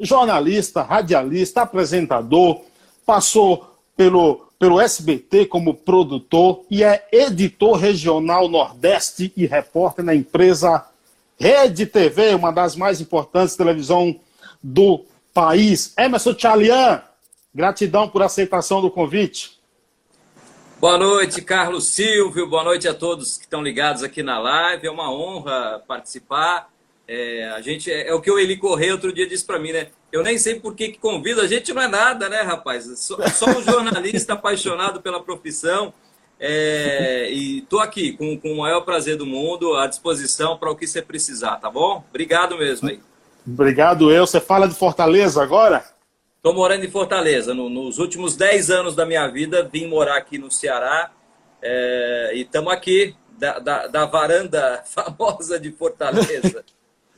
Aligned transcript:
jornalista, 0.00 0.82
radialista, 0.82 1.62
apresentador, 1.62 2.62
passou 3.06 3.76
pelo, 3.96 4.49
pelo 4.60 4.78
SBT 4.78 5.46
como 5.46 5.72
produtor 5.72 6.66
e 6.70 6.84
é 6.84 7.08
editor 7.10 7.78
regional 7.78 8.46
Nordeste 8.46 9.32
e 9.34 9.46
repórter 9.46 10.04
na 10.04 10.14
empresa 10.14 10.86
Rede 11.38 11.86
TV, 11.86 12.34
uma 12.34 12.52
das 12.52 12.76
mais 12.76 13.00
importantes 13.00 13.56
televisão 13.56 14.20
do 14.62 15.02
país. 15.32 15.94
Emerson 15.98 16.38
Chalian, 16.38 17.02
gratidão 17.54 18.06
por 18.06 18.22
aceitação 18.22 18.82
do 18.82 18.90
convite. 18.90 19.58
Boa 20.78 20.98
noite, 20.98 21.40
Carlos 21.40 21.86
Silvio. 21.86 22.46
Boa 22.46 22.64
noite 22.64 22.86
a 22.86 22.92
todos 22.92 23.38
que 23.38 23.44
estão 23.44 23.62
ligados 23.62 24.02
aqui 24.02 24.22
na 24.22 24.38
live. 24.38 24.86
É 24.86 24.90
uma 24.90 25.10
honra 25.10 25.82
participar. 25.88 26.69
É, 27.12 27.50
a 27.56 27.60
gente 27.60 27.90
é, 27.90 28.06
é, 28.06 28.14
o 28.14 28.20
que 28.20 28.30
o 28.30 28.38
Eli 28.38 28.56
Correia 28.56 28.92
outro 28.92 29.12
dia 29.12 29.28
disse 29.28 29.44
para 29.44 29.58
mim, 29.58 29.72
né? 29.72 29.88
Eu 30.12 30.22
nem 30.22 30.38
sei 30.38 30.60
por 30.60 30.76
que, 30.76 30.90
que 30.90 30.98
convida. 31.00 31.42
A 31.42 31.46
gente 31.48 31.74
não 31.74 31.82
é 31.82 31.88
nada, 31.88 32.28
né, 32.28 32.42
rapaz? 32.42 32.88
Só, 33.00 33.16
só 33.30 33.46
um 33.46 33.60
jornalista 33.60 34.34
apaixonado 34.34 35.02
pela 35.02 35.20
profissão. 35.20 35.92
É, 36.38 37.28
e 37.32 37.62
tô 37.62 37.80
aqui 37.80 38.12
com, 38.12 38.38
com 38.38 38.52
o 38.52 38.58
maior 38.58 38.82
prazer 38.82 39.16
do 39.16 39.26
mundo, 39.26 39.74
à 39.74 39.88
disposição 39.88 40.56
para 40.56 40.70
o 40.70 40.76
que 40.76 40.86
você 40.86 41.02
precisar, 41.02 41.56
tá 41.56 41.68
bom? 41.68 42.04
Obrigado 42.10 42.56
mesmo 42.56 42.88
aí. 42.88 43.00
Obrigado 43.44 44.12
eu. 44.12 44.24
Você 44.24 44.40
fala 44.40 44.68
de 44.68 44.76
Fortaleza 44.76 45.42
agora? 45.42 45.84
Estou 46.36 46.54
morando 46.54 46.84
em 46.84 46.90
Fortaleza. 46.90 47.52
No, 47.52 47.68
nos 47.68 47.98
últimos 47.98 48.36
10 48.36 48.70
anos 48.70 48.94
da 48.94 49.04
minha 49.04 49.26
vida, 49.26 49.68
vim 49.70 49.88
morar 49.88 50.16
aqui 50.16 50.38
no 50.38 50.48
Ceará. 50.48 51.10
É, 51.60 52.30
e 52.34 52.42
estamos 52.42 52.72
aqui, 52.72 53.16
da, 53.36 53.58
da, 53.58 53.86
da, 53.88 54.06
varanda 54.06 54.82
famosa 54.86 55.58
de 55.58 55.72
Fortaleza. 55.72 56.64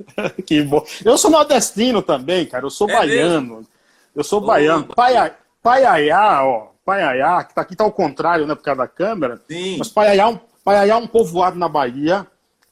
que 0.47 0.63
bom. 0.63 0.85
Eu 1.05 1.17
sou 1.19 1.31
nordestino 1.31 2.03
também, 2.03 2.47
cara. 2.47 2.65
Eu 2.65 2.71
sou 2.71 2.89
é 2.91 2.95
baiano. 2.95 3.57
Mesmo? 3.57 3.67
Eu 4.15 4.25
sou 4.25 4.43
oh, 4.43 4.47
baiano. 4.47 4.85
Pai, 4.95 5.33
Paiaiá, 5.63 6.45
ó. 6.45 6.73
Paiaiá, 6.85 7.45
que 7.45 7.55
tá 7.55 7.61
aqui 7.61 7.77
tá 7.77 7.85
ao 7.85 7.93
contrário, 7.93 8.47
né, 8.47 8.55
por 8.55 8.63
causa 8.63 8.83
da 8.83 8.89
câmera. 8.89 9.41
Sim. 9.49 9.77
Mas 9.79 9.89
Paiaiá, 9.89 10.31
é 10.31 10.41
Paiaiá 10.65 10.95
é 10.95 10.97
um 10.97 11.07
povoado 11.07 11.59
na 11.59 11.69
Bahia, 11.69 12.27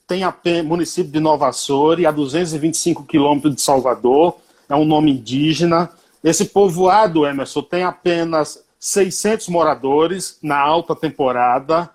tem 0.07 0.25
a 0.25 0.35
município 0.65 1.13
de 1.13 1.21
Nova 1.21 1.49
Açores, 1.49 2.05
a 2.05 2.11
225 2.11 3.05
quilômetros 3.05 3.55
de 3.55 3.63
Salvador, 3.63 4.37
é 4.69 4.75
um 4.75 4.85
nome 4.85 5.13
indígena. 5.13 5.89
Esse 6.23 6.45
povoado, 6.45 7.25
Emerson, 7.25 7.63
tem 7.63 7.85
apenas 7.85 8.63
600 8.79 9.49
moradores 9.49 10.39
na 10.43 10.59
alta 10.59 10.97
temporada. 10.97 11.89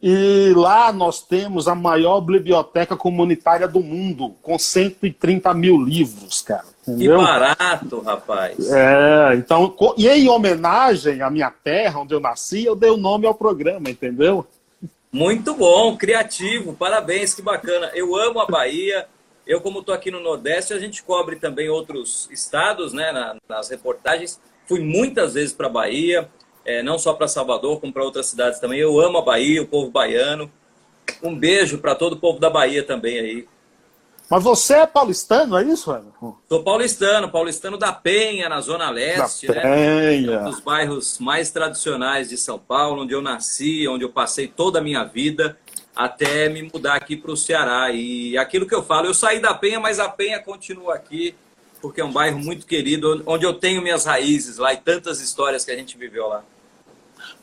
E 0.00 0.52
lá 0.54 0.92
nós 0.92 1.20
temos 1.20 1.66
a 1.66 1.74
maior 1.74 2.20
biblioteca 2.20 2.96
comunitária 2.96 3.66
do 3.66 3.80
mundo, 3.80 4.34
com 4.40 4.56
130 4.56 5.52
mil 5.54 5.76
livros, 5.76 6.40
cara. 6.40 6.64
Entendeu? 6.86 7.18
Que 7.18 7.24
barato, 7.24 8.00
rapaz. 8.00 8.70
É, 8.70 9.34
então, 9.34 9.74
e 9.96 10.08
em 10.08 10.28
homenagem 10.28 11.20
à 11.20 11.28
minha 11.28 11.50
terra, 11.50 12.00
onde 12.00 12.14
eu 12.14 12.20
nasci, 12.20 12.64
eu 12.64 12.76
dei 12.76 12.90
o 12.90 12.96
nome 12.96 13.26
ao 13.26 13.34
programa, 13.34 13.90
entendeu? 13.90 14.46
Muito 15.10 15.54
bom, 15.54 15.96
criativo, 15.96 16.74
parabéns, 16.74 17.34
que 17.34 17.42
bacana. 17.42 17.90
Eu 17.94 18.14
amo 18.14 18.40
a 18.40 18.46
Bahia. 18.46 19.06
Eu, 19.46 19.60
como 19.60 19.80
estou 19.80 19.94
aqui 19.94 20.10
no 20.10 20.20
Nordeste, 20.20 20.74
a 20.74 20.78
gente 20.78 21.02
cobre 21.02 21.36
também 21.36 21.68
outros 21.68 22.28
estados, 22.30 22.92
né, 22.92 23.34
nas 23.48 23.68
reportagens. 23.68 24.38
Fui 24.66 24.80
muitas 24.80 25.34
vezes 25.34 25.54
para 25.54 25.66
a 25.66 25.70
Bahia, 25.70 26.28
é, 26.68 26.82
não 26.82 26.98
só 26.98 27.14
para 27.14 27.26
Salvador, 27.26 27.80
como 27.80 27.90
para 27.90 28.04
outras 28.04 28.26
cidades 28.26 28.60
também. 28.60 28.78
Eu 28.78 29.00
amo 29.00 29.16
a 29.16 29.22
Bahia, 29.22 29.62
o 29.62 29.66
povo 29.66 29.90
baiano. 29.90 30.52
Um 31.22 31.34
beijo 31.34 31.78
para 31.78 31.94
todo 31.94 32.12
o 32.12 32.16
povo 32.18 32.38
da 32.38 32.50
Bahia 32.50 32.82
também 32.82 33.18
aí. 33.18 33.48
Mas 34.28 34.44
você 34.44 34.74
é 34.74 34.86
paulistano, 34.86 35.56
é 35.56 35.64
isso, 35.64 35.90
Everton? 35.90 36.36
Sou 36.46 36.62
paulistano, 36.62 37.30
paulistano 37.30 37.78
da 37.78 37.90
Penha, 37.90 38.50
na 38.50 38.60
Zona 38.60 38.90
Leste, 38.90 39.46
da 39.46 39.54
Penha. 39.62 40.30
né? 40.30 40.40
Um 40.42 40.50
dos 40.50 40.60
bairros 40.60 41.18
mais 41.18 41.50
tradicionais 41.50 42.28
de 42.28 42.36
São 42.36 42.58
Paulo, 42.58 43.04
onde 43.04 43.14
eu 43.14 43.22
nasci, 43.22 43.88
onde 43.88 44.04
eu 44.04 44.10
passei 44.10 44.46
toda 44.46 44.80
a 44.80 44.82
minha 44.82 45.02
vida, 45.04 45.58
até 45.96 46.50
me 46.50 46.62
mudar 46.62 46.96
aqui 46.96 47.16
para 47.16 47.32
o 47.32 47.36
Ceará. 47.38 47.90
E 47.90 48.36
aquilo 48.36 48.66
que 48.66 48.74
eu 48.74 48.82
falo, 48.82 49.06
eu 49.06 49.14
saí 49.14 49.40
da 49.40 49.54
Penha, 49.54 49.80
mas 49.80 49.98
a 49.98 50.10
Penha 50.10 50.38
continua 50.38 50.94
aqui, 50.94 51.34
porque 51.80 52.02
é 52.02 52.04
um 52.04 52.12
bairro 52.12 52.38
muito 52.38 52.66
querido, 52.66 53.22
onde 53.24 53.46
eu 53.46 53.54
tenho 53.54 53.80
minhas 53.80 54.04
raízes 54.04 54.58
lá 54.58 54.74
e 54.74 54.76
tantas 54.76 55.22
histórias 55.22 55.64
que 55.64 55.70
a 55.70 55.76
gente 55.76 55.96
viveu 55.96 56.28
lá. 56.28 56.44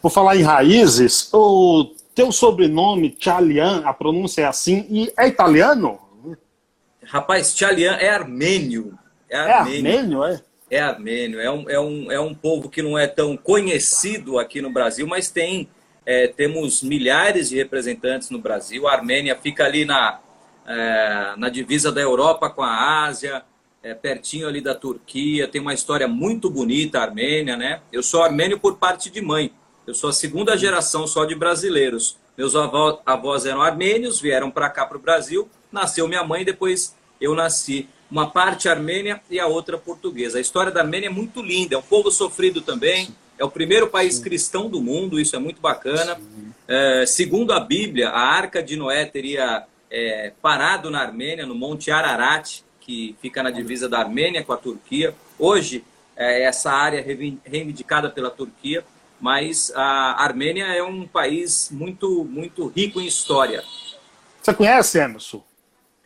Por 0.06 0.12
falar 0.12 0.36
em 0.36 0.44
raízes, 0.44 1.34
o 1.34 1.96
teu 2.14 2.32
sobrenome, 2.32 3.18
Chalian, 3.20 3.82
a 3.84 3.92
pronúncia 3.92 4.44
é 4.44 4.46
assim, 4.46 4.86
e 4.88 5.12
é 5.18 5.28
italiano? 5.28 6.00
Rapaz, 7.04 7.56
Tchalian 7.56 7.94
é 7.94 8.10
armênio. 8.10 8.96
É, 9.28 9.36
é 9.36 9.52
armênio, 9.52 9.90
é 9.90 9.98
armênio, 9.98 10.24
é? 10.24 10.42
É 10.70 10.80
armênio. 10.80 11.40
É 11.40 11.50
um, 11.50 11.68
é, 11.68 11.80
um, 11.80 12.12
é 12.12 12.20
um 12.20 12.36
povo 12.36 12.70
que 12.70 12.84
não 12.84 12.96
é 12.96 13.08
tão 13.08 13.36
conhecido 13.36 14.38
aqui 14.38 14.62
no 14.62 14.70
Brasil, 14.70 15.08
mas 15.08 15.32
tem 15.32 15.68
é, 16.06 16.28
temos 16.28 16.84
milhares 16.84 17.50
de 17.50 17.56
representantes 17.56 18.30
no 18.30 18.38
Brasil. 18.38 18.88
A 18.88 18.94
Armênia 18.94 19.36
fica 19.36 19.66
ali 19.66 19.86
na, 19.86 20.20
é, 20.68 21.34
na 21.36 21.50
divisa 21.50 21.92
da 21.92 22.02
Europa 22.02 22.48
com 22.52 22.62
a 22.62 23.06
Ásia, 23.08 23.42
é, 23.82 23.96
pertinho 23.96 24.48
ali 24.48 24.62
da 24.62 24.76
Turquia. 24.76 25.48
Tem 25.48 25.60
uma 25.60 25.74
história 25.74 26.08
muito 26.08 26.48
bonita 26.48 27.00
a 27.00 27.06
Armênia, 27.06 27.58
né? 27.58 27.82
Eu 27.92 28.04
sou 28.04 28.22
armênio 28.22 28.60
por 28.60 28.78
parte 28.78 29.10
de 29.10 29.20
mãe. 29.20 29.52
Eu 29.88 29.94
sou 29.94 30.10
a 30.10 30.14
segunda 30.14 30.58
geração 30.58 31.06
só 31.06 31.26
de 31.26 31.36
brasileiros. 31.36 32.18
Meus 32.36 32.56
avós, 32.56 33.46
eram 33.46 33.62
armênios, 33.62 34.20
vieram 34.20 34.50
para 34.50 34.70
cá, 34.70 34.86
para 34.86 34.98
o 34.98 35.00
Brasil. 35.00 35.48
Nasceu 35.72 36.08
minha 36.08 36.24
mãe, 36.24 36.44
depois 36.44 36.96
eu 37.22 37.36
nasci. 37.36 37.88
Uma 38.10 38.30
parte 38.30 38.68
armênia 38.68 39.22
e 39.30 39.40
a 39.40 39.48
outra 39.48 39.78
portuguesa. 39.78 40.38
A 40.38 40.42
história 40.42 40.72
da 40.72 40.82
Armênia 40.82 41.08
é 41.08 41.10
muito 41.10 41.42
linda, 41.42 41.76
é 41.76 41.78
um 41.78 41.84
povo 41.84 42.12
sofrido 42.12 42.62
também. 42.62 43.10
É 43.38 43.44
o 43.44 43.50
primeiro 43.50 43.88
país 43.88 44.20
cristão 44.20 44.70
do 44.70 44.82
mundo, 44.82 45.20
isso 45.20 45.36
é 45.36 45.40
muito 45.40 45.62
bacana. 45.62 46.18
É, 46.68 47.06
segundo 47.06 47.52
a 47.52 47.60
Bíblia, 47.60 48.10
a 48.10 48.20
arca 48.20 48.62
de 48.62 48.76
Noé 48.76 49.06
teria 49.06 49.66
é, 49.92 50.32
parado 50.42 50.90
na 50.90 51.02
Armênia, 51.02 51.46
no 51.46 51.56
Monte 51.56 51.92
Ararat, 51.92 52.62
que 52.80 53.16
fica 53.22 53.44
na 53.44 53.52
divisa 53.52 53.90
da 53.90 54.00
Armênia 54.00 54.44
com 54.44 54.54
a 54.54 54.58
Turquia. 54.58 55.14
Hoje, 55.38 55.84
é, 56.16 56.44
essa 56.44 56.72
área 56.72 57.04
reivindicada 57.44 58.10
pela 58.10 58.30
Turquia, 58.30 58.84
mas 59.26 59.72
a 59.76 60.24
Armênia 60.24 60.66
é 60.66 60.84
um 60.84 61.08
país 61.08 61.72
muito, 61.72 62.24
muito 62.26 62.68
rico 62.68 63.02
em 63.02 63.08
história. 63.08 63.64
Você 64.40 64.54
conhece, 64.54 65.00
Emerson? 65.00 65.44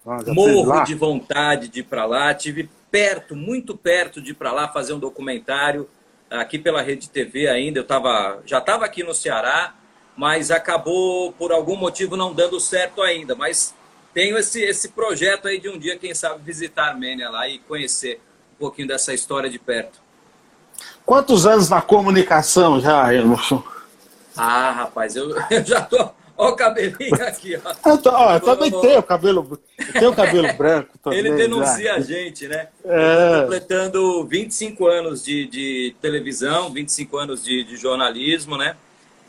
Ah, 0.08 0.20
Morro 0.28 0.86
de 0.86 0.96
vontade 0.96 1.68
de 1.68 1.82
ir 1.82 1.84
para 1.84 2.06
lá. 2.06 2.34
Tive 2.34 2.70
perto, 2.90 3.36
muito 3.36 3.76
perto 3.76 4.22
de 4.22 4.32
ir 4.32 4.36
para 4.36 4.54
lá 4.54 4.70
fazer 4.70 4.94
um 4.94 5.00
documentário 5.00 5.90
aqui 6.30 6.58
pela 6.58 6.82
Rede 6.82 7.10
TV 7.10 7.50
ainda. 7.50 7.80
Eu 7.80 7.84
tava, 7.84 8.42
já 8.46 8.60
estava 8.60 8.86
aqui 8.86 9.04
no 9.04 9.14
Ceará, 9.14 9.76
mas 10.16 10.50
acabou 10.50 11.34
por 11.34 11.52
algum 11.52 11.76
motivo 11.76 12.16
não 12.16 12.34
dando 12.34 12.58
certo 12.58 13.02
ainda. 13.02 13.36
Mas 13.36 13.76
tenho 14.14 14.38
esse, 14.38 14.62
esse 14.62 14.94
projeto 14.94 15.50
aí 15.50 15.60
de 15.60 15.68
um 15.68 15.78
dia, 15.78 15.98
quem 15.98 16.14
sabe, 16.14 16.42
visitar 16.42 16.84
a 16.84 16.90
Armênia 16.92 17.30
lá 17.30 17.50
e 17.50 17.60
conhecer 17.60 18.22
um 18.54 18.60
pouquinho 18.60 18.88
dessa 18.88 19.14
história 19.14 19.50
de 19.50 19.60
perto. 19.60 20.08
Quantos 21.10 21.48
anos 21.48 21.72
na 21.72 21.82
comunicação 21.82 22.80
já, 22.80 23.12
Emerson? 23.12 23.64
Ah, 24.38 24.70
rapaz, 24.70 25.16
eu, 25.16 25.36
eu 25.50 25.66
já 25.66 25.82
tô 25.82 25.98
Olha 26.38 26.52
o 26.52 26.56
cabelinho 26.56 27.16
aqui, 27.28 27.60
ó. 27.66 27.90
Eu, 27.90 27.98
tô, 27.98 28.12
ó, 28.12 28.36
eu 28.36 28.40
também 28.40 28.70
tenho 28.70 29.02
cabelo, 29.02 29.60
tenho 29.92 30.16
cabelo 30.16 30.54
branco. 30.54 31.00
Também, 31.00 31.18
Ele 31.18 31.32
denuncia 31.32 31.94
já. 31.94 31.96
a 31.96 32.00
gente, 32.00 32.48
né? 32.48 32.68
É. 32.86 33.42
Completando 33.42 34.24
25 34.28 34.86
anos 34.86 35.24
de, 35.24 35.48
de 35.48 35.96
televisão, 36.00 36.72
25 36.72 37.18
anos 37.18 37.44
de, 37.44 37.64
de 37.64 37.76
jornalismo, 37.76 38.56
né? 38.56 38.78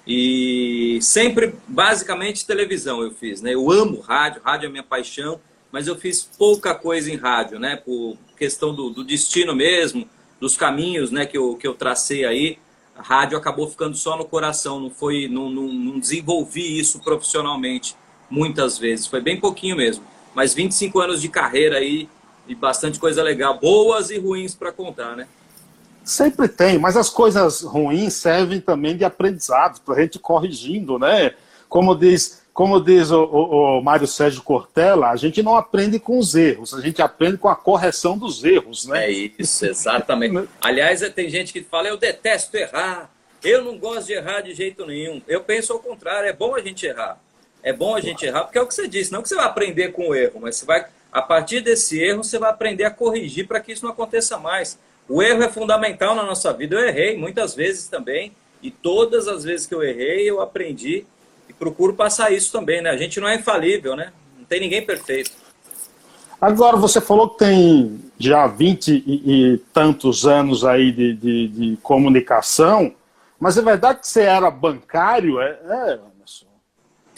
E 0.07 0.99
sempre, 1.01 1.55
basicamente, 1.67 2.47
televisão 2.47 3.03
eu 3.03 3.11
fiz, 3.11 3.41
né? 3.41 3.55
Eu 3.55 3.73
amo 3.73 4.01
rádio, 4.01 4.43
rádio 4.45 4.67
é 4.67 4.71
minha 4.71 4.85
paixão, 4.85 5.41
mas 5.73 5.87
eu 5.87 5.97
fiz 5.97 6.29
pouca 6.37 6.75
coisa 6.75 7.11
em 7.11 7.17
rádio, 7.17 7.59
né? 7.59 7.75
Por 7.75 8.19
questão 8.37 8.75
do, 8.75 8.91
do 8.91 9.03
destino 9.03 9.57
mesmo, 9.57 10.07
dos 10.41 10.57
caminhos, 10.57 11.11
né? 11.11 11.27
Que 11.27 11.39
eu, 11.39 11.55
que 11.57 11.67
eu 11.67 11.75
tracei 11.75 12.25
aí. 12.25 12.59
A 12.97 13.03
rádio 13.03 13.37
acabou 13.39 13.69
ficando 13.69 13.97
só 13.97 14.17
no 14.17 14.25
coração, 14.25 14.81
não 14.81 14.91
foi, 14.91 15.29
não, 15.29 15.49
não, 15.49 15.69
não 15.69 15.99
desenvolvi 15.99 16.79
isso 16.79 17.01
profissionalmente 17.01 17.95
muitas 18.31 18.79
vezes, 18.79 19.07
foi 19.07 19.21
bem 19.21 19.39
pouquinho 19.39 19.77
mesmo. 19.77 20.05
Mas 20.35 20.55
25 20.55 21.01
anos 21.01 21.21
de 21.21 21.29
carreira 21.29 21.79
aí 21.79 22.09
e 22.47 22.55
bastante 22.55 22.99
coisa 22.99 23.23
legal, 23.23 23.59
boas 23.59 24.11
e 24.11 24.19
ruins 24.19 24.55
para 24.55 24.73
contar, 24.73 25.17
né? 25.17 25.27
Sempre 26.05 26.49
tem, 26.49 26.79
mas 26.79 26.97
as 26.97 27.11
coisas 27.11 27.63
ruins 27.63 28.15
servem 28.15 28.61
também 28.61 28.97
de 28.97 29.05
aprendizado, 29.05 29.81
para 29.81 29.97
a 29.97 30.01
gente 30.01 30.19
corrigindo, 30.19 30.99
né? 30.99 31.35
Como 31.69 31.95
diz, 31.95 32.43
como 32.61 32.79
diz 32.79 33.11
o, 33.11 33.25
o, 33.25 33.79
o, 33.79 33.83
Mário 33.83 34.07
Sérgio 34.07 34.43
Cortella, 34.43 35.09
a 35.09 35.17
gente 35.17 35.43
não 35.43 35.57
aprende 35.57 35.99
com 35.99 36.19
os 36.19 36.35
erros, 36.35 36.75
a 36.75 36.81
gente 36.83 37.01
aprende 37.01 37.39
com 37.39 37.49
a 37.49 37.57
correção 37.57 38.19
dos 38.19 38.45
erros, 38.45 38.87
né? 38.87 39.07
É 39.07 39.11
isso, 39.11 39.65
exatamente. 39.65 40.47
Aliás, 40.61 41.01
tem 41.15 41.31
gente 41.31 41.55
que 41.55 41.63
fala, 41.63 41.89
eu 41.89 41.97
detesto 41.97 42.55
errar, 42.59 43.11
eu 43.43 43.65
não 43.65 43.79
gosto 43.79 44.09
de 44.09 44.13
errar 44.13 44.43
de 44.43 44.53
jeito 44.53 44.85
nenhum. 44.85 45.23
Eu 45.27 45.41
penso 45.41 45.73
ao 45.73 45.79
contrário, 45.79 46.29
é 46.29 46.35
bom 46.35 46.55
a 46.55 46.61
gente 46.61 46.85
errar. 46.85 47.19
É 47.63 47.73
bom 47.73 47.97
a 47.97 48.01
gente 48.03 48.27
errar, 48.27 48.43
porque 48.43 48.59
é 48.59 48.61
o 48.61 48.67
que 48.67 48.75
você 48.75 48.87
disse, 48.87 49.11
não 49.11 49.23
que 49.23 49.31
você 49.31 49.37
vai 49.37 49.47
aprender 49.47 49.93
com 49.93 50.11
o 50.11 50.15
erro, 50.15 50.39
mas 50.43 50.57
você 50.57 50.67
vai, 50.67 50.85
a 51.11 51.23
partir 51.23 51.63
desse 51.63 51.99
erro, 51.99 52.23
você 52.23 52.39
vai 52.39 52.51
aprender 52.51 52.85
a 52.85 52.91
corrigir 52.91 53.49
para 53.49 53.61
que 53.61 53.73
isso 53.73 53.87
não 53.87 53.93
aconteça 53.93 54.37
mais. 54.37 54.79
O 55.09 55.23
erro 55.23 55.43
é 55.43 55.49
fundamental 55.49 56.15
na 56.15 56.25
nossa 56.25 56.53
vida. 56.53 56.77
Eu 56.77 56.87
errei 56.87 57.17
muitas 57.17 57.55
vezes 57.55 57.89
também, 57.89 58.33
e 58.63 58.71
todas 58.71 59.29
as 59.29 59.45
vezes 59.45 59.67
que 59.67 59.75
eu 59.75 59.83
errei, 59.83 60.29
eu 60.29 60.43
aprendi 60.43 61.07
procuro 61.61 61.95
passar 61.95 62.33
isso 62.33 62.51
também, 62.51 62.83
né? 62.83 62.91
A 62.91 62.97
gente 62.97 63.21
não 63.21 63.29
é 63.29 63.37
infalível, 63.37 63.95
né? 63.95 64.13
Não 64.37 64.45
tem 64.47 64.59
ninguém 64.59 64.85
perfeito. 64.85 65.31
Agora, 66.41 66.77
você 66.77 67.01
falou 67.01 67.29
que 67.29 67.39
tem 67.39 68.01
já 68.19 68.47
20 68.47 69.05
e, 69.07 69.61
tantos 69.73 70.27
anos 70.27 70.65
aí 70.65 70.91
de, 70.91 71.13
de, 71.15 71.49
de, 71.49 71.77
comunicação, 71.83 72.95
mas 73.39 73.59
é 73.59 73.63
verdade 73.63 74.01
que 74.01 74.09
você 74.09 74.23
era 74.23 74.51
bancário? 74.51 75.39
É, 75.39 75.59
é 75.69 75.99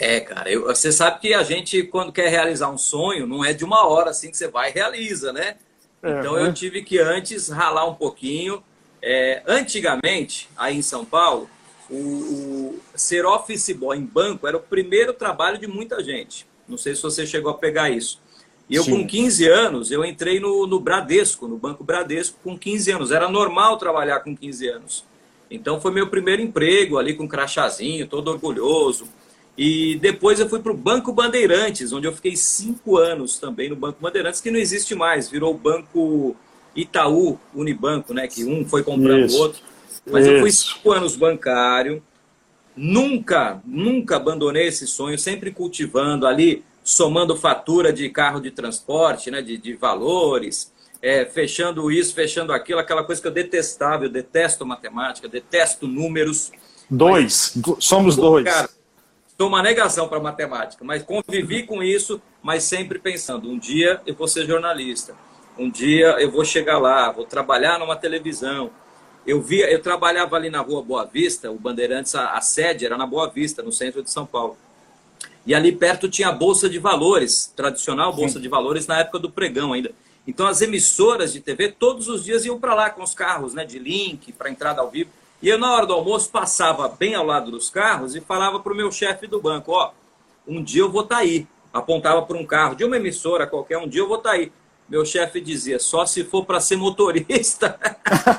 é, 0.03 0.19
cara, 0.19 0.51
eu, 0.51 0.65
você 0.65 0.91
sabe 0.91 1.21
que 1.21 1.33
a 1.33 1.45
gente, 1.45 1.85
quando 1.85 2.13
quer 2.13 2.29
realizar 2.29 2.69
um 2.69 2.77
sonho, 2.77 3.25
não 3.25 3.45
é 3.45 3.53
de 3.53 3.65
uma 3.65 3.87
hora 3.87 4.11
assim 4.11 4.33
que 4.33 4.37
você 4.37 4.49
vai 4.49 4.71
e 4.71 4.73
realiza, 4.73 5.33
né? 5.33 5.55
É, 6.03 6.19
então 6.19 6.37
eu 6.37 6.53
tive 6.53 6.83
que 6.83 6.99
antes 6.99 7.49
ralar 7.49 7.87
um 7.87 7.95
pouquinho. 7.95 8.61
É, 9.01 9.43
antigamente, 9.47 10.49
aí 10.57 10.77
em 10.77 10.83
São 10.83 11.05
Paulo, 11.05 11.49
o, 11.93 12.75
o, 12.75 12.81
ser 12.95 13.27
office 13.27 13.71
boy 13.71 13.97
em 13.97 14.05
banco 14.05 14.47
era 14.47 14.57
o 14.57 14.61
primeiro 14.61 15.13
trabalho 15.13 15.59
de 15.59 15.67
muita 15.67 16.03
gente. 16.03 16.47
Não 16.67 16.79
sei 16.79 16.95
se 16.95 17.03
você 17.03 17.27
chegou 17.27 17.51
a 17.51 17.55
pegar 17.55 17.91
isso. 17.91 18.21
E 18.69 18.75
eu, 18.75 18.85
Sim. 18.85 19.03
com 19.03 19.07
15 19.07 19.49
anos, 19.49 19.91
eu 19.91 20.05
entrei 20.05 20.41
no, 20.41 20.67
no 20.67 20.81
Bradesco, 20.81 21.47
no 21.47 21.59
Banco 21.59 21.85
Bradesco, 21.85 22.39
com 22.43 22.59
15 22.59 22.91
anos. 22.93 23.11
Era 23.11 23.29
normal 23.29 23.77
trabalhar 23.77 24.21
com 24.21 24.35
15 24.35 24.69
anos. 24.69 25.05
Então 25.51 25.81
foi 25.81 25.93
meu 25.93 26.07
primeiro 26.07 26.41
emprego 26.41 26.99
ali 26.99 27.15
com 27.15 27.25
um 27.25 27.29
crachazinho, 27.29 28.07
todo 28.07 28.29
orgulhoso. 28.29 29.07
E 29.59 29.97
depois 29.97 30.41
eu 30.41 30.49
fui 30.49 30.61
para 30.61 30.73
o 30.73 30.77
Banco 30.77 31.13
Bandeirantes, 31.13 31.93
onde 31.93 32.07
eu 32.07 32.13
fiquei 32.13 32.35
cinco 32.35 32.97
anos 32.97 33.39
também 33.39 33.69
no 33.69 33.77
Banco 33.77 33.99
Bandeirantes, 34.01 34.41
que 34.41 34.51
não 34.51 34.59
existe 34.59 34.95
mais, 34.95 35.29
virou 35.29 35.53
o 35.53 35.59
Banco 35.59 36.35
Itaú 36.75 37.39
Unibanco, 37.55 38.15
né? 38.15 38.27
Que 38.27 38.45
um 38.45 38.67
foi 38.67 38.83
comprando 38.83 39.31
o 39.31 39.37
outro. 39.37 39.61
Mas 40.07 40.27
Isso. 40.27 40.35
eu 40.35 40.41
fui 40.41 40.51
cinco 40.51 40.93
anos 40.93 41.17
bancário, 41.17 42.03
nunca, 42.77 43.61
nunca 43.65 44.17
abandonei 44.17 44.67
esse 44.67 44.87
sonho, 44.87 45.19
sempre 45.19 45.51
cultivando 45.51 46.27
ali, 46.27 46.65
somando 46.83 47.37
fatura 47.37 47.93
de 47.93 48.09
carro 48.09 48.41
de 48.41 48.51
transporte, 48.51 49.31
né? 49.31 49.41
De, 49.41 49.57
de 49.57 49.75
valores, 49.75 50.73
é, 51.01 51.25
fechando 51.25 51.91
isso, 51.91 52.15
fechando 52.15 52.53
aquilo, 52.53 52.81
aquela 52.81 53.05
coisa 53.05 53.21
que 53.21 53.29
eu 53.29 53.33
detestava, 53.33 54.05
eu 54.05 54.11
detesto 54.11 54.67
matemática, 54.67 55.29
detesto 55.29 55.87
números. 55.87 56.51
Dois, 56.91 57.53
mas, 57.57 57.77
somos 57.79 58.17
dois. 58.17 58.45
Cara, 58.45 58.69
Sou 59.43 59.49
uma 59.49 59.61
negação 59.61 60.07
para 60.09 60.21
matemática, 60.21 60.85
mas 60.85 61.03
convivi 61.03 61.65
com 61.65 61.83
isso, 61.83 62.23
mas 62.41 62.63
sempre 62.63 62.99
pensando: 63.01 63.51
um 63.51 63.59
dia 63.59 64.01
eu 64.07 64.15
vou 64.15 64.29
ser 64.29 64.47
jornalista, 64.47 65.17
um 65.59 65.69
dia 65.69 66.17
eu 66.21 66.31
vou 66.31 66.45
chegar 66.45 66.79
lá, 66.79 67.11
vou 67.11 67.25
trabalhar 67.25 67.77
numa 67.79 67.97
televisão. 67.97 68.71
Eu 69.27 69.41
via, 69.41 69.71
eu 69.71 69.81
trabalhava 69.81 70.37
ali 70.37 70.51
na 70.51 70.61
rua 70.61 70.83
Boa 70.83 71.05
Vista, 71.05 71.51
o 71.51 71.59
Bandeirantes, 71.59 72.15
a, 72.15 72.33
a 72.33 72.41
sede 72.41 72.85
era 72.85 72.97
na 72.97 73.07
Boa 73.07 73.29
Vista, 73.29 73.63
no 73.63 73.71
centro 73.71 74.03
de 74.03 74.11
São 74.11 74.27
Paulo. 74.27 74.57
E 75.47 75.55
ali 75.55 75.73
perto 75.73 76.09
tinha 76.09 76.29
a 76.29 76.33
Bolsa 76.33 76.69
de 76.69 76.79
Valores, 76.79 77.53
tradicional 77.55 78.13
Bolsa 78.13 78.35
Sim. 78.35 78.41
de 78.41 78.49
Valores, 78.49 78.87
na 78.87 79.01
época 79.01 79.19
do 79.19 79.31
pregão 79.31 79.73
ainda. 79.73 79.93
Então 80.27 80.47
as 80.47 80.61
emissoras 80.61 81.33
de 81.33 81.41
TV 81.41 81.71
todos 81.73 82.09
os 82.09 82.25
dias 82.25 82.45
iam 82.45 82.59
para 82.59 82.75
lá 82.75 82.91
com 82.91 83.03
os 83.03 83.15
carros 83.15 83.55
né, 83.55 83.65
de 83.65 83.79
link 83.79 84.33
para 84.33 84.51
entrada 84.51 84.81
ao 84.81 84.91
vivo. 84.91 85.11
E 85.41 85.49
eu, 85.49 85.59
na 85.59 85.73
hora 85.75 85.85
do 85.85 85.93
almoço, 85.93 86.31
passava 86.31 86.89
bem 86.89 87.17
ao 87.17 87.27
lado 87.27 87.51
dos 87.51 87.69
carros 87.69 88.15
e 88.15 88.21
falava 88.21 88.61
para 88.61 88.73
o 88.73 88.77
meu 88.77 88.93
chefe 88.93 89.27
do 89.27 89.41
banco: 89.41 89.73
Ó, 89.73 89.91
um 90.47 90.63
dia 90.63 90.83
eu 90.83 90.91
vou 90.91 91.03
estar 91.03 91.17
tá 91.17 91.23
aí. 91.23 91.47
Apontava 91.73 92.23
para 92.23 92.37
um 92.37 92.47
carro 92.47 92.77
de 92.77 92.85
uma 92.85 92.97
emissora 92.97 93.47
qualquer, 93.47 93.79
um 93.79 93.89
dia 93.89 94.03
eu 94.03 94.09
vou 94.09 94.19
estar 94.19 94.31
tá 94.31 94.37
aí. 94.37 94.53
Meu 94.93 95.07
chefe 95.07 95.41
dizia: 95.41 95.79
só 95.79 96.05
se 96.05 96.23
for 96.23 96.45
para 96.45 96.61
ser 96.61 96.77
motorista. 96.77 97.79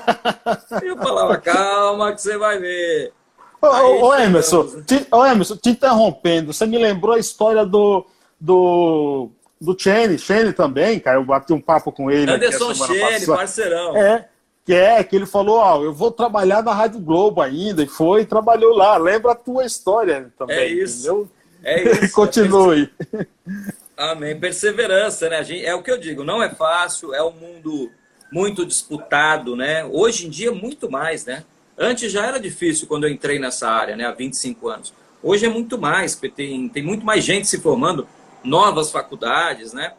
eu 0.83 0.95
falava: 0.95 1.35
calma, 1.38 2.13
que 2.13 2.21
você 2.21 2.38
vai 2.38 2.59
ver. 2.59 3.11
Ô, 3.59 4.05
ô, 4.05 4.13
Emerson, 4.13 4.83
te, 4.83 5.07
ô 5.11 5.25
Emerson, 5.25 5.55
te 5.55 5.71
interrompendo, 5.71 6.53
você 6.53 6.67
me 6.67 6.77
lembrou 6.77 7.15
a 7.15 7.17
história 7.17 7.65
do, 7.65 8.05
do, 8.39 9.31
do 9.59 9.75
Chene, 9.75 10.19
Chene 10.19 10.53
também, 10.53 11.00
cara, 11.00 11.17
eu 11.17 11.25
bati 11.25 11.53
um 11.53 11.61
papo 11.61 11.91
com 11.91 12.11
ele. 12.11 12.29
Anderson 12.29 12.71
Chene, 12.75 13.25
parceirão. 13.25 13.97
É, 13.97 14.27
que 14.63 14.75
é 14.75 15.03
que 15.03 15.15
ele 15.15 15.25
falou, 15.25 15.57
ó, 15.57 15.81
eu 15.81 15.91
vou 15.91 16.11
trabalhar 16.11 16.61
na 16.61 16.71
Rádio 16.71 17.00
Globo 17.00 17.41
ainda, 17.41 17.81
e 17.81 17.88
foi 17.88 18.21
e 18.21 18.25
trabalhou 18.25 18.75
lá. 18.75 18.95
Lembra 18.97 19.31
a 19.31 19.35
tua 19.35 19.65
história 19.65 20.31
também, 20.38 20.55
é 20.55 20.67
isso. 20.67 21.00
entendeu? 21.00 21.27
É 21.63 21.83
isso. 21.83 22.13
Continue. 22.13 22.91
Amém. 24.11 24.38
Perseverança, 24.38 25.29
né? 25.29 25.41
É 25.63 25.73
o 25.73 25.81
que 25.81 25.89
eu 25.89 25.97
digo, 25.97 26.25
não 26.25 26.44
é 26.44 26.50
fácil, 26.50 27.13
é 27.13 27.23
um 27.23 27.31
mundo 27.31 27.89
muito 28.29 28.65
disputado, 28.65 29.55
né? 29.55 29.85
Hoje 29.85 30.27
em 30.27 30.29
dia, 30.29 30.51
muito 30.51 30.91
mais, 30.91 31.25
né? 31.25 31.45
Antes 31.77 32.11
já 32.11 32.25
era 32.25 32.38
difícil 32.38 32.85
quando 32.85 33.05
eu 33.05 33.09
entrei 33.09 33.39
nessa 33.39 33.69
área, 33.69 33.95
né? 33.95 34.05
Há 34.05 34.11
25 34.11 34.67
anos. 34.67 34.94
Hoje 35.21 35.45
é 35.45 35.50
muito 35.50 35.77
mais, 35.77 36.15
porque 36.15 36.27
tem, 36.27 36.67
tem 36.67 36.83
muito 36.83 37.05
mais 37.05 37.23
gente 37.23 37.47
se 37.47 37.61
formando, 37.61 38.05
novas 38.43 38.91
faculdades, 38.91 39.72
né? 39.72 39.93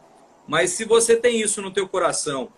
Mas 0.46 0.72
se 0.72 0.84
você 0.84 1.16
tem 1.16 1.40
isso 1.40 1.62
no 1.62 1.70
teu 1.70 1.88
coração, 1.88 2.50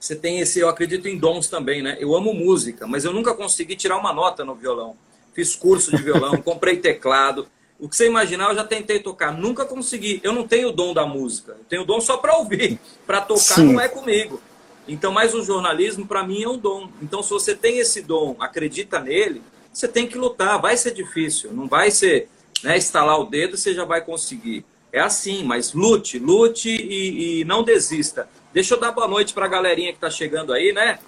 você 0.00 0.16
tem 0.16 0.40
esse, 0.40 0.58
eu 0.58 0.70
acredito 0.70 1.06
em 1.06 1.18
dons 1.18 1.48
também, 1.48 1.82
né? 1.82 1.98
Eu 2.00 2.14
amo 2.16 2.32
música, 2.32 2.86
mas 2.86 3.04
eu 3.04 3.12
nunca 3.12 3.34
consegui 3.34 3.76
tirar 3.76 3.98
uma 3.98 4.14
nota 4.14 4.42
no 4.42 4.54
violão. 4.54 4.96
Fiz 5.34 5.54
curso 5.54 5.94
de 5.94 6.02
violão, 6.02 6.40
comprei 6.40 6.78
teclado. 6.78 7.46
O 7.78 7.88
que 7.88 7.96
você 7.96 8.06
imaginar, 8.06 8.50
eu 8.50 8.56
já 8.56 8.64
tentei 8.64 8.98
tocar, 8.98 9.32
nunca 9.32 9.64
consegui. 9.64 10.20
Eu 10.24 10.32
não 10.32 10.46
tenho 10.46 10.68
o 10.68 10.72
dom 10.72 10.92
da 10.92 11.06
música, 11.06 11.52
eu 11.52 11.64
tenho 11.68 11.82
o 11.82 11.84
dom 11.84 12.00
só 12.00 12.16
para 12.16 12.36
ouvir, 12.36 12.78
para 13.06 13.20
tocar 13.20 13.40
Sim. 13.40 13.72
não 13.72 13.80
é 13.80 13.88
comigo. 13.88 14.40
Então, 14.88 15.12
mais 15.12 15.34
o 15.34 15.44
jornalismo 15.44 16.06
para 16.06 16.26
mim 16.26 16.42
é 16.42 16.48
um 16.48 16.58
dom. 16.58 16.88
Então, 17.00 17.22
se 17.22 17.30
você 17.30 17.54
tem 17.54 17.78
esse 17.78 18.02
dom, 18.02 18.34
acredita 18.40 18.98
nele, 18.98 19.42
você 19.72 19.86
tem 19.86 20.06
que 20.06 20.16
lutar. 20.18 20.60
Vai 20.60 20.76
ser 20.76 20.92
difícil, 20.92 21.52
não 21.52 21.68
vai 21.68 21.90
ser, 21.90 22.28
né, 22.64 22.76
estalar 22.76 23.20
o 23.20 23.24
dedo, 23.24 23.56
você 23.56 23.74
já 23.74 23.84
vai 23.84 24.00
conseguir. 24.00 24.64
É 24.90 25.00
assim, 25.00 25.44
mas 25.44 25.74
lute, 25.74 26.18
lute 26.18 26.70
e, 26.70 27.40
e 27.40 27.44
não 27.44 27.62
desista. 27.62 28.28
Deixa 28.52 28.74
eu 28.74 28.80
dar 28.80 28.90
boa 28.90 29.06
noite 29.06 29.34
para 29.34 29.44
a 29.44 29.48
galerinha 29.48 29.92
que 29.92 29.98
está 29.98 30.10
chegando 30.10 30.54
aí, 30.54 30.72
né? 30.72 30.98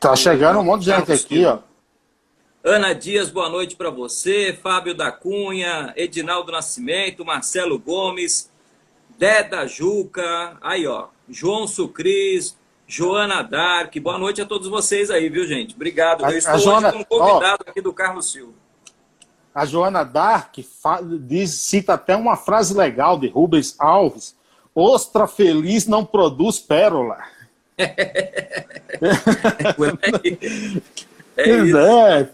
Tá 0.00 0.16
chegando 0.16 0.58
um 0.58 0.64
monte 0.64 0.84
de 0.84 0.90
gente 0.90 1.12
aqui, 1.12 1.44
ó. 1.44 1.58
Ana 2.62 2.92
Dias, 2.92 3.30
boa 3.30 3.48
noite 3.48 3.74
para 3.74 3.88
você. 3.88 4.52
Fábio 4.52 4.94
da 4.94 5.10
Cunha, 5.10 5.94
Edinaldo 5.96 6.52
Nascimento, 6.52 7.24
Marcelo 7.24 7.78
Gomes, 7.78 8.50
Deda 9.18 9.66
Juca, 9.66 10.58
aí 10.60 10.86
ó, 10.86 11.06
João 11.26 11.66
Sucris, 11.66 12.54
Joana 12.86 13.42
Dark. 13.42 13.96
Boa 13.96 14.18
noite 14.18 14.42
a 14.42 14.46
todos 14.46 14.68
vocês 14.68 15.10
aí, 15.10 15.30
viu, 15.30 15.46
gente? 15.46 15.74
Obrigado. 15.74 16.22
A, 16.22 16.32
Eu 16.32 16.36
estou 16.36 16.54
a 16.54 16.58
Joana, 16.58 16.94
um 16.94 17.02
convidado 17.02 17.64
ó, 17.66 17.70
aqui 17.70 17.80
do 17.80 17.94
Carlos 17.94 18.30
Silva. 18.30 18.52
A 19.54 19.64
Joana 19.64 20.04
Dark 20.04 20.54
diz, 21.20 21.52
cita 21.52 21.94
até 21.94 22.14
uma 22.14 22.36
frase 22.36 22.76
legal 22.76 23.18
de 23.18 23.28
Rubens 23.28 23.74
Alves, 23.78 24.36
Ostra 24.74 25.26
feliz 25.26 25.86
não 25.86 26.04
produz 26.04 26.58
pérola. 26.58 27.24
é, 27.80 27.96
isso. 31.48 31.78
é 31.78 32.28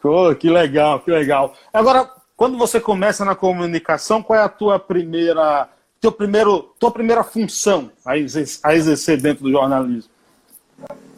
pô, 0.00 0.34
que 0.34 0.48
legal, 0.48 1.00
que 1.00 1.10
legal. 1.10 1.54
Agora, 1.72 2.10
quando 2.36 2.56
você 2.56 2.80
começa 2.80 3.24
na 3.24 3.34
comunicação, 3.34 4.22
qual 4.22 4.38
é 4.38 4.42
a 4.42 4.48
tua 4.48 4.78
primeira, 4.78 5.68
teu 6.00 6.12
primeiro, 6.12 6.74
tua 6.78 6.90
primeira 6.90 7.22
função 7.22 7.90
a 8.04 8.16
exercer, 8.16 8.60
a 8.62 8.74
exercer 8.74 9.20
dentro 9.20 9.44
do 9.44 9.50
jornalismo? 9.50 10.10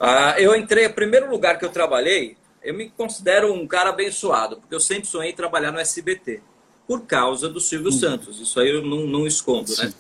Ah, 0.01 0.35
eu 0.39 0.55
entrei, 0.57 0.87
o 0.87 0.95
primeiro 0.95 1.31
lugar 1.31 1.59
que 1.59 1.65
eu 1.65 1.71
trabalhei 1.71 2.37
eu 2.63 2.75
me 2.75 2.89
considero 2.91 3.53
um 3.53 3.67
cara 3.67 3.91
abençoado, 3.91 4.57
porque 4.57 4.75
eu 4.75 4.81
sempre 4.81 5.09
sonhei 5.09 5.33
trabalhar 5.33 5.73
no 5.73 5.81
SBT, 5.81 6.41
por 6.87 7.05
causa 7.07 7.49
do 7.49 7.61
Silvio 7.61 7.89
hum. 7.89 7.93
Santos. 7.93 8.41
Isso 8.41 8.61
aí 8.61 8.71
eu 8.71 8.83
não, 8.83 9.07
não 9.07 9.27
escondo, 9.27 9.69
né? 9.71 9.77
Sim. 9.77 9.87
né? 9.87 9.93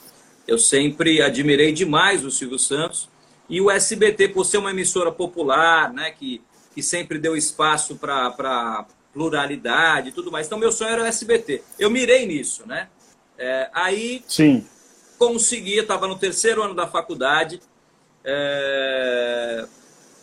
Eu 0.46 0.58
sempre 0.58 1.20
admirei 1.22 1.72
demais 1.72 2.24
o 2.24 2.30
Silvio 2.30 2.58
Santos. 2.58 3.08
E 3.48 3.60
o 3.60 3.70
SBT, 3.70 4.28
por 4.28 4.44
ser 4.44 4.58
uma 4.58 4.70
emissora 4.70 5.10
popular, 5.10 5.92
né, 5.92 6.10
que, 6.10 6.40
que 6.74 6.82
sempre 6.82 7.18
deu 7.18 7.36
espaço 7.36 7.96
para 7.96 8.86
pluralidade 9.12 10.08
e 10.08 10.12
tudo 10.12 10.32
mais. 10.32 10.46
Então, 10.46 10.58
meu 10.58 10.72
sonho 10.72 10.90
era 10.90 11.02
o 11.02 11.06
SBT. 11.06 11.62
Eu 11.78 11.90
mirei 11.90 12.26
nisso, 12.26 12.66
né? 12.66 12.88
É, 13.38 13.70
aí, 13.74 14.22
Sim. 14.26 14.66
consegui, 15.18 15.78
estava 15.78 16.06
no 16.06 16.16
terceiro 16.16 16.62
ano 16.62 16.74
da 16.74 16.86
faculdade, 16.86 17.60
é, 18.24 19.66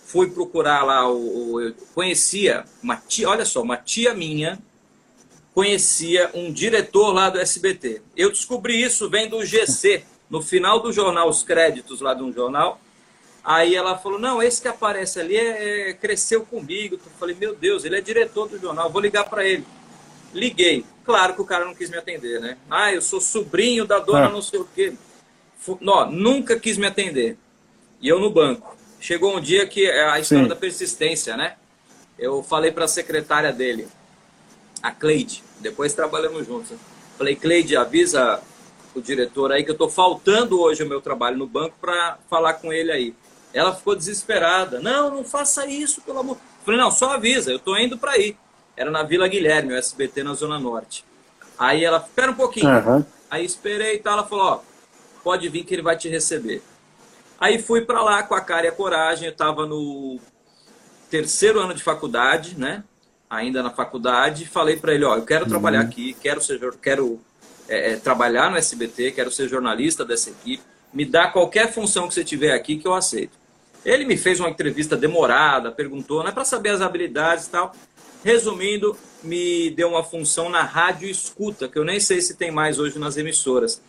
fui 0.05 0.29
procurar 0.31 0.83
lá, 0.83 1.07
o, 1.09 1.53
o, 1.53 1.61
eu 1.61 1.75
conhecia 1.93 2.63
uma 2.81 2.95
tia, 2.95 3.29
olha 3.29 3.45
só, 3.45 3.61
uma 3.61 3.77
tia 3.77 4.13
minha 4.13 4.57
conhecia 5.53 6.31
um 6.33 6.51
diretor 6.53 7.11
lá 7.11 7.29
do 7.29 7.39
SBT. 7.39 8.01
Eu 8.15 8.29
descobri 8.29 8.81
isso 8.81 9.09
vem 9.09 9.27
do 9.27 9.43
GC, 9.45 10.03
no 10.29 10.41
final 10.41 10.79
do 10.79 10.93
jornal, 10.93 11.27
os 11.27 11.43
créditos 11.43 11.99
lá 12.01 12.13
de 12.13 12.23
um 12.23 12.31
jornal. 12.31 12.79
Aí 13.49 13.73
ela 13.73 13.97
falou: 13.97 14.19
Não, 14.19 14.43
esse 14.43 14.61
que 14.61 14.67
aparece 14.67 15.19
ali 15.19 15.35
é, 15.35 15.89
é, 15.89 15.93
cresceu 15.93 16.45
comigo. 16.45 16.99
Eu 17.03 17.11
falei: 17.19 17.35
Meu 17.35 17.55
Deus, 17.55 17.83
ele 17.83 17.97
é 17.97 18.01
diretor 18.01 18.47
do 18.47 18.59
jornal, 18.59 18.91
vou 18.91 19.01
ligar 19.01 19.27
para 19.27 19.43
ele. 19.43 19.65
Liguei. 20.31 20.85
Claro 21.03 21.33
que 21.33 21.41
o 21.41 21.45
cara 21.45 21.65
não 21.65 21.73
quis 21.73 21.89
me 21.89 21.97
atender, 21.97 22.39
né? 22.39 22.59
Ah, 22.69 22.93
eu 22.93 23.01
sou 23.01 23.19
sobrinho 23.19 23.87
da 23.87 23.97
dona 23.97 24.27
ah. 24.27 24.29
não 24.29 24.43
sei 24.43 24.59
o 24.59 24.69
quê. 24.75 24.93
Não, 25.81 26.11
nunca 26.11 26.59
quis 26.59 26.77
me 26.77 26.85
atender. 26.85 27.39
E 27.99 28.07
eu 28.07 28.19
no 28.19 28.29
banco. 28.29 28.77
Chegou 29.01 29.35
um 29.35 29.41
dia 29.41 29.65
que 29.65 29.83
é 29.83 30.07
a 30.07 30.19
história 30.19 30.43
Sim. 30.43 30.49
da 30.49 30.55
persistência, 30.55 31.35
né? 31.35 31.55
Eu 32.19 32.43
falei 32.43 32.71
para 32.71 32.85
a 32.85 32.87
secretária 32.87 33.51
dele, 33.51 33.87
a 34.83 34.91
Cleide, 34.91 35.43
depois 35.59 35.95
trabalhamos 35.95 36.45
juntos. 36.45 36.69
Né? 36.69 36.77
Falei, 37.17 37.35
Cleide, 37.35 37.75
avisa 37.75 38.43
o 38.93 39.01
diretor 39.01 39.51
aí 39.51 39.63
que 39.63 39.71
eu 39.71 39.73
estou 39.73 39.89
faltando 39.89 40.61
hoje 40.61 40.83
o 40.83 40.87
meu 40.87 41.01
trabalho 41.01 41.37
no 41.37 41.47
banco 41.47 41.75
para 41.81 42.19
falar 42.29 42.53
com 42.53 42.71
ele 42.71 42.91
aí. 42.91 43.15
Ela 43.53 43.75
ficou 43.75 43.95
desesperada. 43.95 44.79
Não, 44.79 45.09
não 45.09 45.23
faça 45.23 45.65
isso, 45.65 46.01
pelo 46.01 46.19
amor. 46.19 46.37
Falei, 46.63 46.79
não, 46.79 46.91
só 46.91 47.13
avisa, 47.13 47.51
eu 47.51 47.57
estou 47.57 47.77
indo 47.77 47.97
para 47.97 48.11
aí. 48.11 48.35
Era 48.75 48.91
na 48.91 49.03
Vila 49.03 49.27
Guilherme, 49.27 49.73
o 49.73 49.77
SBT 49.77 50.23
na 50.23 50.33
Zona 50.33 50.59
Norte. 50.59 51.03
Aí 51.57 51.83
ela, 51.83 51.97
espera 51.97 52.31
um 52.31 52.35
pouquinho. 52.35 52.69
Uhum. 52.69 53.05
Aí 53.29 53.43
esperei 53.43 53.95
e 53.95 53.99
tal, 53.99 54.13
ela 54.13 54.27
falou, 54.27 54.45
ó, 54.45 54.59
pode 55.23 55.47
vir 55.49 55.63
que 55.63 55.73
ele 55.75 55.81
vai 55.81 55.97
te 55.97 56.07
receber. 56.07 56.61
Aí 57.39 57.61
fui 57.61 57.81
para 57.81 58.01
lá 58.01 58.23
com 58.23 58.35
a 58.35 58.41
cara 58.41 58.65
e 58.65 58.69
a 58.69 58.71
coragem, 58.71 59.25
eu 59.25 59.31
estava 59.31 59.65
no 59.65 60.19
terceiro 61.09 61.59
ano 61.59 61.73
de 61.73 61.83
faculdade, 61.83 62.57
né? 62.57 62.83
ainda 63.29 63.61
na 63.61 63.69
faculdade, 63.69 64.45
falei 64.45 64.77
para 64.77 64.93
ele, 64.93 65.05
ó, 65.05 65.15
eu 65.15 65.25
quero 65.25 65.45
trabalhar 65.45 65.81
uhum. 65.81 65.87
aqui, 65.87 66.15
quero 66.19 66.41
ser, 66.41 66.59
quero 66.81 67.21
é, 67.67 67.91
é, 67.91 67.95
trabalhar 67.97 68.49
no 68.49 68.57
SBT, 68.57 69.11
quero 69.11 69.31
ser 69.31 69.47
jornalista 69.47 70.03
dessa 70.03 70.31
equipe, 70.31 70.63
me 70.91 71.05
dá 71.05 71.27
qualquer 71.27 71.71
função 71.71 72.07
que 72.07 72.15
você 72.15 72.23
tiver 72.23 72.53
aqui 72.53 72.77
que 72.77 72.87
eu 72.87 72.93
aceito. 72.95 73.37
Ele 73.85 74.05
me 74.05 74.17
fez 74.17 74.39
uma 74.39 74.49
entrevista 74.49 74.95
demorada, 74.95 75.71
perguntou, 75.71 76.23
né, 76.23 76.31
para 76.31 76.45
saber 76.45 76.69
as 76.69 76.81
habilidades 76.81 77.47
e 77.47 77.49
tal. 77.49 77.73
Resumindo, 78.23 78.97
me 79.23 79.69
deu 79.71 79.89
uma 79.89 80.03
função 80.03 80.49
na 80.49 80.63
rádio 80.63 81.09
escuta, 81.09 81.67
que 81.67 81.79
eu 81.79 81.85
nem 81.85 81.99
sei 81.99 82.21
se 82.21 82.35
tem 82.35 82.51
mais 82.51 82.79
hoje 82.79 82.99
nas 82.99 83.17
emissoras. 83.17 83.81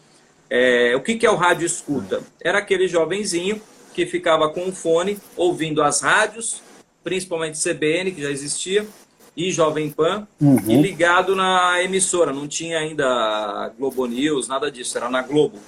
É, 0.49 0.95
o 0.97 1.01
que, 1.01 1.17
que 1.17 1.27
é 1.27 1.31
o 1.31 1.37
rádio 1.37 1.67
escuta? 1.67 2.23
Era 2.41 2.59
aquele 2.59 2.89
jovenzinho 2.89 3.61
que 3.95 4.07
ficava 4.07 4.49
com 4.49 4.65
um 4.65 4.73
fone 4.73 5.19
ouvindo 5.37 5.83
as 5.83 6.01
rádios, 6.01 6.63
principalmente 7.03 7.59
CBN, 7.61 8.13
que 8.13 8.23
já 8.23 8.31
existia, 8.31 8.87
e 9.37 9.51
Jovem 9.53 9.91
Pan, 9.91 10.27
uhum. 10.41 10.59
e 10.69 10.77
ligado 10.83 11.35
na 11.37 11.83
emissora. 11.83 12.33
Não 12.33 12.49
tinha 12.49 12.79
ainda 12.79 13.73
Globo 13.79 14.07
News, 14.07 14.49
nada 14.49 14.71
disso, 14.71 14.97
era 14.99 15.09
na 15.09 15.23
Globo. 15.23 15.59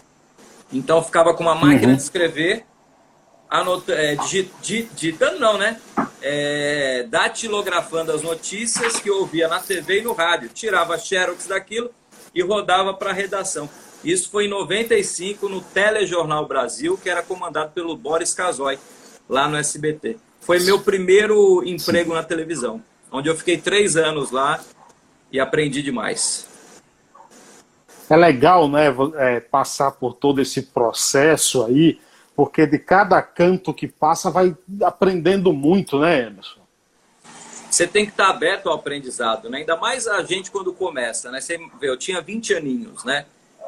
Então 0.73 1.03
ficava 1.03 1.35
com 1.35 1.43
uma 1.43 1.55
máquina 1.55 1.89
uhum. 1.89 1.97
de 1.97 2.03
escrever, 2.03 2.65
anota, 3.61 3.93
é, 3.93 4.17
digitando 4.61 5.39
não, 5.39 5.59
né? 5.59 5.81
É, 6.21 7.07
datilografando 7.09 8.13
as 8.13 8.23
notícias 8.23 8.99
que 9.01 9.11
ouvia 9.11 9.49
na 9.49 9.61
TV 9.61 10.01
e 10.01 10.03
no 10.03 10.13
rádio. 10.13 10.49
Tirava 10.49 10.99
xerox 10.99 11.47
daquilo 11.47 11.91
e 12.35 12.43
rodava 12.43 12.95
para 12.95 13.11
a 13.11 13.15
redação. 13.15 13.69
Isso 14.05 14.31
foi 14.31 14.47
em 14.47 14.49
95 14.49 15.49
no 15.49 15.61
Telejornal 15.61 16.47
Brasil, 16.47 16.99
que 17.01 17.09
era 17.09 17.23
comandado 17.23 17.71
pelo 17.73 17.97
Boris 17.97 18.35
Casoy, 18.35 18.79
lá 19.29 19.49
no 19.49 19.57
SBT. 19.57 20.17
Foi 20.41 20.59
meu 20.61 20.81
primeiro 20.81 21.63
emprego 21.65 22.13
na 22.15 22.23
televisão 22.23 22.83
onde 23.13 23.29
eu 23.29 23.37
fiquei 23.37 23.59
três 23.59 23.97
anos 23.97 24.31
lá 24.31 24.59
e 25.31 25.39
aprendi 25.39 25.83
demais. 25.83 26.49
É 28.09 28.17
legal, 28.17 28.69
né, 28.69 28.87
é, 29.17 29.41
passar 29.41 29.93
por 29.93 30.15
todo 30.15 30.41
esse 30.41 30.63
processo 30.63 31.65
aí, 31.65 32.01
porque 32.35 32.67
de 32.67 32.79
cada 32.79 33.21
canto 33.21 33.75
que 33.75 33.87
passa 33.87 34.31
vai 34.31 34.57
aprendendo 34.83 35.53
muito, 35.53 35.99
né, 35.99 36.27
Emerson? 36.27 36.63
Você 37.71 37.87
tem 37.87 38.05
que 38.05 38.11
estar 38.11 38.29
aberto 38.29 38.69
ao 38.69 38.75
aprendizado, 38.75 39.49
né? 39.49 39.59
Ainda 39.59 39.77
mais 39.77 40.07
a 40.07 40.23
gente 40.23 40.51
quando 40.51 40.75
começa, 40.75 41.31
né? 41.31 41.41
Você 41.41 41.59
vê, 41.81 41.89
eu 41.89 41.97
tinha 41.97 42.21
20 42.21 42.55
aninhos, 42.55 43.05
né? 43.05 43.25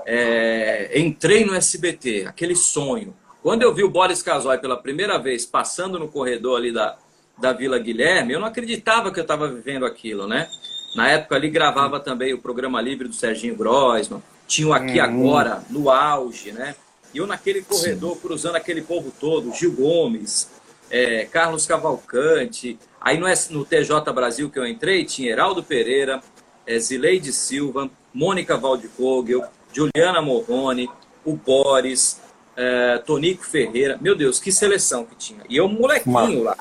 É, 0.06 0.98
entrei 1.00 1.44
no 1.44 1.54
SBT, 1.54 2.26
aquele 2.26 2.54
sonho. 2.54 3.16
Quando 3.42 3.62
eu 3.62 3.74
vi 3.74 3.82
o 3.82 3.90
Boris 3.90 4.22
Casoy 4.22 4.58
pela 4.58 4.76
primeira 4.76 5.18
vez 5.18 5.46
passando 5.46 5.98
no 5.98 6.08
corredor 6.08 6.58
ali 6.58 6.72
da, 6.72 6.96
da 7.38 7.52
Vila 7.52 7.78
Guilherme, 7.78 8.34
eu 8.34 8.40
não 8.40 8.46
acreditava 8.46 9.10
que 9.10 9.18
eu 9.18 9.22
estava 9.22 9.48
vivendo 9.48 9.86
aquilo, 9.86 10.26
né? 10.26 10.48
Na 10.94 11.08
época 11.08 11.34
ali 11.34 11.48
gravava 11.48 11.98
também 11.98 12.32
o 12.34 12.38
programa 12.38 12.80
livre 12.80 13.08
do 13.08 13.14
Serginho 13.14 13.56
Grossman, 13.56 14.22
tinha 14.46 14.68
o 14.68 14.72
Aqui 14.74 14.98
uhum. 14.98 15.04
Agora, 15.04 15.62
no 15.70 15.90
auge, 15.90 16.52
né? 16.52 16.74
E 17.14 17.18
eu 17.18 17.26
naquele 17.26 17.62
corredor, 17.62 18.14
Sim. 18.14 18.20
cruzando 18.20 18.56
aquele 18.56 18.82
povo 18.82 19.12
todo, 19.20 19.54
Gil 19.54 19.72
Gomes, 19.72 20.50
é, 20.90 21.24
Carlos 21.24 21.64
Cavalcante, 21.64 22.76
aí 23.00 23.16
no, 23.16 23.26
no 23.50 23.64
TJ 23.64 24.12
Brasil 24.12 24.50
que 24.50 24.58
eu 24.58 24.66
entrei, 24.66 25.04
tinha 25.04 25.30
Heraldo 25.30 25.62
Pereira, 25.62 26.20
é, 26.66 26.78
Zileide 26.78 27.32
Silva, 27.32 27.88
Mônica 28.12 28.56
Valdivogel, 28.56 29.44
Juliana 29.72 30.20
Morrone, 30.20 30.90
o 31.24 31.34
Boris, 31.34 32.20
é, 32.56 32.98
Tonico 32.98 33.44
Ferreira. 33.44 33.98
Meu 34.00 34.14
Deus, 34.14 34.38
que 34.38 34.52
seleção 34.52 35.04
que 35.04 35.14
tinha. 35.14 35.40
E 35.48 35.56
eu, 35.56 35.68
molequinho 35.68 36.42
lá. 36.42 36.56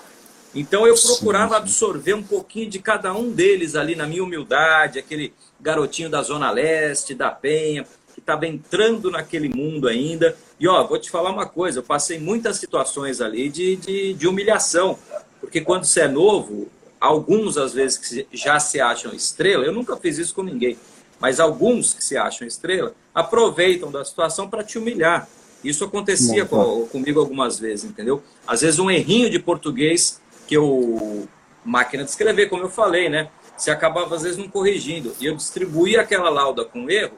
Então 0.56 0.86
eu 0.86 0.96
procurava 0.96 1.58
absorver 1.58 2.14
um 2.14 2.22
pouquinho 2.22 2.70
de 2.70 2.78
cada 2.78 3.12
um 3.14 3.32
deles 3.32 3.76
ali 3.76 3.96
na 3.96 4.06
minha 4.06 4.24
humildade, 4.24 5.00
aquele 5.00 5.34
garotinho 5.60 6.10
da 6.10 6.22
Zona 6.22 6.52
Leste, 6.52 7.16
da 7.16 7.32
Penha, 7.32 7.88
estava 8.24 8.48
entrando 8.48 9.12
naquele 9.12 9.50
mundo 9.50 9.88
ainda. 9.88 10.36
E 10.60 10.68
ó, 10.68 10.86
vou 10.86 10.98
te 10.98 11.12
falar 11.12 11.30
uma 11.30 11.46
coisa, 11.46 11.80
eu 11.80 11.84
passei 11.84 12.20
muitas 12.20 12.58
situações 12.58 13.22
ali 13.22 13.50
de, 13.50 13.76
de, 13.76 14.14
de 14.14 14.28
humilhação, 14.28 14.98
porque 15.40 15.62
quando 15.62 15.86
você 15.86 16.02
é 16.02 16.08
novo, 16.08 16.68
alguns 17.00 17.58
às 17.58 17.74
vezes 17.74 17.98
que 17.98 18.28
já 18.32 18.60
se 18.60 18.80
acham 18.80 19.14
estrela, 19.14 19.66
eu 19.66 19.74
nunca 19.74 19.98
fiz 19.98 20.18
isso 20.18 20.34
com 20.34 20.42
ninguém, 20.42 20.78
mas 21.20 21.40
alguns 21.40 21.94
que 21.94 22.04
se 22.04 22.18
acham 22.18 22.48
estrela 22.48 22.96
aproveitam 23.14 23.92
da 23.92 24.04
situação 24.04 24.50
para 24.50 24.64
te 24.64 24.78
humilhar. 24.78 25.28
Isso 25.64 25.86
acontecia 25.86 26.46
com, 26.46 26.88
comigo 26.88 27.20
algumas 27.20 27.58
vezes, 27.58 27.86
entendeu? 27.86 28.22
Às 28.46 28.62
vezes 28.62 28.80
um 28.80 28.92
errinho 28.92 29.30
de 29.30 29.40
português 29.40 30.22
que 30.46 30.56
eu 30.56 31.28
máquina 31.64 32.04
de 32.04 32.10
escrever, 32.10 32.50
como 32.50 32.64
eu 32.64 32.70
falei, 32.70 33.10
né? 33.10 33.30
Você 33.56 33.72
acabava 33.72 34.16
às 34.16 34.24
vezes 34.24 34.38
não 34.38 34.50
corrigindo. 34.50 35.16
E 35.20 35.26
eu 35.26 35.36
distribuía 35.36 36.02
aquela 36.02 36.30
lauda 36.30 36.66
com 36.66 36.90
erro. 36.90 37.14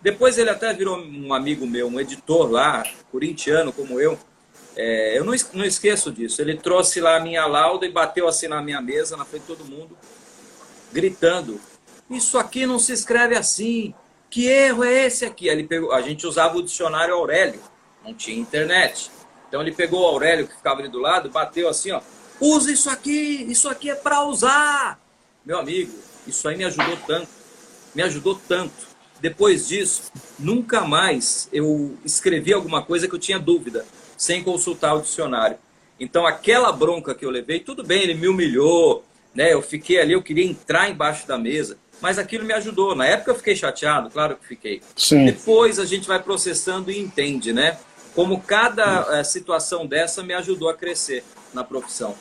Depois 0.00 0.38
ele 0.38 0.50
até 0.50 0.72
virou 0.72 0.98
um 0.98 1.32
amigo 1.34 1.66
meu, 1.66 1.88
um 1.88 2.00
editor 2.00 2.50
lá, 2.50 2.84
corintiano 3.10 3.72
como 3.72 4.00
eu. 4.00 4.18
É, 4.76 5.18
eu 5.18 5.24
não, 5.24 5.32
não 5.54 5.64
esqueço 5.64 6.12
disso. 6.12 6.40
Ele 6.40 6.56
trouxe 6.56 7.00
lá 7.00 7.16
a 7.16 7.20
minha 7.20 7.46
lauda 7.46 7.86
e 7.86 7.90
bateu 7.90 8.28
assim 8.28 8.46
na 8.46 8.62
minha 8.62 8.80
mesa, 8.80 9.16
na 9.16 9.24
frente 9.24 9.42
de 9.42 9.48
todo 9.48 9.64
mundo, 9.64 9.96
gritando: 10.92 11.60
Isso 12.10 12.38
aqui 12.38 12.66
não 12.66 12.78
se 12.78 12.92
escreve 12.92 13.36
assim. 13.36 13.94
Que 14.28 14.46
erro 14.46 14.84
é 14.84 15.06
esse 15.06 15.24
aqui? 15.24 15.48
Ele 15.48 15.64
pegou, 15.64 15.92
a 15.92 16.02
gente 16.02 16.26
usava 16.26 16.58
o 16.58 16.62
dicionário 16.62 17.14
Aurélio, 17.14 17.60
não 18.04 18.12
tinha 18.12 18.36
internet. 18.36 19.10
Então 19.48 19.62
ele 19.62 19.72
pegou 19.72 20.02
o 20.02 20.06
Aurélio 20.06 20.46
que 20.46 20.56
ficava 20.56 20.80
ali 20.80 20.88
do 20.88 20.98
lado, 20.98 21.30
bateu 21.30 21.68
assim, 21.68 21.92
ó, 21.92 22.00
Usa 22.40 22.70
isso 22.70 22.90
aqui, 22.90 23.46
isso 23.48 23.68
aqui 23.68 23.90
é 23.90 23.94
para 23.94 24.22
usar. 24.24 25.00
Meu 25.44 25.58
amigo, 25.58 25.92
isso 26.26 26.46
aí 26.48 26.56
me 26.56 26.64
ajudou 26.64 26.96
tanto, 27.06 27.28
me 27.94 28.02
ajudou 28.02 28.40
tanto. 28.46 28.95
Depois 29.20 29.68
disso, 29.68 30.12
nunca 30.38 30.82
mais 30.82 31.48
eu 31.52 31.96
escrevi 32.04 32.52
alguma 32.52 32.82
coisa 32.82 33.08
que 33.08 33.14
eu 33.14 33.18
tinha 33.18 33.38
dúvida, 33.38 33.84
sem 34.16 34.42
consultar 34.42 34.94
o 34.94 35.00
dicionário. 35.00 35.56
Então, 35.98 36.26
aquela 36.26 36.70
bronca 36.72 37.14
que 37.14 37.24
eu 37.24 37.30
levei, 37.30 37.60
tudo 37.60 37.82
bem, 37.82 38.02
ele 38.02 38.14
me 38.14 38.28
humilhou, 38.28 39.04
né? 39.34 39.52
Eu 39.52 39.62
fiquei 39.62 40.00
ali, 40.00 40.12
eu 40.12 40.22
queria 40.22 40.44
entrar 40.44 40.90
embaixo 40.90 41.26
da 41.26 41.38
mesa, 41.38 41.78
mas 42.00 42.18
aquilo 42.18 42.44
me 42.44 42.52
ajudou. 42.52 42.94
Na 42.94 43.06
época 43.06 43.30
eu 43.30 43.34
fiquei 43.34 43.56
chateado, 43.56 44.10
claro 44.10 44.36
que 44.36 44.46
fiquei. 44.46 44.82
Sim. 44.94 45.24
Depois 45.24 45.78
a 45.78 45.86
gente 45.86 46.06
vai 46.06 46.22
processando 46.22 46.90
e 46.90 46.98
entende, 46.98 47.52
né? 47.52 47.78
Como 48.14 48.40
cada 48.40 49.18
é, 49.18 49.24
situação 49.24 49.86
dessa 49.86 50.22
me 50.22 50.34
ajudou 50.34 50.68
a 50.68 50.74
crescer 50.74 51.24
na 51.52 51.64
profissão. 51.64 52.14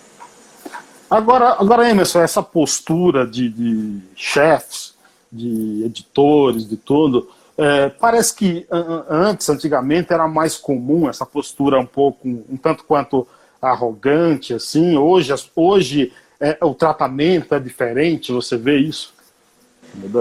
Agora, 1.09 1.55
agora 1.59 1.89
Emerson, 1.89 2.21
essa 2.21 2.41
postura 2.41 3.27
de, 3.27 3.49
de 3.49 3.99
chefes, 4.15 4.94
de 5.31 5.83
editores, 5.85 6.67
de 6.67 6.77
tudo, 6.77 7.29
é, 7.57 7.89
parece 7.89 8.35
que 8.35 8.67
antes, 9.09 9.49
antigamente, 9.49 10.11
era 10.11 10.27
mais 10.27 10.57
comum 10.57 11.09
essa 11.09 11.25
postura 11.25 11.79
um 11.79 11.85
pouco, 11.85 12.27
um 12.27 12.57
tanto 12.57 12.83
quanto 12.83 13.27
arrogante, 13.61 14.53
assim. 14.53 14.97
Hoje, 14.97 15.33
hoje 15.55 16.13
é, 16.39 16.57
o 16.61 16.73
tratamento 16.73 17.55
é 17.55 17.59
diferente, 17.59 18.31
você 18.31 18.57
vê 18.57 18.77
isso? 18.77 19.13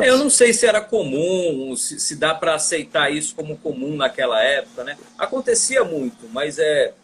Eu 0.05 0.19
não 0.19 0.31
sei 0.31 0.53
se 0.53 0.67
era 0.67 0.81
comum, 0.81 1.75
se, 1.77 1.99
se 1.99 2.15
dá 2.15 2.33
para 2.33 2.55
aceitar 2.55 3.13
isso 3.13 3.35
como 3.35 3.57
comum 3.57 3.97
naquela 3.97 4.41
época, 4.41 4.85
né? 4.85 4.97
Acontecia 5.19 5.83
muito, 5.83 6.29
mas 6.33 6.59
é 6.61 6.95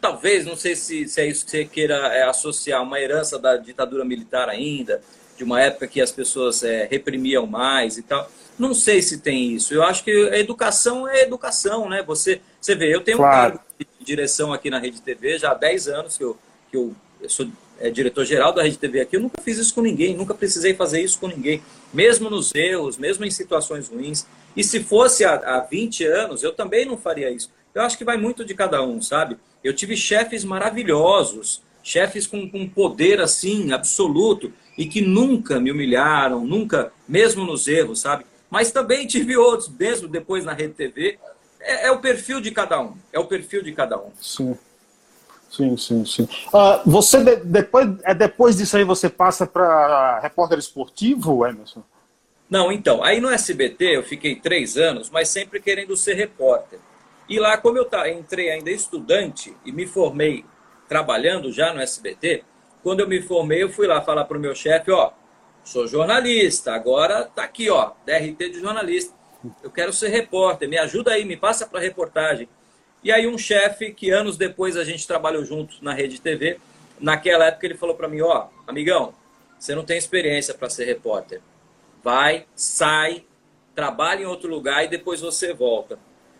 talvez, 0.00 0.46
não 0.46 0.56
sei 0.56 0.76
se, 0.76 1.08
se 1.08 1.20
é 1.20 1.26
isso 1.26 1.44
que 1.44 1.50
você 1.50 1.64
queira 1.64 1.96
é, 2.14 2.22
associar, 2.22 2.80
uma 2.82 3.00
herança 3.00 3.40
da 3.40 3.56
ditadura 3.56 4.04
militar 4.04 4.48
ainda, 4.48 5.00
de 5.36 5.44
uma 5.44 5.60
época 5.60 5.86
que 5.86 6.00
as 6.00 6.10
pessoas 6.10 6.62
é, 6.62 6.86
reprimiam 6.90 7.46
mais 7.46 7.98
e 7.98 8.02
tal. 8.02 8.30
Não 8.58 8.72
sei 8.72 9.02
se 9.02 9.18
tem 9.18 9.52
isso. 9.52 9.74
Eu 9.74 9.82
acho 9.82 10.02
que 10.02 10.10
a 10.30 10.38
educação 10.38 11.06
é 11.06 11.22
educação, 11.22 11.88
né? 11.88 12.02
Você, 12.02 12.40
você 12.60 12.74
vê, 12.74 12.94
eu 12.94 13.02
tenho 13.02 13.18
claro. 13.18 13.54
um 13.54 13.56
cargo 13.58 13.64
de 13.78 14.04
direção 14.04 14.52
aqui 14.52 14.70
na 14.70 14.78
Rede 14.78 15.00
TV 15.02 15.38
já 15.38 15.50
há 15.50 15.54
10 15.54 15.88
anos 15.88 16.16
que 16.16 16.24
eu, 16.24 16.38
que 16.70 16.76
eu, 16.76 16.94
eu 17.20 17.28
sou 17.28 17.46
é, 17.78 17.90
diretor-geral 17.90 18.52
da 18.52 18.62
Rede 18.62 18.78
TV 18.78 19.00
aqui. 19.00 19.16
Eu 19.16 19.20
nunca 19.20 19.42
fiz 19.42 19.58
isso 19.58 19.74
com 19.74 19.82
ninguém, 19.82 20.16
nunca 20.16 20.34
precisei 20.34 20.74
fazer 20.74 21.02
isso 21.02 21.18
com 21.18 21.28
ninguém, 21.28 21.62
mesmo 21.92 22.30
nos 22.30 22.54
erros, 22.54 22.96
mesmo 22.96 23.24
em 23.24 23.30
situações 23.30 23.88
ruins. 23.88 24.26
E 24.56 24.64
se 24.64 24.82
fosse 24.82 25.24
há, 25.24 25.34
há 25.34 25.60
20 25.60 26.04
anos, 26.04 26.42
eu 26.42 26.52
também 26.52 26.86
não 26.86 26.96
faria 26.96 27.30
isso. 27.30 27.50
Eu 27.74 27.82
acho 27.82 27.98
que 27.98 28.04
vai 28.04 28.16
muito 28.16 28.42
de 28.42 28.54
cada 28.54 28.82
um, 28.82 29.02
sabe? 29.02 29.36
Eu 29.62 29.74
tive 29.74 29.96
chefes 29.96 30.44
maravilhosos, 30.44 31.62
chefes 31.82 32.26
com, 32.26 32.48
com 32.48 32.66
poder 32.66 33.20
assim, 33.20 33.70
absoluto, 33.72 34.50
e 34.76 34.86
que 34.86 35.00
nunca 35.00 35.58
me 35.58 35.70
humilharam, 35.70 36.44
nunca, 36.44 36.92
mesmo 37.08 37.44
nos 37.44 37.66
erros, 37.66 38.00
sabe? 38.00 38.24
Mas 38.50 38.70
também 38.70 39.06
tive 39.06 39.36
outros, 39.36 39.68
mesmo 39.68 40.08
depois 40.08 40.44
na 40.44 40.52
Rede 40.52 40.74
TV. 40.74 41.18
É, 41.60 41.88
é 41.88 41.90
o 41.90 41.98
perfil 41.98 42.40
de 42.40 42.50
cada 42.50 42.80
um. 42.80 42.94
É 43.12 43.18
o 43.18 43.26
perfil 43.26 43.62
de 43.62 43.72
cada 43.72 43.98
um. 43.98 44.10
Sim. 44.20 44.56
Sim, 45.50 45.76
sim, 45.76 46.04
sim. 46.04 46.28
Uh, 46.48 46.90
você 46.90 47.22
de, 47.22 47.36
depois, 47.36 47.88
é 48.02 48.12
depois 48.12 48.56
disso 48.56 48.76
aí 48.76 48.84
você 48.84 49.08
passa 49.08 49.46
para 49.46 50.18
repórter 50.20 50.58
esportivo, 50.58 51.46
Emerson? 51.46 51.82
Não, 52.48 52.70
então, 52.70 53.02
aí 53.02 53.20
no 53.20 53.30
SBT 53.30 53.96
eu 53.96 54.02
fiquei 54.02 54.36
três 54.36 54.76
anos, 54.76 55.08
mas 55.08 55.28
sempre 55.28 55.60
querendo 55.60 55.96
ser 55.96 56.14
repórter. 56.14 56.78
E 57.28 57.40
lá, 57.40 57.56
como 57.56 57.78
eu 57.78 57.88
entrei 58.08 58.50
ainda 58.50 58.70
estudante 58.70 59.52
e 59.64 59.72
me 59.72 59.86
formei 59.86 60.44
trabalhando 60.88 61.50
já 61.52 61.72
no 61.72 61.80
SBT, 61.80 62.44
quando 62.86 63.00
eu 63.00 63.08
me 63.08 63.20
formei, 63.20 63.64
eu 63.64 63.68
fui 63.68 63.84
lá 63.84 64.00
falar 64.00 64.26
para 64.26 64.38
o 64.38 64.40
meu 64.40 64.54
chefe, 64.54 64.92
ó, 64.92 65.10
sou 65.64 65.88
jornalista, 65.88 66.72
agora 66.72 67.24
tá 67.24 67.42
aqui, 67.42 67.68
ó, 67.68 67.90
DRT 68.06 68.50
de 68.50 68.60
jornalista. 68.60 69.12
Eu 69.60 69.72
quero 69.72 69.92
ser 69.92 70.06
repórter, 70.06 70.68
me 70.68 70.78
ajuda 70.78 71.10
aí, 71.10 71.24
me 71.24 71.36
passa 71.36 71.66
para 71.66 71.80
reportagem. 71.80 72.48
E 73.02 73.10
aí 73.10 73.26
um 73.26 73.36
chefe 73.36 73.92
que 73.92 74.12
anos 74.12 74.36
depois 74.36 74.76
a 74.76 74.84
gente 74.84 75.04
trabalhou 75.04 75.44
juntos 75.44 75.80
na 75.80 75.92
Rede 75.92 76.20
TV, 76.20 76.60
naquela 77.00 77.46
época 77.46 77.66
ele 77.66 77.74
falou 77.74 77.96
para 77.96 78.06
mim, 78.06 78.20
ó, 78.20 78.46
amigão, 78.68 79.12
você 79.58 79.74
não 79.74 79.84
tem 79.84 79.98
experiência 79.98 80.54
para 80.54 80.70
ser 80.70 80.84
repórter. 80.84 81.40
Vai, 82.04 82.46
sai, 82.54 83.24
trabalha 83.74 84.22
em 84.22 84.26
outro 84.26 84.48
lugar 84.48 84.84
e 84.84 84.88
depois 84.88 85.20
você 85.20 85.52
volta. 85.52 85.98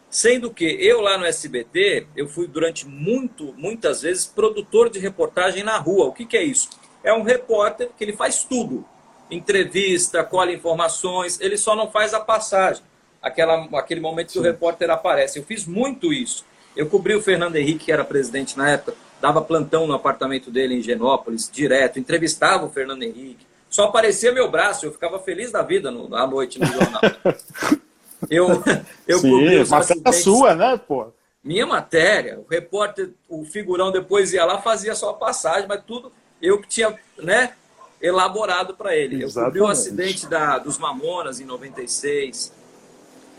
Sendo 0.09 0.51
que 0.51 0.65
eu 0.65 1.01
lá 1.01 1.19
no 1.19 1.25
SBT, 1.25 2.07
eu 2.17 2.29
fui 2.29 2.47
durante 2.47 2.87
muito, 2.87 3.53
muitas 3.57 4.03
vezes 4.03 4.25
produtor 4.25 4.89
de 4.89 4.99
reportagem 4.99 5.63
na 5.63 5.77
rua. 5.79 6.07
O 6.07 6.13
que, 6.13 6.25
que 6.25 6.37
é 6.37 6.43
isso? 6.43 6.71
É 7.03 7.13
um 7.13 7.23
repórter 7.23 7.91
que 7.97 8.05
ele 8.05 8.13
faz 8.13 8.45
tudo. 8.45 8.85
Entrevista, 9.31 10.23
colhe 10.23 10.55
informações, 10.55 11.41
ele 11.41 11.57
só 11.57 11.75
não 11.75 11.91
faz 11.91 12.15
a 12.15 12.21
passagem. 12.21 12.83
Aquela, 13.21 13.65
aquele 13.79 14.01
momento 14.01 14.33
que 14.33 14.39
o 14.39 14.43
repórter 14.43 14.91
aparece. 14.91 15.39
Eu 15.39 15.45
fiz 15.45 15.67
muito 15.67 16.13
isso. 16.13 16.45
Eu 16.77 16.87
cobri 16.87 17.15
o 17.15 17.23
Fernando 17.23 17.57
Henrique, 17.57 17.87
que 17.87 17.93
era 17.93 18.04
presidente 18.04 18.57
na 18.57 18.71
época, 18.71 18.95
dava 19.21 19.41
plantão 19.41 19.87
no 19.87 19.95
apartamento 19.95 20.50
dele 20.50 20.76
em 20.76 20.83
Genópolis, 20.83 21.50
direto, 21.50 21.99
entrevistava 21.99 22.67
o 22.67 22.71
Fernando 22.71 23.02
Henrique. 23.02 23.47
Só 23.69 23.85
aparecia 23.85 24.30
meu 24.30 24.50
braço, 24.50 24.87
eu 24.87 24.93
ficava 24.93 25.19
feliz 25.19 25.50
da 25.50 25.63
vida 25.63 25.91
no, 25.91 26.15
à 26.15 26.26
noite 26.26 26.59
no 26.59 26.67
jornal. 26.67 27.00
Eu, 28.31 28.63
eu 29.07 29.19
Sim, 29.19 29.61
os 29.61 29.71
matéria 29.71 30.13
sua, 30.13 30.55
né, 30.55 30.76
pô? 30.76 31.09
Minha 31.43 31.67
matéria. 31.67 32.41
O 32.41 32.47
repórter, 32.50 33.11
o 33.29 33.45
figurão 33.45 33.93
depois 33.93 34.33
ia 34.33 34.45
lá, 34.45 34.61
fazia 34.61 34.95
só 34.95 35.11
a 35.11 35.15
passagem, 35.15 35.69
mas 35.69 35.83
tudo 35.87 36.11
eu 36.41 36.61
que 36.61 36.69
tinha, 36.69 36.99
né, 37.19 37.52
elaborado 38.00 38.75
para 38.75 38.97
ele. 38.97 39.23
Exatamente. 39.23 39.37
Eu 39.37 39.45
cobri 39.45 39.61
o 39.61 39.67
acidente 39.67 40.26
da, 40.26 40.59
dos 40.59 40.79
Mamonas 40.79 41.41
em 41.41 41.45
96. 41.45 42.52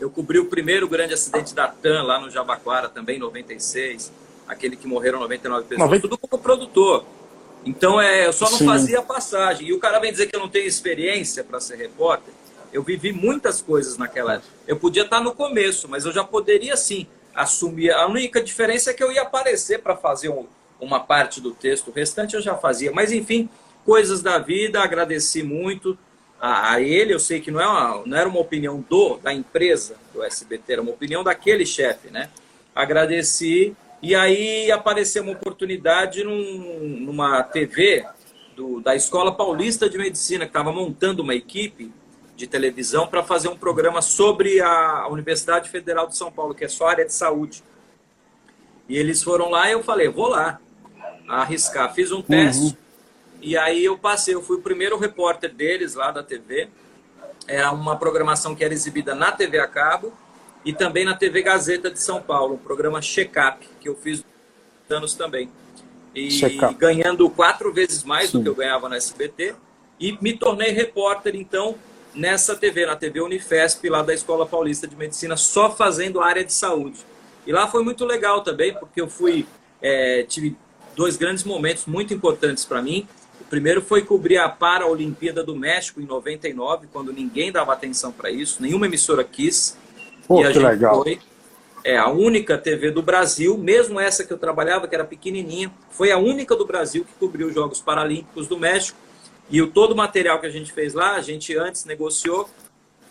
Eu 0.00 0.10
cobri 0.10 0.38
o 0.38 0.46
primeiro 0.46 0.88
grande 0.88 1.14
acidente 1.14 1.54
da 1.54 1.68
TAM 1.68 2.02
lá 2.02 2.20
no 2.20 2.30
Jabaquara 2.30 2.88
também 2.88 3.16
em 3.16 3.20
96. 3.20 4.12
Aquele 4.46 4.76
que 4.76 4.86
morreram 4.86 5.20
99 5.20 5.66
pessoas. 5.68 5.90
90... 5.90 6.02
Tudo 6.02 6.18
como 6.18 6.42
produtor. 6.42 7.04
Então, 7.66 8.00
é, 8.00 8.26
eu 8.26 8.32
só 8.32 8.48
não 8.50 8.58
Sim. 8.58 8.66
fazia 8.66 9.00
a 9.00 9.02
passagem. 9.02 9.68
E 9.68 9.72
o 9.72 9.78
cara 9.78 9.98
vem 9.98 10.10
dizer 10.10 10.26
que 10.26 10.36
eu 10.36 10.40
não 10.40 10.48
tenho 10.48 10.66
experiência 10.66 11.44
para 11.44 11.60
ser 11.60 11.76
repórter. 11.76 12.32
Eu 12.72 12.82
vivi 12.82 13.12
muitas 13.12 13.62
coisas 13.62 13.96
naquela 13.96 14.34
época. 14.34 14.48
Eu 14.66 14.76
podia 14.76 15.02
estar 15.02 15.20
no 15.20 15.34
começo, 15.34 15.88
mas 15.88 16.04
eu 16.04 16.12
já 16.12 16.24
poderia 16.24 16.76
sim 16.76 17.06
assumir. 17.34 17.90
A 17.92 18.06
única 18.06 18.42
diferença 18.42 18.90
é 18.90 18.94
que 18.94 19.02
eu 19.02 19.12
ia 19.12 19.22
aparecer 19.22 19.80
para 19.80 19.96
fazer 19.96 20.28
um, 20.28 20.46
uma 20.80 21.00
parte 21.00 21.40
do 21.40 21.52
texto, 21.52 21.88
o 21.88 21.92
restante 21.92 22.34
eu 22.34 22.40
já 22.40 22.54
fazia. 22.54 22.92
Mas 22.92 23.12
enfim, 23.12 23.48
coisas 23.84 24.20
da 24.22 24.38
vida, 24.38 24.82
agradeci 24.82 25.42
muito 25.42 25.96
a, 26.40 26.72
a 26.72 26.80
ele. 26.80 27.14
Eu 27.14 27.20
sei 27.20 27.40
que 27.40 27.50
não, 27.50 27.60
é 27.60 27.66
uma, 27.66 28.02
não 28.06 28.16
era 28.16 28.28
uma 28.28 28.40
opinião 28.40 28.84
do 28.88 29.18
da 29.18 29.32
empresa 29.32 29.96
do 30.12 30.22
SBT, 30.22 30.74
era 30.74 30.82
uma 30.82 30.92
opinião 30.92 31.24
daquele 31.24 31.64
chefe, 31.64 32.10
né? 32.10 32.30
Agradeci 32.74 33.74
e 34.00 34.14
aí 34.14 34.70
apareceu 34.70 35.22
uma 35.22 35.32
oportunidade 35.32 36.22
num, 36.22 37.00
numa 37.00 37.42
TV 37.42 38.06
do, 38.54 38.80
da 38.80 38.94
Escola 38.94 39.32
Paulista 39.32 39.88
de 39.88 39.98
Medicina, 39.98 40.44
que 40.44 40.50
estava 40.50 40.72
montando 40.72 41.22
uma 41.22 41.34
equipe 41.34 41.90
de 42.38 42.46
televisão 42.46 43.08
para 43.08 43.20
fazer 43.24 43.48
um 43.48 43.56
programa 43.56 44.00
sobre 44.00 44.60
a 44.60 45.08
Universidade 45.08 45.68
Federal 45.68 46.06
de 46.06 46.16
São 46.16 46.30
Paulo, 46.30 46.54
que 46.54 46.64
é 46.64 46.68
só 46.68 46.86
área 46.86 47.04
de 47.04 47.12
saúde. 47.12 47.64
E 48.88 48.96
eles 48.96 49.24
foram 49.24 49.50
lá 49.50 49.68
e 49.68 49.72
eu 49.72 49.82
falei, 49.82 50.08
vou 50.08 50.28
lá 50.28 50.60
arriscar. 51.26 51.92
Fiz 51.92 52.12
um 52.12 52.22
teste 52.22 52.62
uhum. 52.62 52.76
e 53.42 53.58
aí 53.58 53.84
eu 53.84 53.98
passei. 53.98 54.36
Eu 54.36 54.42
fui 54.42 54.56
o 54.56 54.62
primeiro 54.62 54.96
repórter 54.96 55.52
deles 55.52 55.96
lá 55.96 56.12
da 56.12 56.22
TV. 56.22 56.68
Era 57.48 57.72
uma 57.72 57.96
programação 57.96 58.54
que 58.54 58.62
era 58.62 58.72
exibida 58.72 59.16
na 59.16 59.32
TV 59.32 59.58
a 59.58 59.66
cabo 59.66 60.12
e 60.64 60.72
também 60.72 61.04
na 61.04 61.16
TV 61.16 61.42
Gazeta 61.42 61.90
de 61.90 61.98
São 61.98 62.22
Paulo, 62.22 62.54
um 62.54 62.58
programa 62.58 63.02
check-up 63.02 63.68
que 63.80 63.88
eu 63.88 63.96
fiz 63.96 64.24
anos 64.88 65.14
também. 65.14 65.50
E 66.14 66.28
ganhando 66.78 67.28
quatro 67.30 67.72
vezes 67.72 68.04
mais 68.04 68.30
Sim. 68.30 68.38
do 68.38 68.42
que 68.44 68.48
eu 68.48 68.54
ganhava 68.54 68.88
na 68.88 68.96
SBT. 68.96 69.56
E 69.98 70.16
me 70.22 70.32
tornei 70.38 70.70
repórter, 70.70 71.34
então, 71.34 71.74
nessa 72.18 72.56
TV, 72.56 72.84
na 72.84 72.96
TV 72.96 73.20
Unifesp, 73.20 73.88
lá 73.88 74.02
da 74.02 74.12
Escola 74.12 74.44
Paulista 74.44 74.86
de 74.86 74.96
Medicina, 74.96 75.36
só 75.36 75.70
fazendo 75.70 76.20
área 76.20 76.44
de 76.44 76.52
saúde. 76.52 76.98
E 77.46 77.52
lá 77.52 77.68
foi 77.68 77.82
muito 77.84 78.04
legal 78.04 78.42
também, 78.42 78.74
porque 78.74 79.00
eu 79.00 79.08
fui, 79.08 79.46
é, 79.80 80.24
tive 80.24 80.56
dois 80.96 81.16
grandes 81.16 81.44
momentos 81.44 81.86
muito 81.86 82.12
importantes 82.12 82.64
para 82.64 82.82
mim. 82.82 83.06
O 83.40 83.44
primeiro 83.44 83.80
foi 83.80 84.02
cobrir 84.02 84.38
a 84.38 84.48
Paralimpíada 84.48 85.44
do 85.44 85.54
México 85.54 86.00
em 86.00 86.04
99, 86.04 86.88
quando 86.92 87.12
ninguém 87.12 87.52
dava 87.52 87.72
atenção 87.72 88.10
para 88.10 88.30
isso, 88.30 88.60
nenhuma 88.60 88.86
emissora 88.86 89.22
quis. 89.22 89.78
Pô, 90.26 90.40
e 90.40 90.44
a 90.44 90.48
que 90.48 90.54
gente 90.54 90.66
legal. 90.66 91.02
foi 91.02 91.20
é 91.84 91.96
a 91.96 92.08
única 92.08 92.58
TV 92.58 92.90
do 92.90 93.00
Brasil, 93.00 93.56
mesmo 93.56 94.00
essa 94.00 94.24
que 94.24 94.32
eu 94.32 94.36
trabalhava, 94.36 94.88
que 94.88 94.94
era 94.94 95.04
pequenininha, 95.04 95.72
foi 95.90 96.10
a 96.10 96.18
única 96.18 96.56
do 96.56 96.66
Brasil 96.66 97.04
que 97.04 97.12
cobriu 97.18 97.46
os 97.46 97.54
Jogos 97.54 97.80
Paralímpicos 97.80 98.48
do 98.48 98.58
México 98.58 98.98
e 99.50 99.62
o 99.62 99.70
todo 99.70 99.92
o 99.92 99.96
material 99.96 100.38
que 100.40 100.46
a 100.46 100.50
gente 100.50 100.72
fez 100.72 100.92
lá, 100.92 101.14
a 101.14 101.22
gente 101.22 101.56
antes 101.56 101.84
negociou, 101.84 102.48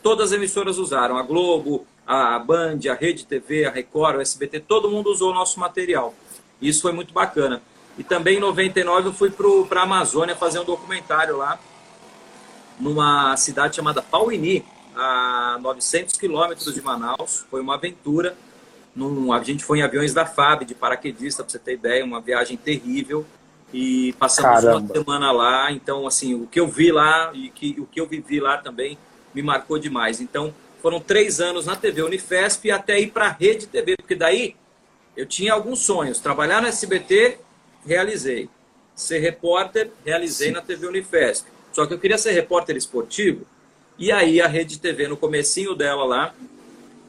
todas 0.04 0.32
as 0.32 0.38
emissoras 0.38 0.78
usaram. 0.78 1.18
A 1.18 1.24
Globo, 1.24 1.86
a 2.06 2.38
Band, 2.38 2.80
a 2.90 2.94
Rede 2.94 3.26
TV, 3.26 3.66
a 3.66 3.72
Record, 3.72 4.18
o 4.18 4.22
SBT, 4.22 4.60
todo 4.60 4.90
mundo 4.90 5.12
usou 5.12 5.32
o 5.32 5.34
nosso 5.34 5.60
material. 5.60 6.14
Isso 6.62 6.82
foi 6.82 6.92
muito 6.92 7.14
bacana. 7.14 7.62
E 7.98 8.04
também 8.04 8.38
em 8.38 8.40
99 8.40 9.08
eu 9.08 9.14
fui 9.14 9.32
para 9.32 9.82
a 9.82 9.84
Amazônia 9.84 10.36
fazer 10.36 10.60
um 10.60 10.64
documentário 10.64 11.38
lá, 11.38 11.60
numa 12.80 13.36
cidade 13.36 13.76
chamada 13.76 14.04
Pauini, 14.04 14.64
a 14.96 15.58
900 15.60 16.16
quilômetros 16.18 16.72
de 16.72 16.82
Manaus. 16.82 17.46
Foi 17.50 17.62
uma 17.62 17.74
aventura. 17.74 18.38
Num, 18.96 19.34
a 19.34 19.44
gente 19.44 19.64
foi 19.64 19.80
em 19.80 19.82
aviões 19.82 20.14
da 20.14 20.26
FAB, 20.26 20.66
de 20.66 20.76
paraquedista, 20.76 21.44
para 21.44 21.52
você 21.52 21.60
ter 21.60 21.74
ideia, 21.74 22.06
uma 22.06 22.22
viagem 22.22 22.58
terrível 22.58 23.26
e 23.74 24.14
passamos 24.14 24.62
Caramba. 24.62 24.78
uma 24.80 24.88
semana 24.94 25.32
lá. 25.32 25.72
Então, 25.72 26.08
assim, 26.08 26.34
o 26.34 26.48
que 26.48 26.60
eu 26.60 26.68
vi 26.68 26.92
lá 26.92 27.32
e 27.34 27.50
que, 27.50 27.76
o 27.80 27.86
que 27.86 28.00
eu 28.00 28.08
vivi 28.08 28.40
lá 28.40 28.58
também 28.58 28.98
me 29.34 29.42
marcou 29.42 29.78
demais. 29.78 30.22
Então, 30.22 30.54
foram 30.82 31.00
três 31.00 31.40
anos 31.40 31.66
na 31.66 31.76
TV 31.76 32.02
Unifesp 32.02 32.72
até 32.72 33.00
ir 33.00 33.08
para 33.12 33.28
a 33.28 33.32
Rede 33.32 33.68
TV, 33.68 33.96
porque 33.98 34.16
daí 34.16 34.56
eu 35.16 35.26
tinha 35.26 35.54
alguns 35.54 35.80
sonhos. 35.80 36.20
Trabalhar 36.20 36.62
no 36.62 36.68
SBT, 36.68 37.40
realizei. 37.86 38.50
ser 38.96 39.20
repórter, 39.20 39.92
realizei 40.04 40.48
Sim. 40.48 40.54
na 40.54 40.62
TV 40.62 40.88
Unifesp. 40.88 41.48
Só 41.72 41.86
que 41.86 41.94
eu 41.94 42.00
queria 42.00 42.18
ser 42.18 42.32
repórter 42.32 42.76
esportivo, 42.76 43.46
e 44.00 44.12
aí 44.12 44.42
a 44.42 44.48
Rede 44.48 44.80
TV, 44.80 45.08
no 45.08 45.18
comecinho 45.18 45.76
dela 45.76 46.04
lá, 46.04 46.34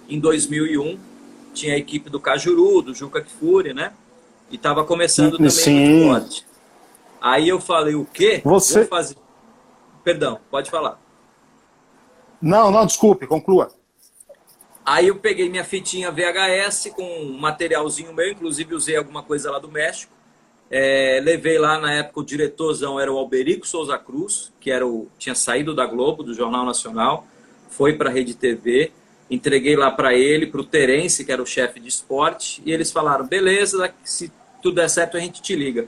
em 0.09 0.19
2001, 0.19 0.99
tinha 1.53 1.75
a 1.75 1.79
equipe 1.79 2.09
do 2.09 2.19
Cajuru, 2.19 2.83
do 2.83 2.95
Juca 2.95 3.21
Kfouri, 3.21 3.75
né? 3.75 3.93
E 4.51 4.57
estava 4.57 4.85
começando 4.85 5.33
também 5.33 5.51
Sim. 5.51 6.11
o 6.11 6.17
esporte. 6.17 6.48
Aí 7.21 7.49
eu 7.49 7.61
falei, 7.61 7.95
o 7.95 8.05
quê? 8.05 8.41
Você... 8.45 8.81
Vou 8.81 8.89
fazer... 8.89 9.17
Perdão, 10.05 10.41
pode 10.51 10.71
falar. 10.71 11.01
Não, 12.41 12.71
não, 12.71 12.87
desculpe, 12.87 13.27
conclua. 13.27 13.71
Aí 14.85 15.09
eu 15.09 15.17
peguei 15.17 15.51
minha 15.51 15.65
fitinha 15.65 16.11
VHS 16.11 16.93
com 16.95 17.03
um 17.03 17.39
materialzinho 17.39 18.15
meu, 18.15 18.31
inclusive 18.31 18.75
usei 18.75 18.97
alguma 18.97 19.23
coisa 19.23 19.51
lá 19.51 19.59
do 19.59 19.71
México. 19.71 20.13
É, 20.71 21.21
levei 21.23 21.59
lá 21.59 21.79
na 21.79 21.93
época 21.93 22.21
o 22.21 22.25
diretorzão 22.25 23.01
era 23.01 23.13
o 23.13 23.19
Alberico 23.19 23.67
Souza 23.67 23.99
Cruz, 23.99 24.53
que 24.61 24.71
era 24.71 24.87
o 24.87 25.09
tinha 25.19 25.35
saído 25.35 25.75
da 25.75 25.87
Globo, 25.87 26.23
do 26.23 26.35
Jornal 26.35 26.65
Nacional, 26.65 27.27
foi 27.69 27.95
para 27.95 28.09
a 28.09 28.13
Rede 28.13 28.35
TV. 28.35 28.93
Entreguei 29.31 29.77
lá 29.77 29.91
para 29.91 30.15
ele, 30.15 30.47
para 30.47 30.61
o 30.61 30.65
Terence, 30.65 31.25
que 31.25 31.33
era 31.33 31.43
o 31.43 31.47
chefe 31.47 31.81
de 31.81 31.89
esporte, 31.89 32.63
e 32.65 32.73
eles 32.73 32.91
falaram: 32.91 33.27
beleza, 33.27 33.93
se 34.03 34.33
tudo 34.63 34.77
der 34.77 34.89
certo 34.89 35.17
a 35.17 35.21
gente 35.21 35.43
te 35.43 35.55
liga. 35.55 35.87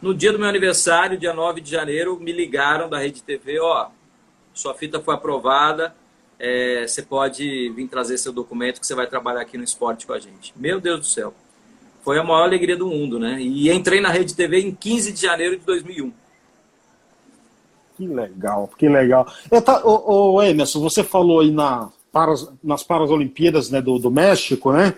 No 0.00 0.14
dia 0.14 0.32
do 0.32 0.38
meu 0.38 0.48
aniversário, 0.48 1.18
dia 1.18 1.34
9 1.34 1.60
de 1.60 1.70
janeiro, 1.70 2.18
me 2.18 2.32
ligaram 2.32 2.88
da 2.88 2.98
Rede 2.98 3.22
TV: 3.22 3.60
ó, 3.60 3.88
sua 4.54 4.74
fita 4.74 5.00
foi 5.00 5.14
aprovada, 5.14 5.94
é, 6.38 6.86
você 6.86 7.02
pode 7.02 7.70
vir 7.70 7.86
trazer 7.86 8.16
seu 8.16 8.32
documento 8.32 8.80
que 8.80 8.86
você 8.86 8.94
vai 8.94 9.06
trabalhar 9.06 9.42
aqui 9.42 9.58
no 9.58 9.64
esporte 9.64 10.06
com 10.06 10.14
a 10.14 10.18
gente. 10.18 10.54
Meu 10.56 10.80
Deus 10.80 11.00
do 11.00 11.06
céu. 11.06 11.34
Foi 12.02 12.18
a 12.18 12.24
maior 12.24 12.44
alegria 12.44 12.78
do 12.78 12.86
mundo, 12.86 13.18
né? 13.18 13.38
E 13.40 13.70
entrei 13.70 14.00
na 14.00 14.08
Rede 14.08 14.34
TV 14.34 14.60
em 14.60 14.74
15 14.74 15.12
de 15.12 15.20
janeiro 15.20 15.58
de 15.58 15.66
2001. 15.66 16.10
Que 17.98 18.06
legal, 18.06 18.70
que 18.78 18.88
legal. 18.88 19.26
Tá, 19.62 19.84
ô, 19.84 20.32
ô, 20.32 20.42
Emerson, 20.42 20.80
você 20.80 21.04
falou 21.04 21.40
aí 21.40 21.50
na, 21.50 21.90
nas 22.64 22.82
Paralimpíadas 22.82 23.68
né, 23.68 23.82
do, 23.82 23.98
do 23.98 24.10
México, 24.10 24.72
né? 24.72 24.94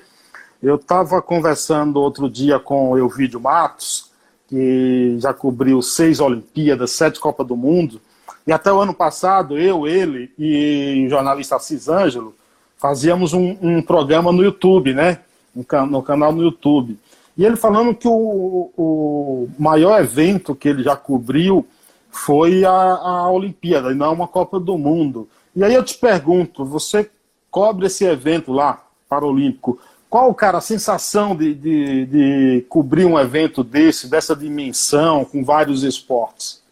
Eu 0.62 0.76
estava 0.76 1.20
conversando 1.20 2.00
outro 2.00 2.30
dia 2.30 2.60
com 2.60 2.92
o 2.92 2.96
Elvídio 2.96 3.40
Matos, 3.40 4.11
que 4.52 5.16
já 5.18 5.32
cobriu 5.32 5.80
seis 5.80 6.20
Olimpíadas, 6.20 6.90
sete 6.90 7.18
Copas 7.18 7.46
do 7.46 7.56
Mundo, 7.56 7.98
e 8.46 8.52
até 8.52 8.70
o 8.70 8.82
ano 8.82 8.92
passado, 8.92 9.58
eu, 9.58 9.88
ele 9.88 10.30
e 10.38 11.04
o 11.06 11.08
jornalista 11.08 11.56
Assis 11.56 11.88
Ângelo 11.88 12.34
fazíamos 12.76 13.32
um, 13.32 13.56
um 13.62 13.80
programa 13.80 14.30
no 14.30 14.44
YouTube, 14.44 14.92
né? 14.92 15.20
No, 15.54 16.02
canal 16.02 16.32
no 16.32 16.42
YouTube. 16.42 16.98
E 17.34 17.46
ele 17.46 17.56
falando 17.56 17.94
que 17.94 18.06
o, 18.06 18.70
o 18.76 19.48
maior 19.58 19.98
evento 19.98 20.54
que 20.54 20.68
ele 20.68 20.82
já 20.82 20.96
cobriu 20.96 21.66
foi 22.10 22.62
a, 22.62 22.72
a 22.72 23.30
Olimpíada, 23.30 23.90
e 23.90 23.94
não 23.94 24.12
uma 24.12 24.28
Copa 24.28 24.60
do 24.60 24.76
Mundo. 24.76 25.26
E 25.56 25.64
aí 25.64 25.72
eu 25.72 25.82
te 25.82 25.96
pergunto, 25.96 26.62
você 26.62 27.10
cobre 27.50 27.86
esse 27.86 28.04
evento 28.04 28.52
lá, 28.52 28.84
Paralímpico, 29.08 29.78
qual, 30.12 30.34
cara, 30.34 30.58
a 30.58 30.60
sensação 30.60 31.34
de, 31.34 31.54
de, 31.54 32.04
de 32.04 32.66
cobrir 32.68 33.06
um 33.06 33.18
evento 33.18 33.64
desse, 33.64 34.10
dessa 34.10 34.36
dimensão, 34.36 35.24
com 35.24 35.42
vários 35.42 35.84
esportes? 35.84 36.62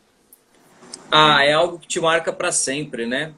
Ah, 1.11 1.43
é 1.43 1.55
algo 1.55 1.79
que 1.79 1.89
te 1.89 1.99
marca 1.99 2.35
para 2.35 2.53
sempre, 2.53 3.07
né? 3.07 3.33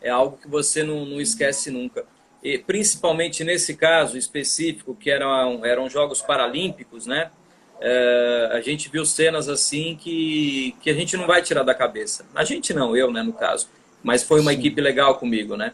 É 0.00 0.10
algo 0.10 0.38
que 0.40 0.46
você 0.46 0.84
não, 0.84 1.04
não 1.04 1.20
esquece 1.20 1.72
nunca. 1.72 2.04
E, 2.40 2.56
principalmente 2.56 3.42
nesse 3.42 3.74
caso 3.74 4.16
específico, 4.16 4.94
que 4.94 5.10
eram, 5.10 5.64
eram 5.66 5.90
Jogos 5.90 6.22
Paralímpicos, 6.22 7.04
né? 7.04 7.32
É, 7.80 8.50
a 8.52 8.60
gente 8.60 8.88
viu 8.88 9.04
cenas 9.04 9.48
assim 9.48 9.98
que, 10.00 10.76
que 10.80 10.88
a 10.88 10.94
gente 10.94 11.16
não 11.16 11.26
vai 11.26 11.42
tirar 11.42 11.64
da 11.64 11.74
cabeça. 11.74 12.24
A 12.32 12.44
gente 12.44 12.72
não, 12.72 12.96
eu, 12.96 13.10
né, 13.10 13.24
no 13.24 13.32
caso. 13.32 13.68
Mas 14.04 14.22
foi 14.22 14.40
uma 14.40 14.52
Sim. 14.52 14.58
equipe 14.60 14.80
legal 14.80 15.16
comigo, 15.16 15.56
né? 15.56 15.72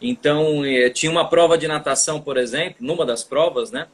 Então, 0.00 0.64
é, 0.64 0.88
tinha 0.90 1.10
uma 1.10 1.28
prova 1.28 1.58
de 1.58 1.68
natação, 1.68 2.20
por 2.20 2.36
exemplo, 2.36 2.76
numa 2.80 3.04
das 3.04 3.22
provas, 3.22 3.70
né? 3.70 3.86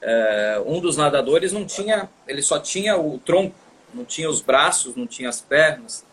É, 0.00 0.62
um 0.66 0.80
dos 0.80 0.96
nadadores 0.96 1.52
não 1.52 1.64
tinha, 1.64 2.08
ele 2.26 2.42
só 2.42 2.58
tinha 2.58 2.96
o 2.96 3.18
tronco, 3.18 3.54
não 3.94 4.04
tinha 4.04 4.28
os 4.28 4.40
braços, 4.40 4.96
não 4.96 5.06
tinha 5.06 5.28
as 5.28 5.40
pernas 5.40 6.04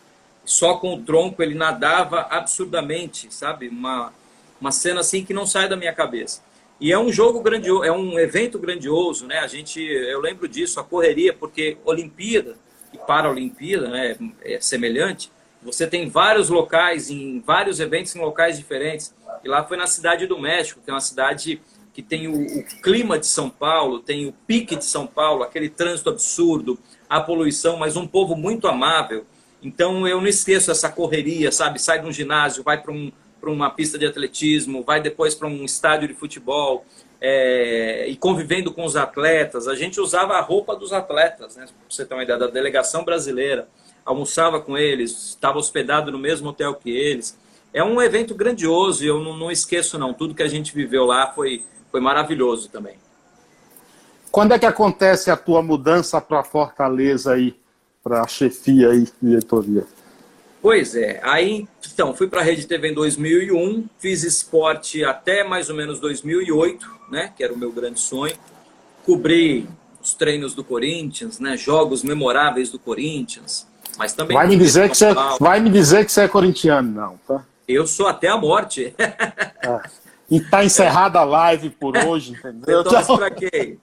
só 0.50 0.74
com 0.74 0.94
o 0.94 1.02
tronco 1.02 1.42
ele 1.42 1.54
nadava 1.54 2.22
absurdamente, 2.22 3.32
sabe? 3.32 3.68
Uma, 3.68 4.12
uma 4.60 4.72
cena 4.72 5.00
assim 5.00 5.24
que 5.24 5.32
não 5.32 5.46
sai 5.46 5.68
da 5.68 5.76
minha 5.76 5.92
cabeça. 5.92 6.42
E 6.80 6.92
é 6.92 6.98
um 6.98 7.12
jogo 7.12 7.40
grandioso, 7.40 7.84
é 7.84 7.92
um 7.92 8.18
evento 8.18 8.58
grandioso, 8.58 9.26
né? 9.26 9.38
A 9.38 9.46
gente, 9.46 9.80
eu 9.80 10.20
lembro 10.20 10.48
disso, 10.48 10.80
a 10.80 10.84
correria, 10.84 11.32
porque 11.32 11.76
Olimpíada 11.84 12.56
e 12.92 12.98
Paralimpíada, 12.98 13.88
né, 13.88 14.16
é 14.42 14.58
semelhante. 14.60 15.30
Você 15.62 15.86
tem 15.86 16.08
vários 16.08 16.48
locais 16.48 17.10
em 17.10 17.38
vários 17.40 17.78
eventos 17.78 18.16
em 18.16 18.20
locais 18.20 18.56
diferentes. 18.56 19.14
E 19.44 19.48
lá 19.48 19.64
foi 19.64 19.76
na 19.76 19.86
cidade 19.86 20.26
do 20.26 20.38
México, 20.38 20.80
que 20.84 20.90
é 20.90 20.94
uma 20.94 21.00
cidade 21.00 21.60
que 21.92 22.02
tem 22.02 22.28
o, 22.28 22.58
o 22.58 22.64
clima 22.82 23.18
de 23.18 23.26
São 23.26 23.50
Paulo, 23.50 24.00
tem 24.00 24.26
o 24.26 24.32
pique 24.46 24.76
de 24.76 24.84
São 24.84 25.06
Paulo, 25.06 25.42
aquele 25.42 25.68
trânsito 25.68 26.08
absurdo, 26.08 26.78
a 27.08 27.20
poluição, 27.20 27.76
mas 27.76 27.96
um 27.96 28.06
povo 28.06 28.36
muito 28.36 28.68
amável 28.68 29.26
então 29.62 30.06
eu 30.08 30.20
não 30.20 30.26
esqueço 30.26 30.70
essa 30.70 30.88
correria, 30.88 31.52
sabe? 31.52 31.78
Sai 31.78 32.00
de 32.00 32.06
um 32.06 32.12
ginásio, 32.12 32.62
vai 32.62 32.80
para 32.80 32.92
um, 32.92 33.12
uma 33.42 33.70
pista 33.70 33.98
de 33.98 34.06
atletismo, 34.06 34.82
vai 34.82 35.00
depois 35.00 35.34
para 35.34 35.46
um 35.46 35.64
estádio 35.64 36.08
de 36.08 36.14
futebol, 36.14 36.84
é, 37.20 38.06
e 38.08 38.16
convivendo 38.16 38.72
com 38.72 38.84
os 38.84 38.96
atletas. 38.96 39.68
A 39.68 39.74
gente 39.74 40.00
usava 40.00 40.34
a 40.34 40.40
roupa 40.40 40.74
dos 40.74 40.92
atletas, 40.92 41.56
né? 41.56 41.66
Pra 41.66 41.74
você 41.88 42.06
ter 42.06 42.14
uma 42.14 42.22
ideia, 42.22 42.38
da 42.38 42.46
delegação 42.46 43.04
brasileira. 43.04 43.68
Almoçava 44.04 44.60
com 44.60 44.78
eles, 44.78 45.10
estava 45.28 45.58
hospedado 45.58 46.10
no 46.10 46.18
mesmo 46.18 46.48
hotel 46.48 46.74
que 46.74 46.90
eles. 46.90 47.38
É 47.72 47.82
um 47.84 48.00
evento 48.00 48.34
grandioso 48.34 49.04
e 49.04 49.06
eu 49.06 49.20
não, 49.20 49.36
não 49.36 49.50
esqueço, 49.50 49.98
não. 49.98 50.12
Tudo 50.12 50.34
que 50.34 50.42
a 50.42 50.48
gente 50.48 50.74
viveu 50.74 51.04
lá 51.04 51.32
foi, 51.32 51.64
foi 51.90 52.00
maravilhoso 52.00 52.68
também. 52.68 52.96
Quando 54.30 54.52
é 54.52 54.58
que 54.58 54.66
acontece 54.66 55.30
a 55.30 55.36
tua 55.36 55.62
mudança 55.62 56.20
para 56.20 56.42
Fortaleza 56.42 57.32
aí? 57.32 57.54
para 58.02 58.22
a 58.22 58.26
chefia 58.26 58.94
e 58.94 59.06
diretoria? 59.22 59.86
Pois 60.62 60.94
é, 60.94 61.20
aí 61.22 61.66
então 61.92 62.14
fui 62.14 62.28
para 62.28 62.40
a 62.40 62.44
Rede 62.44 62.66
TV 62.66 62.90
em 62.90 62.94
2001, 62.94 63.86
fiz 63.98 64.24
esporte 64.24 65.02
até 65.02 65.42
mais 65.42 65.70
ou 65.70 65.76
menos 65.76 65.98
2008, 66.00 66.86
né, 67.10 67.32
que 67.34 67.42
era 67.42 67.52
o 67.52 67.56
meu 67.56 67.72
grande 67.72 67.98
sonho. 67.98 68.34
Cobri 69.06 69.66
os 70.02 70.12
treinos 70.12 70.54
do 70.54 70.62
Corinthians, 70.62 71.38
né, 71.38 71.56
jogos 71.56 72.02
memoráveis 72.02 72.70
do 72.70 72.78
Corinthians, 72.78 73.66
mas 73.96 74.12
também 74.12 74.36
vai 74.36 74.46
me 74.46 74.56
dizer 74.56 74.90
que 74.90 74.96
você 74.96 75.14
vai 75.40 75.60
me 75.60 75.70
dizer 75.70 76.04
que 76.04 76.12
você 76.12 76.22
é 76.22 76.28
corintiano, 76.28 76.90
não, 76.90 77.18
tá? 77.26 77.42
Eu 77.74 77.86
sou 77.86 78.06
até 78.06 78.28
a 78.28 78.36
morte. 78.36 78.94
É. 78.98 79.80
E 80.30 80.40
tá 80.40 80.64
encerrada 80.64 81.18
a 81.18 81.24
live 81.24 81.70
por 81.70 81.96
hoje, 81.96 82.32
entendeu? 82.32 82.82
Então, 82.82 83.16
para 83.16 83.30
quem? 83.30 83.78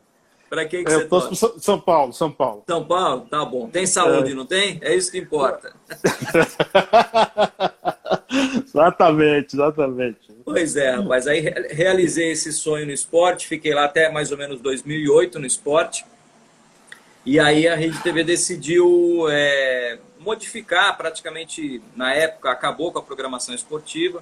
Para 0.49 0.65
quem 0.65 0.83
que 0.83 0.91
eu 0.91 1.01
você 1.01 1.05
torce? 1.05 1.59
São 1.59 1.79
Paulo, 1.79 2.13
São 2.13 2.31
Paulo. 2.31 2.63
São 2.65 2.85
Paulo? 2.85 3.27
Tá 3.29 3.43
bom. 3.43 3.69
Tem 3.69 3.85
saúde, 3.85 4.31
é. 4.31 4.33
não 4.33 4.45
tem? 4.45 4.79
É 4.81 4.95
isso 4.95 5.11
que 5.11 5.17
importa. 5.17 5.73
exatamente, 8.65 9.55
exatamente. 9.55 10.19
Pois 10.45 10.77
é, 10.77 10.91
rapaz. 10.91 11.27
Aí 11.27 11.41
realizei 11.71 12.31
esse 12.31 12.53
sonho 12.53 12.85
no 12.85 12.93
esporte, 12.93 13.47
fiquei 13.47 13.73
lá 13.73 13.83
até 13.83 14.09
mais 14.09 14.31
ou 14.31 14.37
menos 14.37 14.61
2008 14.61 15.37
no 15.37 15.45
esporte. 15.45 16.05
E 17.25 17.41
aí 17.41 17.67
a 17.67 17.75
Rede 17.75 18.01
TV 18.01 18.23
decidiu 18.23 19.27
é, 19.29 19.99
modificar, 20.27 20.97
praticamente 20.97 21.81
na 21.95 22.13
época 22.13 22.51
acabou 22.51 22.91
com 22.91 22.99
a 22.99 23.01
programação 23.01 23.55
esportiva. 23.55 24.21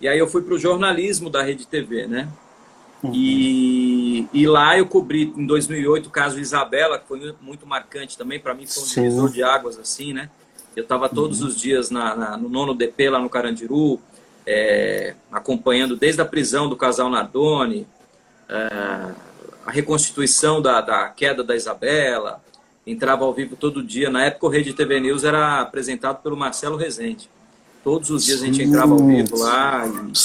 E 0.00 0.08
aí 0.08 0.18
eu 0.18 0.26
fui 0.26 0.42
para 0.42 0.54
o 0.54 0.58
jornalismo 0.58 1.28
da 1.28 1.42
Rede 1.42 1.66
TV, 1.66 2.06
né? 2.06 2.28
Uhum. 3.02 3.12
E, 3.14 4.28
e 4.32 4.46
lá 4.46 4.78
eu 4.78 4.86
cobri 4.86 5.32
em 5.36 5.46
2008 5.46 6.06
o 6.06 6.10
caso 6.10 6.40
Isabela, 6.40 6.98
que 6.98 7.06
foi 7.06 7.34
muito 7.40 7.66
marcante 7.66 8.16
também. 8.16 8.40
Para 8.40 8.54
mim 8.54 8.66
foi 8.66 8.82
um 8.82 8.86
divisor 8.86 9.30
de 9.30 9.42
águas, 9.42 9.78
assim, 9.78 10.14
né? 10.14 10.30
Eu 10.74 10.82
estava 10.82 11.08
todos 11.08 11.42
uhum. 11.42 11.48
os 11.48 11.60
dias 11.60 11.90
na, 11.90 12.16
na, 12.16 12.36
no 12.36 12.48
nono 12.48 12.74
DP 12.74 13.10
lá 13.10 13.18
no 13.18 13.28
Carandiru, 13.28 14.00
é, 14.46 15.14
acompanhando 15.30 15.96
desde 15.96 16.20
a 16.22 16.24
prisão 16.24 16.68
do 16.68 16.76
casal 16.76 17.10
Nardoni, 17.10 17.86
é, 18.48 19.14
a 19.66 19.70
reconstituição 19.70 20.62
da, 20.62 20.80
da 20.80 21.08
queda 21.08 21.44
da 21.44 21.54
Isabela. 21.54 22.42
Entrava 22.86 23.24
ao 23.24 23.34
vivo 23.34 23.56
todo 23.56 23.82
dia. 23.82 24.08
Na 24.08 24.24
época 24.24 24.46
o 24.46 24.48
Rede 24.48 24.72
TV 24.72 25.00
News 25.00 25.24
era 25.24 25.60
apresentado 25.60 26.22
pelo 26.22 26.36
Marcelo 26.36 26.76
Rezende. 26.76 27.28
Todos 27.82 28.10
os 28.10 28.24
dias 28.24 28.42
a 28.42 28.46
gente 28.46 28.62
entrava 28.62 28.92
ao 28.92 29.06
vivo 29.06 29.38
lá. 29.38 29.86
E... 29.86 30.16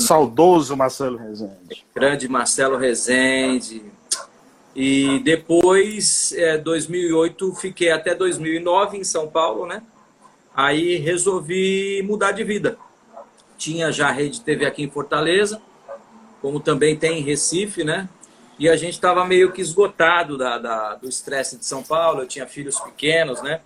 Saudoso 0.00 0.76
Marcelo 0.76 1.16
Rezende. 1.16 1.84
Grande 1.94 2.28
Marcelo 2.28 2.76
Rezende. 2.76 3.82
E 4.74 5.20
depois, 5.20 6.32
é, 6.32 6.56
2008, 6.56 7.54
fiquei 7.54 7.90
até 7.90 8.14
2009 8.14 8.98
em 8.98 9.04
São 9.04 9.28
Paulo, 9.28 9.66
né? 9.66 9.82
Aí 10.54 10.96
resolvi 10.96 12.02
mudar 12.02 12.32
de 12.32 12.44
vida. 12.44 12.78
Tinha 13.58 13.92
já 13.92 14.10
rede 14.10 14.40
TV 14.40 14.64
aqui 14.64 14.82
em 14.82 14.90
Fortaleza, 14.90 15.60
como 16.40 16.60
também 16.60 16.96
tem 16.96 17.20
em 17.20 17.22
Recife, 17.22 17.84
né? 17.84 18.08
E 18.62 18.68
a 18.68 18.76
gente 18.76 18.92
estava 18.92 19.24
meio 19.24 19.50
que 19.50 19.60
esgotado 19.60 20.38
da, 20.38 20.56
da 20.56 20.94
do 20.94 21.08
estresse 21.08 21.58
de 21.58 21.66
São 21.66 21.82
Paulo. 21.82 22.20
Eu 22.20 22.28
tinha 22.28 22.46
filhos 22.46 22.78
pequenos, 22.78 23.42
né? 23.42 23.60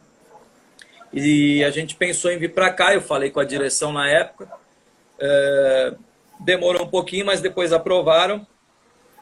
E 1.13 1.63
a 1.65 1.71
gente 1.71 1.95
pensou 1.95 2.31
em 2.31 2.39
vir 2.39 2.55
para 2.55 2.73
cá. 2.73 2.95
Eu 2.95 3.03
falei 3.03 3.31
com 3.31 3.39
a 3.39 3.45
direção 3.45 3.93
na 3.93 4.09
época. 4.09 4.49
É, 5.19 5.95
demorou 6.41 6.85
um 6.85 6.89
pouquinho, 6.89 7.27
mas 7.27 7.43
depois 7.43 7.75
aprovaram. 7.75 8.47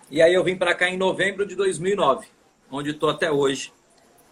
E 0.09 0.23
aí 0.23 0.33
eu 0.33 0.45
vim 0.45 0.55
para 0.55 0.77
cá 0.77 0.89
em 0.89 0.97
novembro 0.97 1.45
de 1.45 1.57
2009, 1.57 2.29
onde 2.71 2.91
estou 2.91 3.11
até 3.11 3.33
hoje, 3.33 3.73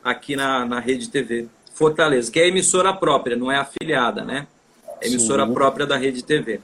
aqui 0.04 0.36
na, 0.36 0.64
na 0.64 0.78
Rede 0.78 1.10
TV 1.10 1.48
Fortaleza, 1.74 2.30
que 2.30 2.38
é 2.38 2.46
emissora 2.46 2.94
própria, 2.94 3.34
não 3.34 3.50
é 3.50 3.56
afiliada, 3.56 4.24
né? 4.24 4.46
É 5.00 5.08
emissora 5.08 5.44
Sim. 5.44 5.54
própria 5.54 5.86
da 5.86 5.96
Rede 5.96 6.22
TV. 6.22 6.60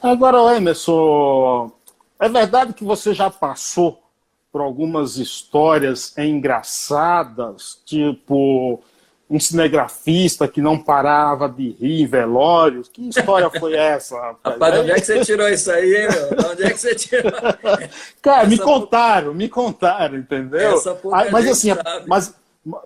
Agora, 0.00 0.56
Emerson, 0.56 1.72
é 2.18 2.28
verdade 2.28 2.72
que 2.72 2.84
você 2.84 3.12
já 3.12 3.30
passou 3.30 4.02
por 4.50 4.60
algumas 4.60 5.18
histórias 5.18 6.16
engraçadas, 6.16 7.80
tipo 7.84 8.82
um 9.28 9.40
cinegrafista 9.40 10.46
que 10.46 10.60
não 10.60 10.78
parava 10.78 11.48
de 11.48 11.70
rir 11.72 12.02
em 12.02 12.06
velórios. 12.06 12.88
Que 12.88 13.08
história 13.08 13.50
foi 13.50 13.74
essa, 13.74 14.14
rapaz? 14.20 14.54
rapaz 14.54 14.74
de 14.74 14.80
onde 14.80 14.90
é 14.92 14.94
que 14.94 15.06
você 15.06 15.20
tirou 15.26 15.48
isso 15.48 15.70
aí, 15.70 15.96
hein, 15.96 16.08
meu? 16.08 16.36
De 16.36 16.46
onde 16.46 16.62
é 16.62 16.70
que 16.70 16.78
você 16.78 16.94
tirou? 16.94 17.32
Cara, 18.22 18.42
essa 18.42 18.46
me 18.48 18.58
contaram, 18.58 19.34
me 19.34 19.48
contaram, 19.48 20.16
entendeu? 20.16 20.80
Ah, 21.12 21.26
mas 21.30 21.46
assim, 21.48 21.70
mas, 22.06 22.34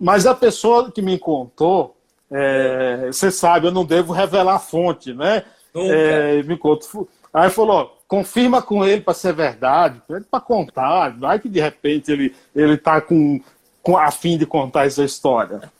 mas 0.00 0.26
a 0.26 0.34
pessoa 0.34 0.90
que 0.90 1.02
me 1.02 1.18
contou, 1.18 1.96
é, 2.30 3.06
você 3.06 3.30
sabe, 3.30 3.66
eu 3.66 3.72
não 3.72 3.84
devo 3.84 4.12
revelar 4.12 4.56
a 4.56 4.60
fonte, 4.60 5.12
né? 5.12 5.44
É, 5.74 6.42
me 6.42 6.56
contou. 6.56 7.06
Aí 7.32 7.50
falou, 7.50 7.99
confirma 8.11 8.61
com 8.61 8.85
ele 8.85 9.03
para 9.03 9.14
ser 9.14 9.33
verdade, 9.33 10.03
para 10.29 10.40
contar, 10.40 11.16
vai 11.16 11.38
que 11.38 11.49
de 11.49 11.61
repente 11.61 12.11
ele 12.11 12.35
ele 12.53 12.77
tá 12.77 13.01
com, 13.01 13.40
com 13.81 13.96
a 13.96 14.11
fim 14.11 14.37
de 14.37 14.44
contar 14.44 14.85
essa 14.85 15.05
história. 15.05 15.70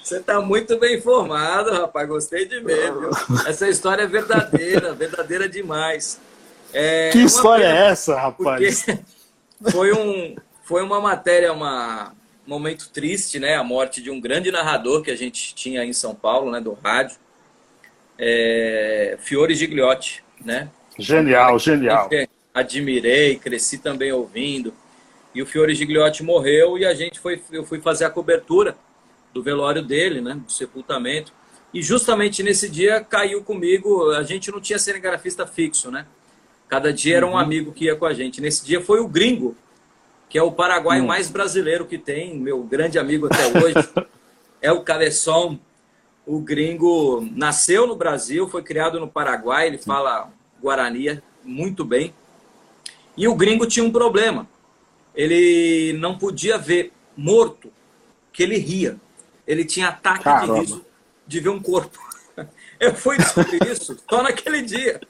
Você 0.00 0.18
está 0.18 0.40
muito 0.40 0.78
bem 0.78 0.98
informado, 0.98 1.72
rapaz. 1.72 2.08
Gostei 2.08 2.46
de 2.46 2.60
ver. 2.60 2.92
Viu? 2.92 3.10
Essa 3.48 3.68
história 3.68 4.02
é 4.02 4.06
verdadeira, 4.06 4.94
verdadeira 4.94 5.48
demais. 5.48 6.20
É 6.72 7.10
que 7.10 7.18
história 7.18 7.64
é 7.64 7.88
essa, 7.88 8.16
rapaz? 8.16 8.86
Foi, 9.72 9.90
um, 9.90 10.36
foi 10.64 10.82
uma 10.82 11.00
matéria, 11.00 11.50
uma, 11.50 12.12
um 12.46 12.50
momento 12.50 12.90
triste, 12.90 13.40
né? 13.40 13.56
A 13.56 13.64
morte 13.64 14.02
de 14.02 14.10
um 14.10 14.20
grande 14.20 14.52
narrador 14.52 15.00
que 15.00 15.10
a 15.10 15.16
gente 15.16 15.54
tinha 15.54 15.82
em 15.82 15.94
São 15.94 16.14
Paulo, 16.14 16.50
né? 16.50 16.60
Do 16.60 16.74
rádio. 16.74 17.16
É, 18.18 19.16
Fiore 19.18 19.54
Gigliotti, 19.54 20.22
né? 20.44 20.68
Genial, 20.98 21.58
genial. 21.58 22.08
Admirei, 22.54 23.36
cresci 23.36 23.78
também 23.78 24.12
ouvindo. 24.12 24.72
E 25.34 25.42
o 25.42 25.46
Fiore 25.46 25.74
Gigliotti 25.74 26.22
morreu 26.22 26.78
e 26.78 26.86
a 26.86 26.94
gente 26.94 27.20
foi, 27.20 27.42
eu 27.52 27.64
fui 27.64 27.80
fazer 27.80 28.06
a 28.06 28.10
cobertura 28.10 28.76
do 29.34 29.42
velório 29.42 29.82
dele, 29.82 30.20
né, 30.22 30.34
do 30.34 30.50
sepultamento. 30.50 31.32
E 31.74 31.82
justamente 31.82 32.42
nesse 32.42 32.70
dia 32.70 33.04
caiu 33.04 33.42
comigo, 33.44 34.10
a 34.12 34.22
gente 34.22 34.50
não 34.50 34.60
tinha 34.60 34.78
cinegrafista 34.78 35.46
fixo, 35.46 35.90
né? 35.90 36.06
Cada 36.68 36.92
dia 36.92 37.18
era 37.18 37.26
um 37.26 37.32
uhum. 37.32 37.38
amigo 37.38 37.72
que 37.72 37.84
ia 37.84 37.94
com 37.94 38.06
a 38.06 38.14
gente. 38.14 38.40
Nesse 38.40 38.64
dia 38.64 38.80
foi 38.80 38.98
o 39.00 39.06
Gringo, 39.06 39.54
que 40.28 40.38
é 40.38 40.42
o 40.42 40.50
paraguaio 40.50 41.02
uhum. 41.02 41.08
mais 41.08 41.28
brasileiro 41.28 41.84
que 41.84 41.98
tem, 41.98 42.38
meu 42.38 42.62
grande 42.62 42.98
amigo 42.98 43.26
até 43.26 43.46
hoje. 43.46 43.88
é 44.62 44.72
o 44.72 44.80
Cabeção. 44.80 45.60
O 46.24 46.40
Gringo 46.40 47.20
nasceu 47.36 47.86
no 47.86 47.94
Brasil, 47.94 48.48
foi 48.48 48.62
criado 48.62 48.98
no 48.98 49.06
Paraguai, 49.06 49.66
ele 49.66 49.78
fala 49.78 50.32
Guarani 50.60 51.22
muito 51.44 51.84
bem. 51.84 52.14
E 53.16 53.26
o 53.28 53.34
Gringo 53.34 53.66
tinha 53.66 53.84
um 53.84 53.92
problema. 53.92 54.48
Ele 55.14 55.94
não 55.98 56.18
podia 56.18 56.58
ver 56.58 56.92
morto, 57.16 57.72
que 58.32 58.42
ele 58.42 58.58
ria 58.58 58.98
ele 59.46 59.64
tinha 59.64 59.88
ataque 59.88 60.24
Caramba. 60.24 60.54
de 60.54 60.60
riso 60.60 60.84
de 61.26 61.40
ver 61.40 61.48
um 61.50 61.60
corpo. 61.60 61.98
Eu 62.78 62.94
fui 62.94 63.16
descobrir 63.16 63.62
isso 63.70 63.96
só 64.08 64.22
naquele 64.22 64.62
dia. 64.62 65.00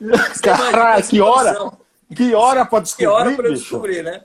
Caralho, 0.42 1.06
que 1.06 1.20
hora! 1.20 1.72
Que 2.14 2.34
hora 2.34 2.64
para 2.64 2.80
descobrir? 2.80 3.04
Que 3.04 3.12
hora 3.12 3.36
para 3.36 3.48
descobrir, 3.50 4.02
né? 4.02 4.22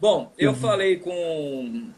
Bom, 0.00 0.32
eu 0.36 0.50
uhum. 0.50 0.56
falei 0.56 0.96
com, 0.98 1.90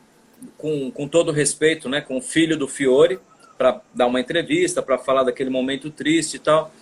com, 0.56 0.90
com 0.90 1.08
todo 1.08 1.32
respeito, 1.32 1.88
né, 1.88 2.00
com 2.00 2.16
o 2.16 2.22
filho 2.22 2.56
do 2.56 2.68
Fiore, 2.68 3.18
para 3.58 3.80
dar 3.92 4.06
uma 4.06 4.20
entrevista, 4.20 4.80
para 4.80 4.96
falar 4.98 5.24
daquele 5.24 5.50
momento 5.50 5.90
triste 5.90 6.34
e 6.36 6.38
tal. 6.38 6.72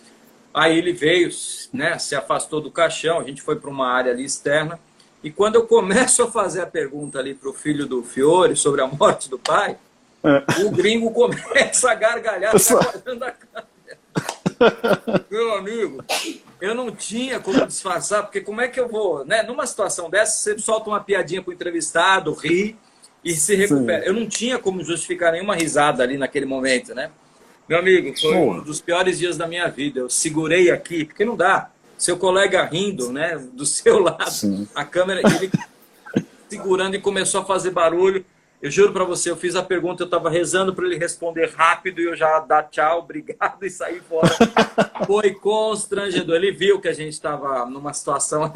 Aí 0.58 0.76
ele 0.76 0.92
veio, 0.92 1.30
né, 1.72 1.98
se 1.98 2.16
afastou 2.16 2.60
do 2.60 2.68
caixão, 2.68 3.20
a 3.20 3.24
gente 3.24 3.40
foi 3.40 3.54
para 3.56 3.70
uma 3.70 3.88
área 3.88 4.10
ali 4.10 4.24
externa. 4.24 4.78
E 5.22 5.30
quando 5.30 5.54
eu 5.54 5.66
começo 5.66 6.22
a 6.22 6.30
fazer 6.30 6.62
a 6.62 6.66
pergunta 6.66 7.18
ali 7.18 7.32
para 7.32 7.48
o 7.48 7.52
filho 7.52 7.86
do 7.86 8.02
Fiore 8.02 8.56
sobre 8.56 8.80
a 8.80 8.86
morte 8.86 9.30
do 9.30 9.38
pai, 9.38 9.76
é. 10.24 10.62
O 10.64 10.70
gringo 10.72 11.12
começa 11.12 11.90
a 11.90 11.94
gargalhar, 11.94 12.52
tá 12.52 12.80
a 12.80 13.00
câmera. 13.00 13.36
Meu 15.30 15.54
amigo, 15.54 16.04
eu 16.60 16.74
não 16.74 16.90
tinha 16.90 17.38
como 17.38 17.64
disfarçar, 17.64 18.24
porque 18.24 18.40
como 18.40 18.60
é 18.60 18.66
que 18.66 18.80
eu 18.80 18.88
vou, 18.88 19.24
né? 19.24 19.44
Numa 19.44 19.64
situação 19.64 20.10
dessa, 20.10 20.32
você 20.32 20.58
solta 20.58 20.90
uma 20.90 20.98
piadinha 20.98 21.40
pro 21.40 21.52
entrevistado, 21.52 22.32
ri 22.32 22.76
e 23.22 23.32
se 23.32 23.54
recupera. 23.54 24.02
Sim. 24.02 24.08
Eu 24.08 24.12
não 24.12 24.26
tinha 24.26 24.58
como 24.58 24.82
justificar 24.82 25.30
nenhuma 25.30 25.54
risada 25.54 26.02
ali 26.02 26.18
naquele 26.18 26.46
momento, 26.46 26.96
né? 26.96 27.12
Meu 27.68 27.78
amigo, 27.78 28.18
foi 28.18 28.34
um 28.34 28.62
dos 28.62 28.80
piores 28.80 29.18
dias 29.18 29.36
da 29.36 29.46
minha 29.46 29.68
vida. 29.68 30.00
Eu 30.00 30.08
segurei 30.08 30.70
aqui, 30.70 31.04
porque 31.04 31.24
não 31.24 31.36
dá. 31.36 31.70
Seu 31.98 32.16
colega 32.16 32.64
rindo, 32.64 33.12
né, 33.12 33.36
do 33.52 33.66
seu 33.66 33.98
lado, 34.00 34.30
Sim. 34.30 34.68
a 34.74 34.84
câmera, 34.84 35.20
ele 35.20 35.50
segurando 36.48 36.94
e 36.94 37.00
começou 37.00 37.42
a 37.42 37.44
fazer 37.44 37.70
barulho. 37.70 38.24
Eu 38.60 38.70
juro 38.70 38.92
para 38.92 39.04
você, 39.04 39.30
eu 39.30 39.36
fiz 39.36 39.54
a 39.54 39.62
pergunta, 39.62 40.02
eu 40.02 40.06
estava 40.06 40.30
rezando 40.30 40.74
para 40.74 40.84
ele 40.84 40.96
responder 40.96 41.50
rápido 41.54 42.00
e 42.00 42.04
eu 42.04 42.16
já 42.16 42.40
dar 42.40 42.64
tchau, 42.64 43.00
obrigado 43.04 43.64
e 43.64 43.70
sair 43.70 44.00
fora. 44.00 44.30
Foi 45.06 45.32
constrangedor. 45.34 46.36
Ele 46.36 46.50
viu 46.50 46.80
que 46.80 46.88
a 46.88 46.92
gente 46.92 47.12
estava 47.12 47.66
numa 47.66 47.92
situação 47.92 48.50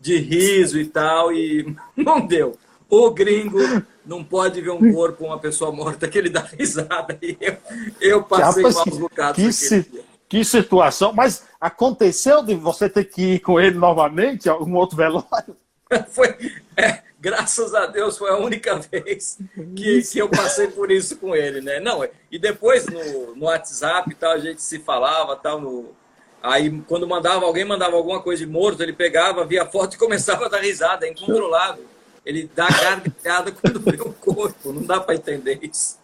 de 0.00 0.16
riso 0.16 0.80
e 0.80 0.86
tal 0.86 1.32
e 1.32 1.76
não 1.94 2.26
deu. 2.26 2.56
O 2.88 3.10
gringo 3.10 3.58
não 4.06 4.22
pode 4.22 4.60
ver 4.60 4.70
um 4.70 4.92
corpo, 4.92 5.24
uma 5.24 5.38
pessoa 5.38 5.72
morta, 5.72 6.08
que 6.08 6.16
ele 6.16 6.30
dá 6.30 6.40
risada. 6.40 7.18
E 7.20 7.36
eu, 7.40 7.56
eu 8.00 8.22
passei 8.22 8.62
Rapaz, 8.62 8.86
maus 8.86 8.98
bocados 8.98 9.68
que, 9.68 10.04
que 10.28 10.44
situação. 10.44 11.12
Mas 11.12 11.44
aconteceu 11.60 12.42
de 12.42 12.54
você 12.54 12.88
ter 12.88 13.04
que 13.04 13.34
ir 13.34 13.40
com 13.40 13.60
ele 13.60 13.76
novamente, 13.76 14.48
algum 14.48 14.76
outro 14.76 14.96
velório? 14.96 15.56
Foi, 16.10 16.34
é, 16.76 17.02
graças 17.20 17.74
a 17.74 17.86
Deus 17.86 18.18
foi 18.18 18.30
a 18.30 18.36
única 18.36 18.76
vez 18.76 19.38
que, 19.76 20.02
que 20.02 20.18
eu 20.18 20.28
passei 20.28 20.66
por 20.66 20.90
isso 20.90 21.16
com 21.16 21.34
ele, 21.34 21.60
né? 21.60 21.78
Não, 21.78 22.06
e 22.30 22.38
depois 22.40 22.86
no, 22.86 23.36
no 23.36 23.44
WhatsApp 23.44 24.12
tal, 24.16 24.32
a 24.32 24.38
gente 24.38 24.60
se 24.60 24.80
falava 24.80 25.36
tal, 25.36 25.60
no, 25.60 25.94
aí 26.42 26.82
quando 26.88 27.06
mandava 27.06 27.46
alguém 27.46 27.64
mandava 27.64 27.94
alguma 27.94 28.20
coisa 28.20 28.44
de 28.44 28.50
morto, 28.50 28.82
ele 28.82 28.92
pegava, 28.92 29.44
via 29.44 29.62
a 29.62 29.66
foto 29.66 29.94
e 29.94 29.98
começava 29.98 30.46
a 30.46 30.48
dar 30.48 30.60
risada, 30.60 31.06
é 31.06 31.10
incontrolável. 31.10 31.84
Ele 32.26 32.50
dá 32.54 32.68
gargalhada 32.68 33.52
quando 33.52 33.80
vê 33.80 33.96
o 34.02 34.12
corpo, 34.12 34.72
não 34.72 34.82
dá 34.82 35.00
para 35.00 35.14
entender 35.14 35.60
isso. 35.62 35.96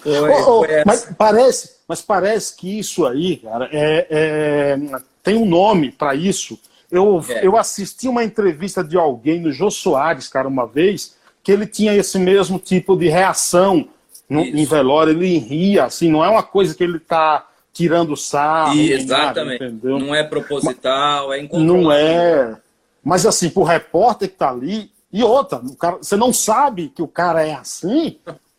Foi, 0.00 0.30
oh, 0.30 0.60
oh, 0.60 0.66
mas 0.84 1.08
parece, 1.16 1.76
mas 1.88 2.02
parece 2.02 2.54
que 2.56 2.78
isso 2.78 3.06
aí, 3.06 3.38
cara, 3.38 3.70
é, 3.72 4.06
é 4.10 4.78
tem 5.22 5.36
um 5.36 5.46
nome 5.46 5.90
para 5.90 6.14
isso 6.14 6.58
eu, 6.94 7.24
é. 7.28 7.44
eu 7.44 7.56
assisti 7.56 8.06
uma 8.06 8.22
entrevista 8.22 8.84
de 8.84 8.96
alguém 8.96 9.40
no 9.40 9.50
Jô 9.50 9.68
Soares, 9.68 10.28
cara, 10.28 10.46
uma 10.46 10.64
vez, 10.64 11.16
que 11.42 11.50
ele 11.50 11.66
tinha 11.66 11.92
esse 11.92 12.18
mesmo 12.20 12.56
tipo 12.58 12.96
de 12.96 13.08
reação 13.08 13.88
no, 14.28 14.42
em 14.42 14.64
velório, 14.64 15.12
ele 15.12 15.38
ria, 15.38 15.86
assim, 15.86 16.08
não 16.08 16.24
é 16.24 16.28
uma 16.28 16.42
coisa 16.42 16.72
que 16.72 16.84
ele 16.84 16.98
está 16.98 17.48
tirando 17.72 18.16
sarro. 18.16 18.78
Exatamente. 18.78 19.60
Nada, 19.60 19.98
não 19.98 20.14
é 20.14 20.22
proposital, 20.22 21.32
é 21.32 21.40
incontrolável. 21.40 21.82
Não 21.82 21.92
é. 21.92 22.56
Mas 23.02 23.26
assim, 23.26 23.50
pro 23.50 23.64
repórter 23.64 24.28
que 24.28 24.36
tá 24.36 24.50
ali, 24.50 24.90
e 25.14 25.22
outra, 25.22 25.60
cara, 25.78 25.96
você 25.96 26.16
não 26.16 26.32
sabe 26.32 26.88
que 26.88 27.02
o 27.02 27.08
cara 27.08 27.46
é 27.46 27.54
assim, 27.54 28.18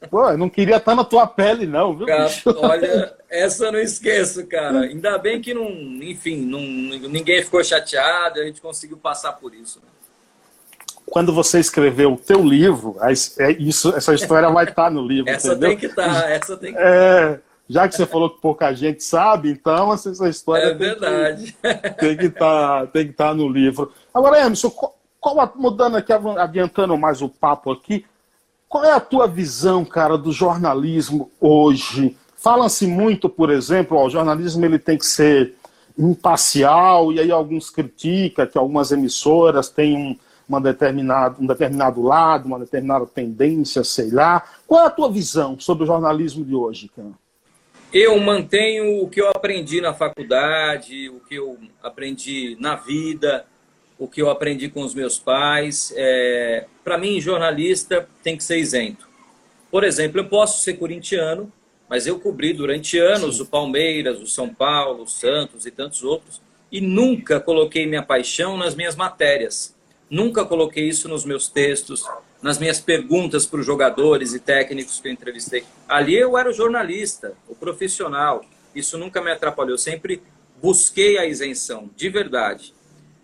Pô, 0.09 0.29
eu 0.29 0.37
não 0.37 0.49
queria 0.49 0.77
estar 0.77 0.95
na 0.95 1.03
tua 1.03 1.27
pele, 1.27 1.65
não, 1.65 1.95
viu? 1.95 2.05
Cara, 2.05 2.29
olha, 2.57 3.15
essa 3.29 3.65
eu 3.65 3.71
não 3.71 3.79
esqueço, 3.79 4.45
cara. 4.47 4.81
Ainda 4.81 5.17
bem 5.17 5.41
que 5.41 5.53
não, 5.53 5.67
enfim, 5.67 6.37
não, 6.45 6.59
ninguém 6.59 7.43
ficou 7.43 7.63
chateado, 7.63 8.39
a 8.39 8.43
gente 8.43 8.61
conseguiu 8.61 8.97
passar 8.97 9.33
por 9.33 9.53
isso. 9.53 9.79
Né? 9.79 9.87
Quando 11.05 11.33
você 11.33 11.59
escreveu 11.59 12.13
o 12.13 12.17
teu 12.17 12.43
livro, 12.43 12.97
é 13.39 13.51
isso, 13.51 13.95
essa 13.95 14.13
história 14.13 14.49
vai 14.49 14.65
estar 14.65 14.89
no 14.89 15.05
livro. 15.05 15.29
essa 15.29 15.49
entendeu? 15.49 15.69
tem 15.69 15.77
que 15.77 15.85
estar, 15.85 16.21
tá, 16.21 16.29
essa 16.29 16.57
tem 16.57 16.73
que 16.73 16.79
é, 16.79 17.39
Já 17.69 17.87
que 17.87 17.95
você 17.95 18.05
falou 18.05 18.29
que 18.29 18.41
pouca 18.41 18.73
gente 18.73 19.03
sabe, 19.03 19.49
então 19.51 19.93
essa 19.93 20.27
história 20.27 20.65
é 20.65 20.73
verdade. 20.73 21.55
tem 21.99 22.17
que 22.17 22.25
estar, 22.25 22.87
tem 22.87 23.05
que 23.05 23.11
estar 23.11 23.29
tá 23.29 23.33
no 23.33 23.47
livro. 23.47 23.93
Agora, 24.13 24.39
Emerson, 24.39 24.71
qual, 25.25 25.33
qual, 25.33 25.53
mudando 25.55 25.97
aqui, 25.97 26.13
adiantando 26.13 26.95
mais 26.95 27.23
o 27.23 27.27
papo 27.27 27.71
aqui, 27.71 28.05
qual 28.69 28.83
é 28.83 28.91
a 28.91 28.99
tua 28.99 29.27
visão, 29.27 29.83
cara, 29.83 30.19
do 30.19 30.31
jornalismo 30.31 31.31
hoje? 31.41 32.15
Fala-se 32.35 32.85
muito, 32.85 33.27
por 33.27 33.49
exemplo, 33.49 33.97
ó, 33.97 34.05
o 34.05 34.09
jornalismo 34.09 34.63
ele 34.63 34.77
tem 34.77 34.99
que 34.99 35.05
ser 35.05 35.55
imparcial, 35.97 37.11
e 37.11 37.19
aí 37.19 37.31
alguns 37.31 37.71
criticam 37.71 38.45
que 38.45 38.57
algumas 38.57 38.91
emissoras 38.91 39.67
têm 39.67 39.97
um, 39.97 40.15
uma 40.47 40.61
determinada, 40.61 41.37
um 41.39 41.47
determinado 41.47 42.03
lado, 42.03 42.45
uma 42.45 42.59
determinada 42.59 43.07
tendência, 43.07 43.83
sei 43.83 44.11
lá. 44.11 44.43
Qual 44.67 44.83
é 44.83 44.85
a 44.85 44.91
tua 44.91 45.09
visão 45.09 45.59
sobre 45.59 45.85
o 45.85 45.87
jornalismo 45.87 46.45
de 46.45 46.53
hoje, 46.53 46.91
Cam? 46.95 47.13
Eu 47.91 48.19
mantenho 48.19 49.01
o 49.01 49.09
que 49.09 49.21
eu 49.21 49.29
aprendi 49.29 49.81
na 49.81 49.93
faculdade, 49.93 51.09
o 51.09 51.19
que 51.21 51.35
eu 51.35 51.57
aprendi 51.81 52.57
na 52.59 52.75
vida, 52.75 53.45
o 53.97 54.07
que 54.07 54.21
eu 54.21 54.29
aprendi 54.29 54.69
com 54.69 54.81
os 54.81 54.93
meus 54.93 55.17
pais. 55.17 55.93
É, 55.95 56.65
Para 56.83 56.97
mim, 56.97 57.19
jornalista 57.19 58.07
tem 58.23 58.35
que 58.35 58.43
ser 58.43 58.57
isento. 58.57 59.07
Por 59.71 59.83
exemplo, 59.83 60.19
eu 60.19 60.25
posso 60.25 60.63
ser 60.63 60.73
corintiano, 60.73 61.51
mas 61.89 62.07
eu 62.07 62.19
cobri 62.19 62.53
durante 62.53 62.97
anos 62.97 63.37
Sim. 63.37 63.43
o 63.43 63.45
Palmeiras, 63.45 64.21
o 64.21 64.27
São 64.27 64.53
Paulo, 64.53 65.03
o 65.03 65.07
Santos 65.07 65.65
e 65.65 65.71
tantos 65.71 66.03
outros, 66.03 66.41
e 66.71 66.81
nunca 66.81 67.39
coloquei 67.39 67.85
minha 67.85 68.03
paixão 68.03 68.57
nas 68.57 68.75
minhas 68.75 68.95
matérias. 68.95 69.75
Nunca 70.09 70.45
coloquei 70.45 70.87
isso 70.87 71.07
nos 71.07 71.25
meus 71.25 71.47
textos, 71.47 72.03
nas 72.41 72.59
minhas 72.59 72.79
perguntas 72.79 73.45
para 73.45 73.59
os 73.59 73.65
jogadores 73.65 74.33
e 74.33 74.39
técnicos 74.39 74.99
que 74.99 75.07
eu 75.07 75.11
entrevistei. 75.11 75.63
Ali 75.87 76.15
eu 76.15 76.37
era 76.37 76.49
o 76.49 76.53
jornalista, 76.53 77.33
o 77.47 77.55
profissional. 77.55 78.45
Isso 78.75 78.97
nunca 78.97 79.21
me 79.21 79.31
atrapalhou. 79.31 79.73
Eu 79.73 79.77
sempre 79.77 80.21
busquei 80.61 81.17
a 81.17 81.25
isenção, 81.25 81.89
de 81.95 82.09
verdade. 82.09 82.73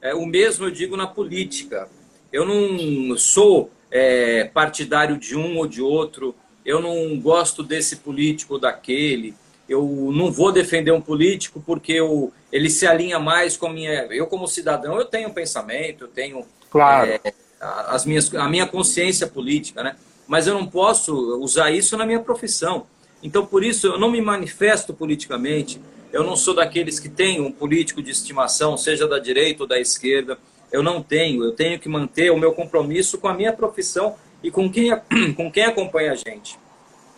É, 0.02 0.14
o 0.16 0.26
mesmo 0.26 0.66
eu 0.66 0.72
digo 0.72 0.98
na 0.98 1.08
política. 1.08 1.88
Eu 2.32 2.46
não 2.46 3.18
sou 3.18 3.72
é, 3.92 4.46
partidário 4.46 5.18
de 5.18 5.36
um 5.36 5.58
ou 5.58 5.68
de 5.68 5.82
outro. 5.82 6.36
Eu 6.66 6.82
não 6.82 7.20
gosto 7.20 7.62
desse 7.62 7.98
político 7.98 8.56
ou 8.56 8.60
daquele. 8.60 9.36
Eu 9.70 10.12
não 10.14 10.32
vou 10.32 10.52
defender 10.52 10.92
um 10.92 11.02
político 11.02 11.62
porque 11.66 11.94
eu, 11.94 12.34
ele 12.52 12.70
se 12.70 12.88
alinha 12.88 13.20
mais 13.20 13.56
com 13.56 13.68
a 13.68 13.74
minha. 13.74 14.06
Eu, 14.10 14.28
como 14.28 14.48
cidadão, 14.48 14.98
eu 14.98 15.06
tenho 15.06 15.30
um 15.30 15.34
pensamento, 15.34 16.06
eu 16.06 16.08
tenho 16.08 16.46
claro. 16.70 17.10
é, 17.10 17.34
as 17.60 18.06
minhas, 18.06 18.34
a 18.34 18.50
minha 18.50 18.66
consciência 18.66 19.28
política, 19.28 19.84
né? 19.84 19.96
Mas 20.28 20.48
eu 20.48 20.54
não 20.54 20.66
posso 20.66 21.14
usar 21.40 21.72
isso 21.72 21.96
na 21.98 22.06
minha 22.06 22.20
profissão. 22.20 22.88
Então, 23.22 23.46
por 23.46 23.64
isso, 23.64 23.88
eu 23.88 24.00
não 24.00 24.10
me 24.10 24.22
manifesto 24.22 24.94
politicamente. 24.94 25.82
Eu 26.12 26.24
não 26.24 26.36
sou 26.36 26.54
daqueles 26.54 27.00
que 27.00 27.08
têm 27.08 27.40
um 27.40 27.52
político 27.52 28.02
de 28.02 28.12
estimação, 28.12 28.76
seja 28.76 29.08
da 29.08 29.18
direita 29.18 29.64
ou 29.64 29.68
da 29.68 29.80
esquerda. 29.80 30.38
Eu 30.72 30.84
não 30.84 31.02
tenho. 31.02 31.44
Eu 31.44 31.54
tenho 31.54 31.80
que 31.80 31.88
manter 31.88 32.32
o 32.32 32.38
meu 32.38 32.54
compromisso 32.54 33.18
com 33.18 33.28
a 33.28 33.34
minha 33.34 33.54
profissão 33.54 34.16
e 34.44 34.52
com 34.52 34.70
quem, 34.70 34.92
com 35.36 35.52
quem 35.52 35.64
acompanha 35.64 36.12
a 36.12 36.16
gente. 36.16 36.60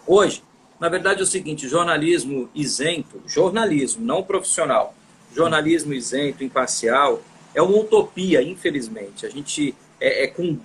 Hoje, 0.06 0.44
na 0.80 0.90
verdade, 0.90 1.22
é 1.22 1.24
o 1.24 1.28
seguinte: 1.28 1.68
jornalismo 1.68 2.50
isento, 2.54 3.22
jornalismo, 3.26 4.06
não 4.06 4.22
profissional, 4.22 4.94
jornalismo 5.36 5.94
isento, 5.94 6.44
imparcial, 6.44 7.22
é 7.56 7.62
uma 7.62 7.78
utopia, 7.78 8.44
infelizmente. 8.44 9.26
A 9.26 9.30
gente 9.30 9.74
é, 10.00 10.26
é 10.26 10.28
com 10.28 10.60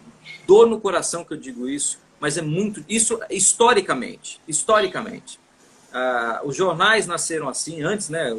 dor 0.46 0.68
no 0.68 0.80
coração 0.80 1.24
que 1.24 1.32
eu 1.32 1.38
digo 1.38 1.68
isso, 1.68 1.98
mas 2.20 2.36
é 2.36 2.42
muito. 2.42 2.84
Isso 2.88 3.18
historicamente. 3.30 4.40
Historicamente. 4.46 5.38
Ah, 5.92 6.42
os 6.44 6.56
jornais 6.56 7.06
nasceram 7.06 7.48
assim 7.48 7.82
antes, 7.82 8.08
né? 8.08 8.36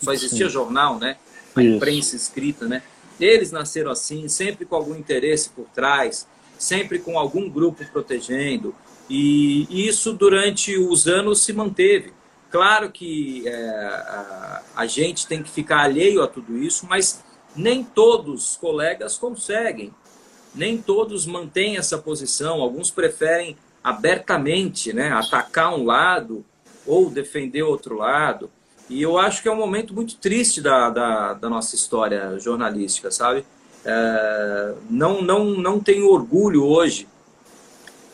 Só 0.00 0.12
existia 0.12 0.46
Sim. 0.46 0.52
jornal, 0.52 0.98
né? 0.98 1.16
A 1.54 1.62
imprensa 1.62 2.16
escrita, 2.16 2.66
né? 2.66 2.82
Eles 3.20 3.52
nasceram 3.52 3.90
assim, 3.90 4.26
sempre 4.28 4.64
com 4.64 4.74
algum 4.74 4.94
interesse 4.94 5.50
por 5.50 5.66
trás, 5.74 6.26
sempre 6.58 6.98
com 6.98 7.18
algum 7.18 7.48
grupo 7.48 7.84
protegendo. 7.92 8.74
E 9.08 9.86
isso 9.88 10.12
durante 10.12 10.76
os 10.76 11.06
anos 11.06 11.44
se 11.44 11.52
manteve. 11.52 12.12
Claro 12.50 12.90
que 12.90 13.46
é, 13.46 13.54
a, 13.54 14.62
a 14.76 14.86
gente 14.86 15.26
tem 15.26 15.42
que 15.42 15.50
ficar 15.50 15.80
alheio 15.80 16.22
a 16.22 16.28
tudo 16.28 16.56
isso, 16.58 16.86
mas 16.88 17.22
nem 17.54 17.82
todos 17.84 18.50
os 18.50 18.56
colegas 18.56 19.16
conseguem. 19.16 19.92
Nem 20.54 20.76
todos 20.78 21.26
mantêm 21.26 21.76
essa 21.76 21.98
posição. 21.98 22.60
Alguns 22.60 22.90
preferem 22.90 23.56
abertamente 23.82 24.92
né, 24.92 25.10
atacar 25.12 25.74
um 25.74 25.84
lado 25.84 26.44
ou 26.86 27.10
defender 27.10 27.62
outro 27.62 27.96
lado. 27.96 28.50
E 28.88 29.00
eu 29.00 29.16
acho 29.16 29.42
que 29.42 29.48
é 29.48 29.52
um 29.52 29.56
momento 29.56 29.94
muito 29.94 30.16
triste 30.16 30.60
da, 30.60 30.90
da, 30.90 31.34
da 31.34 31.48
nossa 31.48 31.74
história 31.74 32.38
jornalística, 32.38 33.10
sabe? 33.10 33.44
É, 33.84 34.74
não, 34.90 35.22
não, 35.22 35.44
não 35.44 35.80
tenho 35.80 36.08
orgulho 36.08 36.64
hoje 36.64 37.08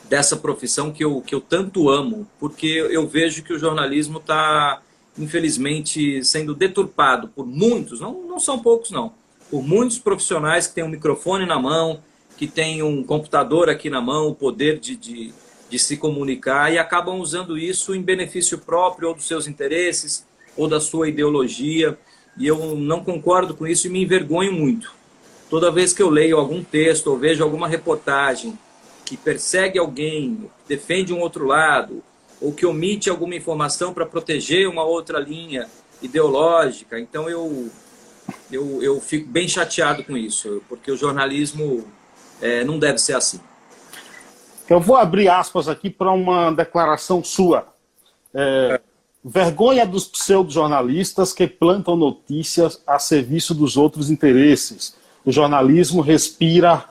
dessa 0.09 0.37
profissão 0.37 0.91
que 0.91 1.05
eu, 1.05 1.21
que 1.21 1.35
eu 1.35 1.41
tanto 1.41 1.89
amo, 1.91 2.27
porque 2.41 2.67
eu 2.67 3.07
vejo 3.07 3.43
que 3.43 3.53
o 3.53 3.59
jornalismo 3.59 4.19
está, 4.19 4.81
infelizmente, 5.19 6.25
sendo 6.25 6.55
deturpado 6.55 7.29
por 7.29 7.47
muitos, 7.47 8.01
não, 8.01 8.23
não 8.23 8.41
são 8.41 8.59
poucos 8.59 8.91
não, 8.91 9.13
por 9.51 9.63
muitos 9.63 9.99
profissionais 9.99 10.67
que 10.67 10.75
têm 10.75 10.85
um 10.85 10.89
microfone 10.89 11.45
na 11.45 11.59
mão, 11.59 12.01
que 12.37 12.47
têm 12.47 12.83
um 12.83 13.03
computador 13.03 13.69
aqui 13.69 13.91
na 13.91 14.01
mão, 14.01 14.29
o 14.29 14.35
poder 14.35 14.79
de, 14.79 14.97
de 14.97 15.35
de 15.69 15.79
se 15.79 15.97
comunicar 15.97 16.73
e 16.73 16.79
acabam 16.79 17.21
usando 17.21 17.59
isso 17.59 17.95
em 17.95 18.03
benefício 18.03 18.59
próprio 18.59 19.09
ou 19.09 19.15
dos 19.15 19.27
seus 19.27 19.47
interesses 19.47 20.27
ou 20.57 20.67
da 20.67 20.81
sua 20.81 21.09
ideologia. 21.09 21.99
E 22.37 22.47
eu 22.47 22.75
não 22.77 23.05
concordo 23.05 23.55
com 23.55 23.67
isso 23.67 23.87
e 23.87 23.91
me 23.91 24.03
envergonho 24.03 24.53
muito. 24.53 24.93
Toda 25.51 25.71
vez 25.71 25.93
que 25.93 26.03
eu 26.03 26.11
leio 26.11 26.39
algum 26.39 26.63
texto 26.63 27.09
ou 27.09 27.19
vejo 27.19 27.43
alguma 27.43 27.69
reportagem 27.69 28.59
que 29.05 29.17
persegue 29.17 29.79
alguém, 29.79 30.51
defende 30.69 31.13
um 31.15 31.21
outro 31.21 31.47
lado, 31.47 32.03
ou 32.41 32.53
que 32.53 32.67
omite 32.67 33.09
alguma 33.09 33.35
informação 33.35 33.93
para 33.95 34.05
proteger 34.05 34.69
uma 34.69 34.85
outra 34.85 35.19
linha 35.19 35.67
ideológica, 36.03 37.01
então 37.01 37.29
eu, 37.29 37.71
eu, 38.53 38.83
eu 38.83 39.01
fico 39.01 39.27
bem 39.27 39.49
chateado 39.49 40.05
com 40.05 40.17
isso, 40.17 40.63
porque 40.69 40.91
o 40.91 40.97
jornalismo 40.97 41.85
é, 42.41 42.63
não 42.65 42.79
deve 42.79 42.99
ser 42.99 43.15
assim. 43.15 43.41
Eu 44.69 44.81
vou 44.81 44.97
abrir 44.97 45.29
aspas 45.29 45.69
aqui 45.69 45.89
para 45.89 46.11
uma 46.11 46.51
declaração 46.51 47.25
sua. 47.25 47.67
É, 48.35 48.81
vergonha 49.25 49.87
dos 49.87 50.07
pseudo-jornalistas 50.07 51.33
que 51.33 51.47
plantam 51.47 51.97
notícias 51.97 52.83
a 52.87 52.99
serviço 52.99 53.55
dos 53.55 53.77
outros 53.77 54.11
interesses. 54.11 54.97
O 55.25 55.33
jornalismo 55.33 56.01
respira 56.01 56.85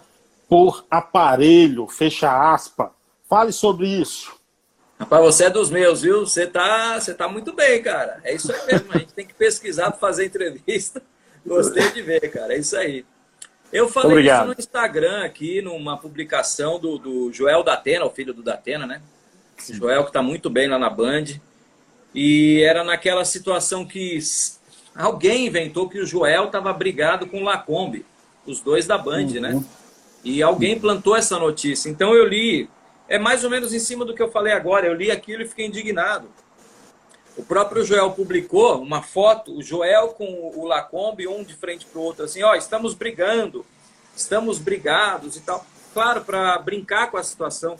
por 0.50 0.86
aparelho, 0.90 1.88
fecha 1.88 2.52
aspa. 2.54 2.92
Fale 3.30 3.52
sobre 3.52 3.88
isso. 3.88 4.36
Rapaz, 5.00 5.24
você 5.24 5.46
é 5.46 5.50
dos 5.50 5.70
meus, 5.70 6.02
viu? 6.02 6.26
Você 6.26 6.48
tá, 6.48 7.00
você 7.00 7.14
tá 7.14 7.28
muito 7.28 7.54
bem, 7.54 7.84
cara. 7.84 8.20
É 8.24 8.34
isso 8.34 8.52
aí 8.52 8.66
mesmo. 8.66 8.92
A 8.92 8.98
gente 8.98 9.14
tem 9.14 9.26
que 9.26 9.34
pesquisar 9.34 9.92
para 9.92 10.00
fazer 10.00 10.26
entrevista. 10.26 11.02
Gostei 11.46 11.92
de 11.92 12.02
ver, 12.02 12.32
cara. 12.32 12.54
É 12.54 12.58
isso 12.58 12.76
aí. 12.76 13.06
Eu 13.72 13.90
falei 13.90 14.12
Obrigado. 14.12 14.46
isso 14.46 14.54
no 14.54 14.60
Instagram 14.60 15.24
aqui, 15.24 15.62
numa 15.62 15.98
publicação 15.98 16.80
do, 16.80 16.98
do 16.98 17.34
Joel 17.34 17.64
Datena, 17.64 18.06
o 18.06 18.10
filho 18.10 18.34
do 18.34 18.42
Datena, 18.42 18.86
né? 18.86 19.02
Sim. 19.58 19.76
Joel 19.76 20.04
que 20.04 20.10
está 20.10 20.22
muito 20.22 20.50
bem 20.50 20.68
lá 20.68 20.80
na 20.80 20.90
Band. 20.90 21.26
E 22.14 22.62
era 22.64 22.84
naquela 22.84 23.26
situação 23.26 23.86
que 23.86 24.18
alguém 24.96 25.48
inventou 25.48 25.90
que 25.90 26.00
o 26.00 26.06
Joel 26.06 26.46
estava 26.46 26.72
brigado 26.72 27.28
com 27.28 27.42
o 27.42 27.44
Lacombe, 27.44 28.06
os 28.46 28.62
dois 28.62 28.88
da 28.88 28.98
Band, 28.98 29.26
né? 29.26 29.50
uhum. 29.54 29.60
né? 29.60 29.66
E 30.24 30.42
alguém 30.42 30.80
plantou 30.80 31.16
essa 31.16 31.38
notícia. 31.38 31.90
Então 31.90 32.14
eu 32.14 32.26
li, 32.26 32.70
é 33.08 33.20
mais 33.20 33.44
ou 33.44 33.50
menos 33.50 33.74
em 33.74 33.80
cima 33.80 34.04
do 34.04 34.14
que 34.14 34.22
eu 34.22 34.32
falei 34.32 34.54
agora. 34.54 34.88
Eu 34.88 34.94
li 34.94 35.12
aquilo 35.12 35.42
e 35.42 35.48
fiquei 35.48 35.66
indignado. 35.66 36.28
O 37.38 37.44
próprio 37.44 37.86
Joel 37.86 38.12
publicou 38.12 38.82
uma 38.82 39.04
foto, 39.04 39.56
o 39.56 39.62
Joel 39.62 40.10
com 40.10 40.52
o 40.56 40.66
Lacombe, 40.66 41.28
um 41.28 41.44
de 41.44 41.54
frente 41.54 41.86
para 41.86 42.00
o 42.00 42.04
outro, 42.04 42.26
assim, 42.26 42.42
ó, 42.42 42.56
estamos 42.56 42.96
brigando, 42.96 43.64
estamos 44.16 44.58
brigados 44.58 45.38
e 45.38 45.42
tal. 45.42 45.66
Claro, 45.94 46.22
para 46.26 46.58
brincar 46.58 47.12
com 47.12 47.18
a 47.18 47.24
situação. 47.24 47.78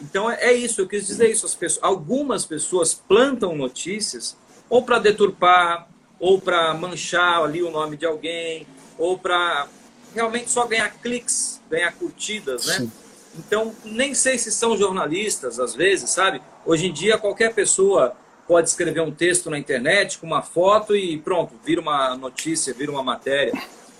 Então 0.00 0.28
é 0.28 0.52
isso, 0.52 0.80
eu 0.80 0.88
quis 0.88 1.06
dizer 1.06 1.30
isso. 1.30 1.46
As 1.46 1.54
pessoas, 1.54 1.84
algumas 1.84 2.44
pessoas 2.44 2.92
plantam 2.92 3.54
notícias 3.54 4.36
ou 4.68 4.82
para 4.82 4.98
deturpar, 4.98 5.88
ou 6.18 6.40
para 6.40 6.72
manchar 6.74 7.42
ali 7.42 7.62
o 7.62 7.70
nome 7.70 7.96
de 7.96 8.06
alguém, 8.06 8.66
ou 8.98 9.18
para 9.18 9.68
realmente 10.14 10.50
só 10.50 10.66
ganhar 10.66 10.88
cliques, 11.00 11.60
ganhar 11.68 11.92
curtidas, 11.92 12.66
né? 12.66 12.78
Sim. 12.78 12.92
Então, 13.36 13.74
nem 13.84 14.14
sei 14.14 14.38
se 14.38 14.52
são 14.52 14.76
jornalistas, 14.76 15.58
às 15.58 15.74
vezes, 15.74 16.10
sabe? 16.10 16.40
Hoje 16.64 16.86
em 16.86 16.92
dia, 16.92 17.18
qualquer 17.18 17.54
pessoa 17.54 18.14
pode 18.46 18.68
escrever 18.68 19.00
um 19.00 19.10
texto 19.10 19.48
na 19.48 19.58
internet 19.58 20.18
com 20.18 20.26
uma 20.26 20.42
foto 20.42 20.96
e 20.96 21.18
pronto, 21.18 21.54
vira 21.64 21.80
uma 21.80 22.16
notícia, 22.16 22.74
vira 22.74 22.90
uma 22.90 23.02
matéria. 23.02 23.52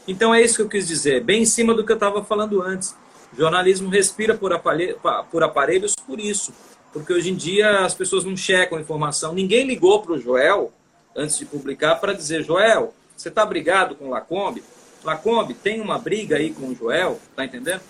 Então 0.07 0.34
é 0.34 0.43
isso 0.43 0.57
que 0.57 0.62
eu 0.62 0.68
quis 0.68 0.88
dizer, 0.88 1.22
bem 1.22 1.43
em 1.43 1.47
cima 1.47 1.74
do 1.74 1.84
que 1.84 1.93
eu 1.93 1.97
estava 1.97 2.24
falando 2.24 2.61
antes. 2.61 2.95
O 3.32 3.36
jornalismo 3.36 3.88
respira 3.88 4.34
por, 4.34 4.53
aparelhos, 4.53 4.99
por 5.30 5.43
aparelhos 5.43 5.95
por 5.95 6.20
isso, 6.20 6.53
porque 6.93 7.12
hoje 7.12 7.30
em 7.30 7.34
dia 7.34 7.80
as 7.80 7.95
pessoas 7.95 8.24
não 8.24 8.36
checam 8.36 8.78
informação. 8.78 9.32
Ninguém 9.32 9.66
ligou 9.66 10.03
para 10.03 10.12
o 10.12 10.18
Joel 10.18 10.72
antes 11.16 11.38
de 11.38 11.47
publicar 11.47 11.97
para 11.97 12.12
dizer: 12.12 12.43
Joel, 12.43 12.93
você 13.16 13.28
está 13.28 13.47
brigado 13.47 13.95
com 13.95 14.07
o 14.07 14.11
Lacombe? 14.11 14.62
Lacombe, 15.03 15.55
tem 15.55 15.80
uma 15.80 15.99
briga 15.99 16.36
aí 16.36 16.53
com 16.53 16.66
o 16.68 16.74
Joel, 16.74 17.18
tá 17.34 17.45
entendendo? 17.45 17.80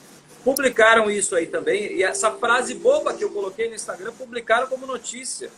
Publicaram 0.44 1.10
isso 1.10 1.34
aí 1.34 1.46
também, 1.46 1.92
e 1.92 2.02
essa 2.02 2.30
frase 2.30 2.74
boba 2.74 3.14
que 3.14 3.22
eu 3.22 3.30
coloquei 3.30 3.68
no 3.68 3.74
Instagram, 3.74 4.12
publicaram 4.12 4.66
como 4.66 4.86
notícia 4.86 5.50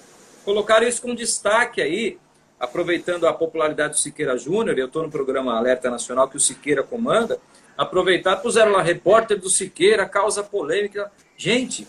colocaram 0.44 0.86
isso 0.86 1.02
com 1.02 1.14
destaque 1.14 1.80
aí. 1.80 2.18
aproveitando 2.58 3.26
a 3.26 3.32
popularidade 3.32 3.94
do 3.94 3.98
Siqueira 3.98 4.38
Júnior, 4.38 4.78
eu 4.78 4.86
estou 4.86 5.02
no 5.02 5.10
programa 5.10 5.56
Alerta 5.56 5.90
Nacional 5.90 6.28
que 6.28 6.36
o 6.36 6.40
Siqueira 6.40 6.82
comanda, 6.82 7.38
aproveitar, 7.76 8.36
puseram 8.36 8.72
lá, 8.72 8.80
repórter 8.80 9.38
do 9.38 9.50
Siqueira, 9.50 10.08
causa 10.08 10.42
polêmica. 10.42 11.10
Gente, 11.36 11.86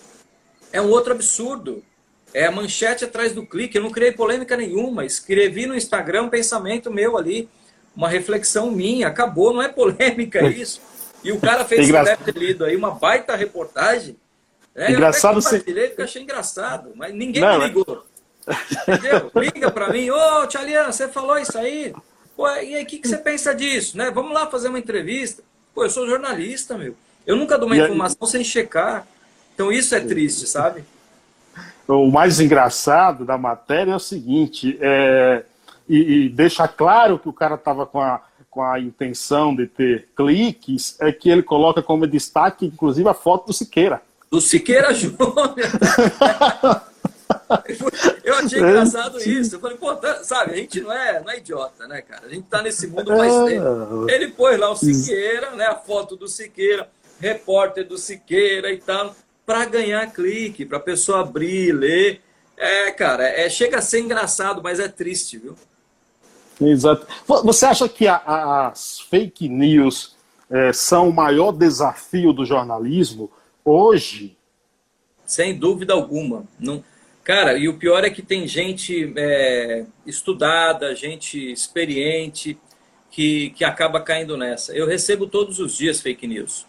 é 0.74 0.82
um 0.82 0.90
outro 0.90 1.14
absurdo. 1.14 1.84
É 2.34 2.46
a 2.46 2.52
manchete 2.52 3.06
atrás 3.06 3.32
do 3.32 3.46
clique. 3.46 3.78
Eu 3.78 3.84
não 3.84 3.92
criei 3.92 4.12
polêmica 4.12 4.58
nenhuma. 4.58 5.06
Escrevi 5.06 5.66
no 5.66 5.76
Instagram 5.76 6.24
um 6.24 6.30
pensamento 6.30 6.92
meu 6.92 7.18
ali, 7.18 7.48
uma 7.96 8.10
reflexão 8.10 8.70
minha. 8.70 9.08
Acabou, 9.08 9.54
não 9.54 9.62
é 9.62 9.70
polêmica 9.70 10.46
isso. 10.48 10.82
E 11.24 11.32
o 11.32 11.40
cara 11.40 11.64
fez, 11.64 11.88
Engra... 11.88 12.04
deve 12.04 12.24
ter 12.26 12.38
lido 12.38 12.66
aí, 12.66 12.76
uma 12.76 12.92
baita 12.92 13.36
reportagem. 13.36 14.18
É, 14.76 14.92
engraçado 14.92 15.36
eu 15.36 15.40
até 15.40 15.50
compartilhei 15.50 15.88
porque 15.88 16.02
achei 16.02 16.22
engraçado, 16.22 16.92
mas 16.96 17.14
ninguém 17.14 17.42
não, 17.42 17.58
me 17.58 17.68
ligou. 17.68 18.06
Entendeu? 18.88 19.32
Liga 19.36 19.72
para 19.72 19.92
mim, 19.92 20.10
ô 20.10 20.16
oh, 20.16 20.48
Tchalian, 20.48 20.92
você 20.92 21.08
falou 21.08 21.38
isso 21.38 21.58
aí? 21.58 21.94
Pô, 22.36 22.48
e 22.48 22.76
aí, 22.76 22.84
o 22.84 22.86
que, 22.86 23.00
que 23.00 23.08
você 23.08 23.18
pensa 23.18 23.56
disso? 23.56 23.98
Né? 23.98 24.12
Vamos 24.12 24.34
lá 24.34 24.48
fazer 24.48 24.68
uma 24.68 24.80
entrevista. 24.80 25.42
Pô, 25.74 25.84
eu 25.84 25.90
sou 25.90 26.08
jornalista, 26.08 26.78
meu. 26.78 26.96
Eu 27.26 27.36
nunca 27.36 27.58
dou 27.58 27.68
uma 27.68 27.78
e 27.78 27.82
informação 27.82 28.18
aí... 28.22 28.28
sem 28.28 28.44
checar. 28.44 29.08
Então 29.54 29.72
isso 29.72 29.96
é 29.96 30.00
triste, 30.02 30.48
sabe? 30.48 30.84
O 31.88 32.12
mais 32.12 32.40
engraçado 32.40 33.26
da 33.26 33.38
matéria 33.38 33.92
é 33.92 33.96
o 33.96 34.00
seguinte, 34.00 34.78
é... 34.82 35.44
e, 35.88 36.26
e 36.26 36.30
deixa 36.30 36.68
claro 36.68 37.18
que 37.18 37.30
o 37.30 37.34
cara 37.34 37.56
estava 37.56 37.86
com 37.86 38.02
a, 38.02 38.22
com 38.50 38.64
a 38.64 38.80
intenção 38.80 39.56
de 39.56 39.68
ter 39.68 40.10
cliques, 40.16 40.98
é 41.00 41.12
que 41.12 41.30
ele 41.30 41.44
coloca 41.44 41.82
como 41.82 42.08
destaque, 42.08 42.66
inclusive, 42.66 43.08
a 43.08 43.14
foto 43.14 43.48
do 43.48 43.54
Siqueira. 43.54 44.02
Do 44.30 44.42
Siqueira 44.42 44.94
Júnior? 44.94 45.56
Eu 48.24 48.36
achei 48.36 48.60
engraçado 48.60 49.20
isso. 49.20 49.56
Eu 49.56 49.60
falei, 49.60 49.78
pô, 49.78 49.96
tá, 49.96 50.24
sabe, 50.24 50.54
a 50.54 50.56
gente 50.56 50.82
não 50.82 50.92
é, 50.92 51.22
não 51.22 51.32
é 51.32 51.38
idiota, 51.38 51.88
né, 51.88 52.02
cara? 52.02 52.26
A 52.26 52.30
gente 52.30 52.48
tá 52.48 52.62
nesse 52.62 52.88
mundo 52.88 53.16
faz 53.16 53.34
é. 53.34 53.46
tempo. 53.46 54.10
Ele 54.10 54.28
pôs 54.30 54.60
lá 54.60 54.72
o 54.72 54.76
Siqueira, 54.76 55.52
né? 55.52 55.66
A 55.66 55.76
foto 55.76 56.16
do 56.16 56.28
Siqueira, 56.28 56.90
repórter 57.20 57.88
do 57.88 57.98
Siqueira 57.98 58.72
e 58.72 58.78
tal, 58.78 59.16
para 59.46 59.66
ganhar 59.66 60.12
clique, 60.12 60.66
para 60.66 60.78
a 60.78 60.82
pessoa 60.82 61.22
abrir, 61.22 61.72
ler. 61.72 62.22
É, 62.58 62.92
cara, 62.92 63.28
é, 63.28 63.50
chega 63.50 63.80
a 63.80 63.82
ser 63.82 64.00
engraçado, 64.00 64.62
mas 64.64 64.80
é 64.80 64.88
triste, 64.88 65.38
viu? 65.38 65.56
Exato. 66.60 67.06
Você 67.28 67.66
acha 67.66 67.90
que 67.90 68.08
a, 68.08 68.68
as 68.68 69.02
fake 69.02 69.50
news 69.50 70.16
é, 70.50 70.72
são 70.72 71.10
o 71.10 71.14
maior 71.14 71.52
desafio 71.52 72.32
do 72.32 72.46
jornalismo 72.46 73.30
hoje? 73.64 74.38
Sem 75.26 75.58
dúvida 75.58 75.94
alguma. 75.94 76.46
Não 76.58 76.84
Cara, 77.26 77.58
e 77.58 77.68
o 77.68 77.74
pior 77.74 78.06
é 78.06 78.12
que 78.12 78.22
tem 78.22 78.48
gente 78.48 79.12
é, 79.18 79.84
estudada, 80.06 80.94
gente 80.94 81.52
experiente, 81.52 82.56
que, 83.10 83.50
que 83.50 83.66
acaba 83.66 84.00
caindo 84.00 84.38
nessa. 84.38 84.76
Eu 84.78 84.86
recebo 84.86 85.26
todos 85.26 85.60
os 85.60 85.76
dias 85.76 86.00
fake 86.00 86.28
news. 86.28 86.68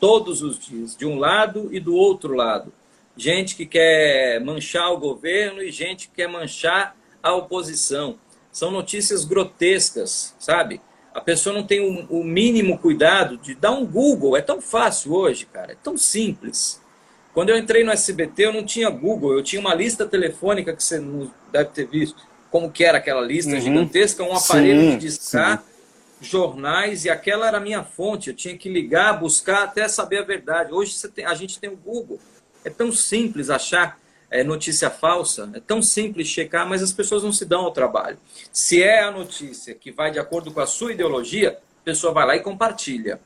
Todos 0.00 0.40
os 0.40 0.58
dias, 0.58 0.96
de 0.96 1.04
um 1.04 1.18
lado 1.18 1.68
e 1.70 1.78
do 1.78 1.94
outro 1.94 2.32
lado. 2.32 2.72
Gente 3.14 3.54
que 3.54 3.66
quer 3.66 4.40
manchar 4.40 4.90
o 4.90 4.96
governo 4.96 5.62
e 5.62 5.70
gente 5.70 6.08
que 6.08 6.14
quer 6.14 6.28
manchar 6.28 6.96
a 7.22 7.34
oposição. 7.34 8.18
São 8.50 8.70
notícias 8.70 9.26
grotescas, 9.26 10.34
sabe? 10.38 10.80
A 11.12 11.20
pessoa 11.20 11.54
não 11.54 11.66
tem 11.66 11.80
o, 11.80 12.20
o 12.20 12.24
mínimo 12.24 12.78
cuidado 12.78 13.36
de 13.36 13.54
dar 13.54 13.72
um 13.72 13.84
Google. 13.84 14.34
É 14.34 14.40
tão 14.40 14.62
fácil 14.62 15.12
hoje, 15.12 15.44
cara. 15.44 15.72
É 15.72 15.76
tão 15.76 15.98
simples. 15.98 16.80
Quando 17.32 17.50
eu 17.50 17.56
entrei 17.56 17.84
no 17.84 17.92
SBT, 17.92 18.46
eu 18.46 18.52
não 18.52 18.64
tinha 18.64 18.90
Google, 18.90 19.34
eu 19.34 19.42
tinha 19.42 19.60
uma 19.60 19.74
lista 19.74 20.04
telefônica 20.04 20.74
que 20.74 20.82
você 20.82 20.98
não 20.98 21.30
deve 21.52 21.70
ter 21.70 21.86
visto, 21.86 22.22
como 22.50 22.70
que 22.70 22.84
era 22.84 22.98
aquela 22.98 23.20
lista 23.20 23.52
uhum. 23.52 23.60
gigantesca, 23.60 24.22
um 24.24 24.34
aparelho 24.34 24.80
sim, 24.80 24.98
de 24.98 25.06
discar, 25.06 25.58
sim. 25.58 25.64
jornais, 26.20 27.04
e 27.04 27.10
aquela 27.10 27.46
era 27.46 27.58
a 27.58 27.60
minha 27.60 27.84
fonte. 27.84 28.30
Eu 28.30 28.34
tinha 28.34 28.56
que 28.58 28.68
ligar, 28.68 29.18
buscar 29.18 29.62
até 29.62 29.86
saber 29.86 30.18
a 30.18 30.24
verdade. 30.24 30.72
Hoje 30.72 30.96
tem, 31.08 31.24
a 31.24 31.34
gente 31.34 31.60
tem 31.60 31.70
o 31.70 31.76
Google. 31.76 32.18
É 32.64 32.70
tão 32.70 32.90
simples 32.90 33.48
achar 33.48 33.98
é, 34.28 34.42
notícia 34.42 34.90
falsa, 34.90 35.48
é 35.54 35.60
tão 35.60 35.80
simples 35.80 36.26
checar, 36.26 36.68
mas 36.68 36.82
as 36.82 36.92
pessoas 36.92 37.22
não 37.22 37.32
se 37.32 37.44
dão 37.44 37.60
ao 37.62 37.70
trabalho. 37.70 38.18
Se 38.52 38.82
é 38.82 39.02
a 39.02 39.10
notícia 39.10 39.74
que 39.74 39.92
vai 39.92 40.10
de 40.10 40.18
acordo 40.18 40.52
com 40.52 40.60
a 40.60 40.66
sua 40.66 40.92
ideologia, 40.92 41.58
a 41.82 41.84
pessoa 41.84 42.12
vai 42.12 42.26
lá 42.26 42.36
e 42.36 42.40
compartilha. 42.40 43.20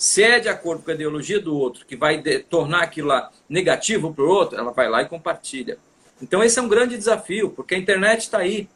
Se 0.00 0.22
é 0.22 0.40
de 0.40 0.48
acordo 0.48 0.82
com 0.82 0.90
a 0.90 0.94
ideologia 0.94 1.38
do 1.38 1.54
outro, 1.54 1.84
que 1.84 1.94
vai 1.94 2.22
tornar 2.48 2.84
aquilo 2.84 3.08
lá 3.08 3.30
negativo 3.46 4.14
para 4.14 4.24
o 4.24 4.28
outro, 4.28 4.58
ela 4.58 4.72
vai 4.72 4.88
lá 4.88 5.02
e 5.02 5.06
compartilha. 5.06 5.76
Então 6.22 6.42
esse 6.42 6.58
é 6.58 6.62
um 6.62 6.68
grande 6.70 6.96
desafio, 6.96 7.50
porque 7.50 7.74
a 7.74 7.78
internet 7.78 8.20
está 8.20 8.38
aí. 8.38 8.66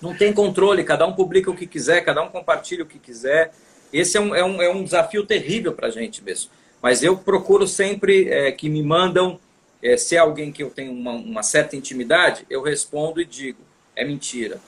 Não 0.00 0.16
tem 0.16 0.32
controle, 0.32 0.82
cada 0.82 1.06
um 1.06 1.12
publica 1.12 1.50
o 1.50 1.54
que 1.54 1.66
quiser, 1.66 2.00
cada 2.00 2.22
um 2.22 2.30
compartilha 2.30 2.82
o 2.82 2.86
que 2.86 2.98
quiser. 2.98 3.52
Esse 3.92 4.16
é 4.16 4.20
um, 4.22 4.34
é 4.34 4.42
um, 4.42 4.62
é 4.62 4.70
um 4.70 4.82
desafio 4.82 5.26
terrível 5.26 5.74
para 5.74 5.88
a 5.88 5.90
gente 5.90 6.24
mesmo. 6.24 6.50
Mas 6.80 7.02
eu 7.02 7.18
procuro 7.18 7.68
sempre 7.68 8.30
é, 8.30 8.50
que 8.50 8.70
me 8.70 8.82
mandam, 8.82 9.38
é, 9.82 9.98
se 9.98 10.16
é 10.16 10.18
alguém 10.18 10.50
que 10.50 10.62
eu 10.62 10.70
tenho 10.70 10.92
uma, 10.92 11.12
uma 11.12 11.42
certa 11.42 11.76
intimidade, 11.76 12.46
eu 12.48 12.62
respondo 12.62 13.20
e 13.20 13.26
digo, 13.26 13.60
é 13.94 14.02
mentira, 14.02 14.58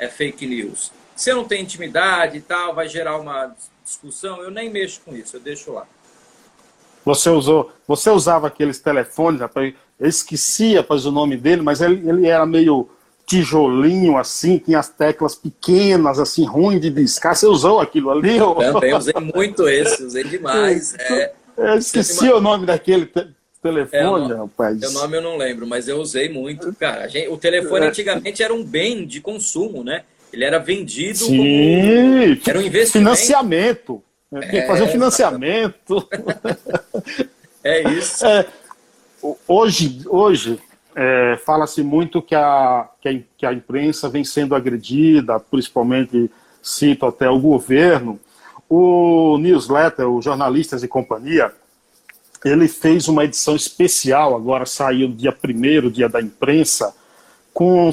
é 0.00 0.08
fake 0.08 0.44
news. 0.48 0.90
Se 1.14 1.30
eu 1.30 1.36
não 1.36 1.44
tenho 1.44 1.62
intimidade 1.62 2.38
e 2.38 2.40
tal, 2.40 2.74
vai 2.74 2.88
gerar 2.88 3.18
uma 3.18 3.54
discussão, 3.86 4.42
eu 4.42 4.50
nem 4.50 4.68
mexo 4.68 5.00
com 5.04 5.14
isso, 5.14 5.36
eu 5.36 5.40
deixo 5.40 5.72
lá. 5.72 5.86
Você 7.04 7.30
usou, 7.30 7.72
você 7.86 8.10
usava 8.10 8.48
aqueles 8.48 8.80
telefones, 8.80 9.40
rapaz, 9.40 9.72
eu 9.98 10.08
esquecia 10.08 10.84
o 10.90 11.10
nome 11.10 11.36
dele, 11.36 11.62
mas 11.62 11.80
ele, 11.80 12.06
ele 12.06 12.26
era 12.26 12.44
meio 12.44 12.88
tijolinho 13.24 14.16
assim, 14.16 14.58
tinha 14.58 14.80
as 14.80 14.88
teclas 14.88 15.34
pequenas, 15.34 16.18
assim, 16.18 16.44
ruim 16.44 16.78
de 16.78 16.90
discar. 16.90 17.34
Você 17.34 17.46
usou 17.46 17.80
aquilo 17.80 18.10
ali? 18.10 18.40
Ou... 18.40 18.56
Também 18.56 18.94
usei 18.94 19.14
muito 19.34 19.68
esse, 19.68 20.02
usei 20.02 20.24
demais. 20.24 20.94
É, 21.58 21.70
eu 21.70 21.78
esqueci 21.78 22.28
o 22.28 22.38
nome 22.38 22.66
daquele 22.66 23.06
te 23.06 23.26
telefone, 23.62 24.30
é, 24.30 24.36
rapaz. 24.36 24.82
O 24.82 24.92
nome 24.92 25.16
eu 25.16 25.22
não 25.22 25.38
lembro, 25.38 25.66
mas 25.66 25.88
eu 25.88 25.96
usei 25.96 26.28
muito, 26.28 26.70
cara. 26.74 27.08
Gente, 27.08 27.28
o 27.28 27.38
telefone 27.38 27.86
é. 27.86 27.88
antigamente 27.88 28.42
era 28.42 28.52
um 28.52 28.62
bem 28.62 29.06
de 29.06 29.22
consumo, 29.22 29.82
né? 29.82 30.04
Ele 30.32 30.44
era 30.44 30.58
vendido 30.58 31.18
Sim, 31.18 31.36
como... 31.36 32.40
Era 32.46 32.58
um 32.58 32.62
investimento. 32.62 32.92
Financiamento. 32.92 34.02
É, 34.32 34.66
fazer 34.66 34.82
um 34.82 34.88
financiamento. 34.88 36.08
é 37.62 37.88
isso. 37.92 38.26
É, 38.26 38.46
hoje, 39.46 40.02
hoje 40.06 40.58
é, 40.94 41.38
fala-se 41.44 41.82
muito 41.82 42.20
que 42.20 42.34
a, 42.34 42.88
que 43.00 43.08
a, 43.08 43.20
que, 43.36 43.46
a, 43.46 43.52
imprensa 43.52 44.08
vem 44.08 44.24
sendo 44.24 44.54
agredida, 44.54 45.38
principalmente, 45.38 46.30
cito 46.62 47.06
até 47.06 47.28
o 47.28 47.38
governo. 47.38 48.18
O 48.68 49.38
newsletter, 49.38 50.08
o 50.08 50.20
Jornalistas 50.20 50.82
e 50.82 50.88
Companhia, 50.88 51.52
ele 52.44 52.66
fez 52.66 53.08
uma 53.08 53.24
edição 53.24 53.54
especial, 53.54 54.34
agora 54.34 54.66
saiu 54.66 55.08
dia 55.08 55.32
primeiro, 55.32 55.90
dia 55.90 56.08
da 56.08 56.20
imprensa, 56.20 56.94
com 57.54 57.90
com 57.90 57.92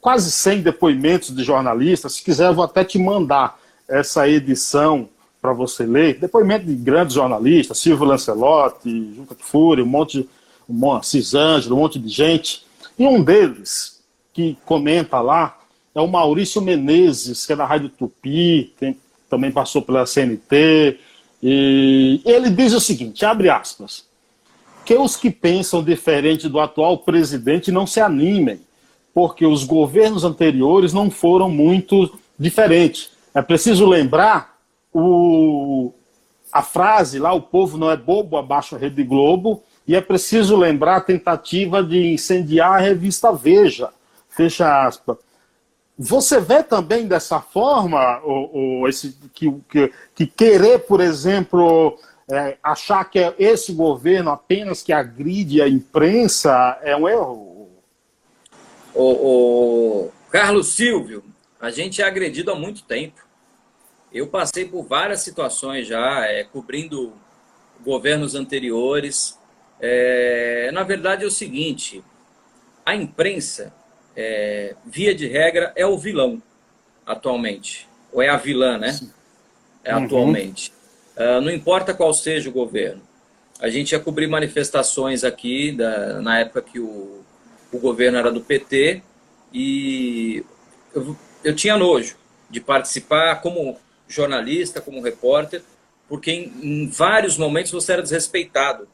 quase 0.00 0.30
100 0.30 0.62
depoimentos 0.62 1.34
de 1.34 1.44
jornalistas. 1.44 2.14
Se 2.14 2.22
quiser, 2.22 2.48
eu 2.48 2.54
vou 2.54 2.64
até 2.64 2.84
te 2.84 2.98
mandar 2.98 3.58
essa 3.88 4.28
edição 4.28 5.08
para 5.40 5.52
você 5.52 5.84
ler. 5.84 6.18
Depoimento 6.18 6.66
de 6.66 6.74
grandes 6.74 7.14
jornalistas, 7.14 7.78
Silvio 7.78 8.06
Lancelotti, 8.06 9.14
Juca 9.14 9.34
Kfouri, 9.34 9.82
um 9.82 9.86
monte, 9.86 10.28
um, 10.68 11.02
Cisângelo, 11.02 11.76
um 11.76 11.80
monte 11.80 11.98
de 11.98 12.08
gente. 12.08 12.66
E 12.98 13.06
um 13.06 13.22
deles, 13.22 14.02
que 14.32 14.56
comenta 14.64 15.20
lá, 15.20 15.58
é 15.94 16.00
o 16.00 16.06
Maurício 16.06 16.60
Menezes, 16.60 17.46
que 17.46 17.52
é 17.52 17.56
da 17.56 17.64
Rádio 17.64 17.88
Tupi, 17.88 18.72
tem, 18.78 18.98
também 19.28 19.50
passou 19.50 19.82
pela 19.82 20.06
CNT. 20.06 20.98
E 21.42 22.20
ele 22.24 22.50
diz 22.50 22.72
o 22.72 22.80
seguinte, 22.80 23.24
abre 23.24 23.48
aspas, 23.48 24.04
que 24.84 24.94
os 24.94 25.16
que 25.16 25.30
pensam 25.30 25.82
diferente 25.82 26.48
do 26.48 26.58
atual 26.58 26.98
presidente 26.98 27.70
não 27.70 27.86
se 27.86 28.00
animem 28.00 28.60
porque 29.18 29.44
os 29.44 29.64
governos 29.64 30.22
anteriores 30.22 30.92
não 30.92 31.10
foram 31.10 31.50
muito 31.50 32.16
diferentes. 32.38 33.10
É 33.34 33.42
preciso 33.42 33.84
lembrar 33.84 34.56
o, 34.94 35.92
a 36.52 36.62
frase 36.62 37.18
lá, 37.18 37.32
o 37.32 37.42
povo 37.42 37.76
não 37.76 37.90
é 37.90 37.96
bobo, 37.96 38.36
abaixo 38.36 38.76
a 38.76 38.78
Rede 38.78 39.02
Globo, 39.02 39.60
e 39.88 39.96
é 39.96 40.00
preciso 40.00 40.54
lembrar 40.56 40.98
a 40.98 41.00
tentativa 41.00 41.82
de 41.82 42.12
incendiar 42.12 42.74
a 42.74 42.78
revista 42.78 43.32
Veja, 43.32 43.90
fecha 44.28 44.86
aspas. 44.86 45.16
Você 45.98 46.38
vê 46.38 46.62
também 46.62 47.08
dessa 47.08 47.40
forma, 47.40 48.20
ou, 48.22 48.54
ou 48.54 48.88
esse, 48.88 49.18
que, 49.34 49.52
que, 49.68 49.92
que, 50.14 50.26
querer, 50.28 50.86
por 50.86 51.00
exemplo, 51.00 51.98
é, 52.30 52.56
achar 52.62 53.04
que 53.10 53.18
é 53.18 53.34
esse 53.36 53.72
governo 53.72 54.30
apenas 54.30 54.80
que 54.80 54.92
agride 54.92 55.60
a 55.60 55.68
imprensa 55.68 56.78
é 56.84 56.96
um 56.96 57.08
erro? 57.08 57.57
O, 58.98 60.06
o 60.06 60.12
Carlos 60.28 60.74
Silvio, 60.74 61.22
a 61.60 61.70
gente 61.70 62.02
é 62.02 62.04
agredido 62.04 62.50
há 62.50 62.56
muito 62.56 62.82
tempo. 62.82 63.24
Eu 64.12 64.26
passei 64.26 64.64
por 64.64 64.82
várias 64.82 65.20
situações 65.20 65.86
já, 65.86 66.26
é, 66.26 66.42
cobrindo 66.42 67.12
governos 67.84 68.34
anteriores. 68.34 69.38
É, 69.80 70.70
na 70.72 70.82
verdade 70.82 71.22
é 71.22 71.26
o 71.28 71.30
seguinte, 71.30 72.02
a 72.84 72.96
imprensa, 72.96 73.72
é, 74.16 74.74
via 74.84 75.14
de 75.14 75.28
regra, 75.28 75.72
é 75.76 75.86
o 75.86 75.96
vilão 75.96 76.42
atualmente. 77.06 77.88
Ou 78.12 78.20
é 78.20 78.28
a 78.28 78.36
vilã, 78.36 78.78
né? 78.78 78.98
É 79.84 79.94
uhum. 79.94 80.06
atualmente. 80.06 80.72
Uh, 81.16 81.40
não 81.40 81.52
importa 81.52 81.94
qual 81.94 82.12
seja 82.12 82.50
o 82.50 82.52
governo. 82.52 83.02
A 83.60 83.68
gente 83.68 83.92
ia 83.92 84.00
cobrir 84.00 84.26
manifestações 84.26 85.22
aqui, 85.22 85.70
da, 85.70 86.20
na 86.20 86.40
época 86.40 86.62
que 86.62 86.80
o, 86.80 87.17
o 87.72 87.78
governo 87.78 88.18
era 88.18 88.30
do 88.30 88.40
PT, 88.40 89.02
e 89.52 90.44
eu, 90.94 91.16
eu 91.44 91.54
tinha 91.54 91.76
nojo 91.76 92.16
de 92.50 92.60
participar 92.60 93.40
como 93.40 93.78
jornalista, 94.06 94.80
como 94.80 95.02
repórter, 95.02 95.62
porque 96.08 96.30
em, 96.30 96.52
em 96.62 96.88
vários 96.88 97.36
momentos 97.36 97.70
você 97.72 97.92
era 97.92 98.02
desrespeitado. 98.02 98.88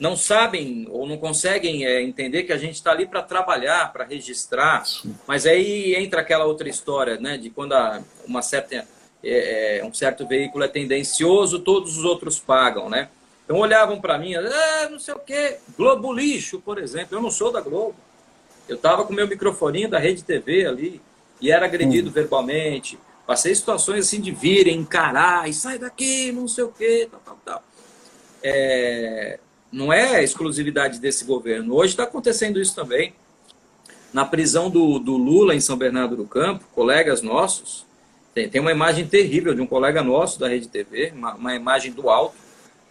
Não 0.00 0.16
sabem 0.16 0.86
ou 0.90 1.06
não 1.06 1.18
conseguem 1.18 1.84
é, 1.84 2.00
entender 2.02 2.44
que 2.44 2.52
a 2.52 2.56
gente 2.56 2.74
está 2.74 2.92
ali 2.92 3.06
para 3.06 3.20
trabalhar, 3.22 3.92
para 3.92 4.04
registrar, 4.04 4.84
mas 5.26 5.44
aí 5.44 5.94
entra 5.96 6.20
aquela 6.20 6.44
outra 6.44 6.68
história, 6.68 7.18
né, 7.18 7.36
de 7.36 7.50
quando 7.50 7.72
a, 7.72 8.02
uma 8.24 8.40
certa, 8.40 8.86
é, 9.22 9.78
é, 9.78 9.84
um 9.84 9.92
certo 9.92 10.26
veículo 10.26 10.64
é 10.64 10.68
tendencioso, 10.68 11.58
todos 11.58 11.98
os 11.98 12.04
outros 12.04 12.38
pagam, 12.38 12.88
né? 12.88 13.08
Então 13.48 13.60
olhavam 13.60 13.98
para 13.98 14.18
mim, 14.18 14.34
ah, 14.34 14.88
não 14.90 14.98
sei 14.98 15.14
o 15.14 15.18
quê, 15.18 15.56
Globo 15.74 16.12
Lixo, 16.12 16.60
por 16.60 16.76
exemplo. 16.76 17.16
Eu 17.16 17.22
não 17.22 17.30
sou 17.30 17.50
da 17.50 17.62
Globo. 17.62 17.94
Eu 18.68 18.76
estava 18.76 19.06
com 19.06 19.12
meu 19.14 19.26
microfoninho 19.26 19.88
da 19.88 19.98
Rede 19.98 20.22
TV 20.22 20.66
ali 20.66 21.00
e 21.40 21.50
era 21.50 21.64
agredido 21.64 22.10
hum. 22.10 22.12
verbalmente. 22.12 22.98
Passei 23.26 23.54
situações 23.54 24.04
assim 24.04 24.20
de 24.20 24.32
virem, 24.32 24.76
encarar 24.76 25.48
e 25.48 25.54
sai 25.54 25.78
daqui, 25.78 26.30
não 26.30 26.46
sei 26.46 26.64
o 26.64 26.68
quê, 26.68 27.08
tal, 27.10 27.20
tal, 27.24 27.38
tal. 27.42 27.62
É, 28.42 29.38
não 29.72 29.90
é 29.90 30.22
exclusividade 30.22 30.98
desse 31.00 31.24
governo. 31.24 31.74
Hoje 31.74 31.94
está 31.94 32.02
acontecendo 32.02 32.60
isso 32.60 32.74
também. 32.74 33.14
Na 34.12 34.26
prisão 34.26 34.68
do, 34.68 34.98
do, 34.98 35.16
Lula 35.16 35.54
em 35.54 35.60
São 35.60 35.78
Bernardo 35.78 36.16
do 36.16 36.26
Campo, 36.26 36.66
colegas 36.74 37.22
nossos, 37.22 37.86
tem, 38.34 38.46
tem 38.46 38.60
uma 38.60 38.72
imagem 38.72 39.06
terrível 39.06 39.54
de 39.54 39.62
um 39.62 39.66
colega 39.66 40.02
nosso 40.02 40.38
da 40.38 40.48
Rede 40.48 40.68
TV, 40.68 41.14
uma, 41.16 41.34
uma 41.34 41.54
imagem 41.54 41.92
do 41.92 42.10
alto, 42.10 42.47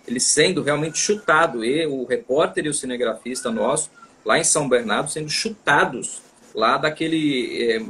ele 0.07 0.19
sendo 0.19 0.63
realmente 0.63 0.97
chutado, 0.97 1.65
e 1.65 1.85
o 1.85 2.05
repórter 2.05 2.65
e 2.65 2.69
o 2.69 2.73
cinegrafista 2.73 3.51
nosso, 3.51 3.91
lá 4.23 4.39
em 4.39 4.43
São 4.43 4.69
Bernardo, 4.69 5.11
sendo 5.11 5.29
chutados 5.29 6.21
lá 6.55 6.77
daquele 6.77 7.71
é, 7.71 7.81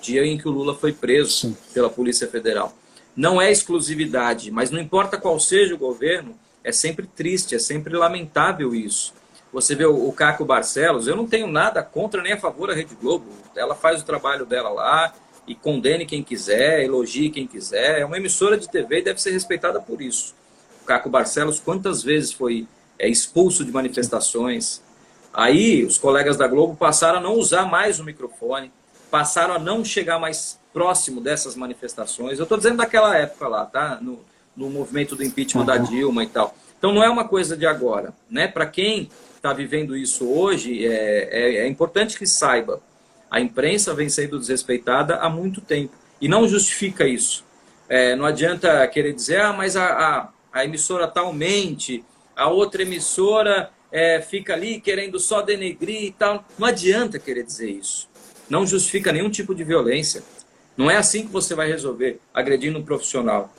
dia 0.00 0.24
em 0.24 0.38
que 0.38 0.48
o 0.48 0.52
Lula 0.52 0.74
foi 0.74 0.92
preso 0.92 1.32
Sim. 1.32 1.56
pela 1.72 1.90
Polícia 1.90 2.28
Federal. 2.28 2.72
Não 3.16 3.40
é 3.40 3.50
exclusividade, 3.50 4.50
mas 4.50 4.70
não 4.70 4.80
importa 4.80 5.18
qual 5.18 5.38
seja 5.38 5.74
o 5.74 5.78
governo, 5.78 6.36
é 6.62 6.72
sempre 6.72 7.06
triste, 7.06 7.54
é 7.54 7.58
sempre 7.58 7.94
lamentável 7.96 8.74
isso. 8.74 9.12
Você 9.52 9.74
vê 9.74 9.84
o, 9.84 10.08
o 10.08 10.12
Caco 10.12 10.44
Barcelos, 10.44 11.06
eu 11.06 11.14
não 11.14 11.26
tenho 11.26 11.46
nada 11.46 11.82
contra 11.82 12.22
nem 12.22 12.32
a 12.32 12.40
favor 12.40 12.68
da 12.68 12.74
Rede 12.74 12.94
Globo. 12.94 13.26
Ela 13.54 13.74
faz 13.74 14.00
o 14.00 14.04
trabalho 14.04 14.44
dela 14.44 14.70
lá 14.70 15.14
e 15.46 15.54
condene 15.54 16.06
quem 16.06 16.22
quiser, 16.22 16.82
elogie 16.82 17.30
quem 17.30 17.46
quiser. 17.46 18.00
É 18.00 18.04
uma 18.04 18.16
emissora 18.16 18.56
de 18.56 18.68
TV 18.68 18.98
e 18.98 19.02
deve 19.02 19.20
ser 19.20 19.30
respeitada 19.30 19.80
por 19.80 20.00
isso. 20.00 20.34
Caco 20.84 21.08
Barcelos, 21.08 21.58
quantas 21.58 22.02
vezes 22.02 22.32
foi 22.32 22.66
é, 22.98 23.08
expulso 23.08 23.64
de 23.64 23.72
manifestações? 23.72 24.82
Aí 25.32 25.84
os 25.84 25.98
colegas 25.98 26.36
da 26.36 26.46
Globo 26.46 26.76
passaram 26.76 27.18
a 27.18 27.20
não 27.20 27.34
usar 27.34 27.66
mais 27.66 27.98
o 27.98 28.04
microfone, 28.04 28.70
passaram 29.10 29.54
a 29.54 29.58
não 29.58 29.84
chegar 29.84 30.18
mais 30.18 30.58
próximo 30.72 31.20
dessas 31.20 31.56
manifestações. 31.56 32.38
Eu 32.38 32.44
estou 32.44 32.58
dizendo 32.58 32.76
daquela 32.76 33.16
época 33.16 33.48
lá, 33.48 33.64
tá? 33.64 33.98
No, 34.00 34.20
no 34.56 34.70
movimento 34.70 35.16
do 35.16 35.24
impeachment 35.24 35.62
uhum. 35.62 35.66
da 35.66 35.76
Dilma 35.78 36.22
e 36.22 36.26
tal. 36.26 36.54
Então 36.78 36.92
não 36.92 37.02
é 37.02 37.08
uma 37.08 37.26
coisa 37.26 37.56
de 37.56 37.66
agora, 37.66 38.12
né? 38.30 38.46
Para 38.46 38.66
quem 38.66 39.08
está 39.36 39.52
vivendo 39.52 39.96
isso 39.96 40.28
hoje, 40.28 40.86
é, 40.86 41.28
é, 41.30 41.56
é 41.58 41.68
importante 41.68 42.18
que 42.18 42.26
saiba. 42.26 42.80
A 43.30 43.40
imprensa 43.40 43.94
vem 43.94 44.08
sendo 44.08 44.38
desrespeitada 44.38 45.16
há 45.16 45.28
muito 45.28 45.60
tempo 45.60 45.94
e 46.20 46.28
não 46.28 46.46
justifica 46.46 47.06
isso. 47.06 47.44
É, 47.88 48.16
não 48.16 48.24
adianta 48.24 48.86
querer 48.88 49.12
dizer, 49.12 49.40
ah, 49.40 49.52
mas 49.52 49.76
a, 49.76 49.86
a, 49.86 50.28
a 50.54 50.64
emissora 50.64 51.08
talmente, 51.08 52.04
a 52.36 52.48
outra 52.48 52.82
emissora 52.82 53.70
é, 53.90 54.22
fica 54.22 54.54
ali 54.54 54.80
querendo 54.80 55.18
só 55.18 55.42
denegrir 55.42 56.04
e 56.04 56.12
tal. 56.12 56.44
Não 56.56 56.68
adianta 56.68 57.18
querer 57.18 57.42
dizer 57.42 57.68
isso. 57.68 58.08
Não 58.48 58.64
justifica 58.64 59.12
nenhum 59.12 59.28
tipo 59.28 59.52
de 59.52 59.64
violência. 59.64 60.22
Não 60.76 60.88
é 60.88 60.96
assim 60.96 61.26
que 61.26 61.32
você 61.32 61.56
vai 61.56 61.66
resolver, 61.66 62.20
agredindo 62.32 62.78
um 62.78 62.84
profissional. 62.84 63.52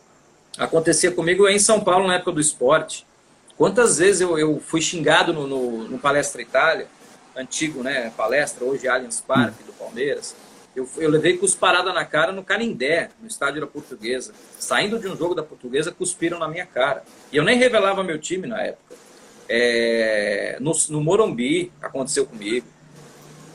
Acontecia 0.58 1.12
comigo 1.12 1.46
em 1.50 1.60
São 1.60 1.82
Paulo, 1.82 2.08
na 2.08 2.16
época 2.16 2.32
do 2.32 2.40
esporte. 2.40 3.06
Quantas 3.58 3.98
vezes 3.98 4.22
eu, 4.22 4.40
eu 4.40 4.62
fui 4.62 4.82
xingado 4.82 5.34
no, 5.34 5.46
no, 5.46 5.84
no, 5.90 6.00
Palestra 6.00 6.42
Itália, 6.42 6.88
antigo 7.36 7.84
né, 7.84 8.12
palestra, 8.16 8.64
hoje 8.64 8.88
Allianz 8.88 9.20
Parque 9.20 9.64
do 9.64 9.74
Palmeiras. 9.74 10.34
Eu, 10.76 10.88
eu 10.98 11.10
levei 11.10 11.38
cusparada 11.38 11.94
na 11.94 12.04
cara 12.04 12.34
no 12.34 12.44
Canindé, 12.44 13.10
no 13.22 13.28
estádio 13.28 13.62
da 13.62 13.68
Portuguesa. 13.68 14.34
Saindo 14.60 15.00
de 15.00 15.08
um 15.08 15.16
jogo 15.16 15.34
da 15.34 15.42
Portuguesa, 15.42 15.92
cuspiram 15.92 16.38
na 16.38 16.50
minha 16.50 16.66
cara. 16.66 17.04
E 17.32 17.38
eu 17.38 17.44
nem 17.44 17.58
revelava 17.58 18.04
meu 18.04 18.20
time 18.20 18.46
na 18.46 18.62
época. 18.62 18.96
É, 19.48 20.58
no, 20.60 20.74
no 20.90 21.02
Morumbi, 21.02 21.72
aconteceu 21.82 22.26
comigo. 22.26 22.68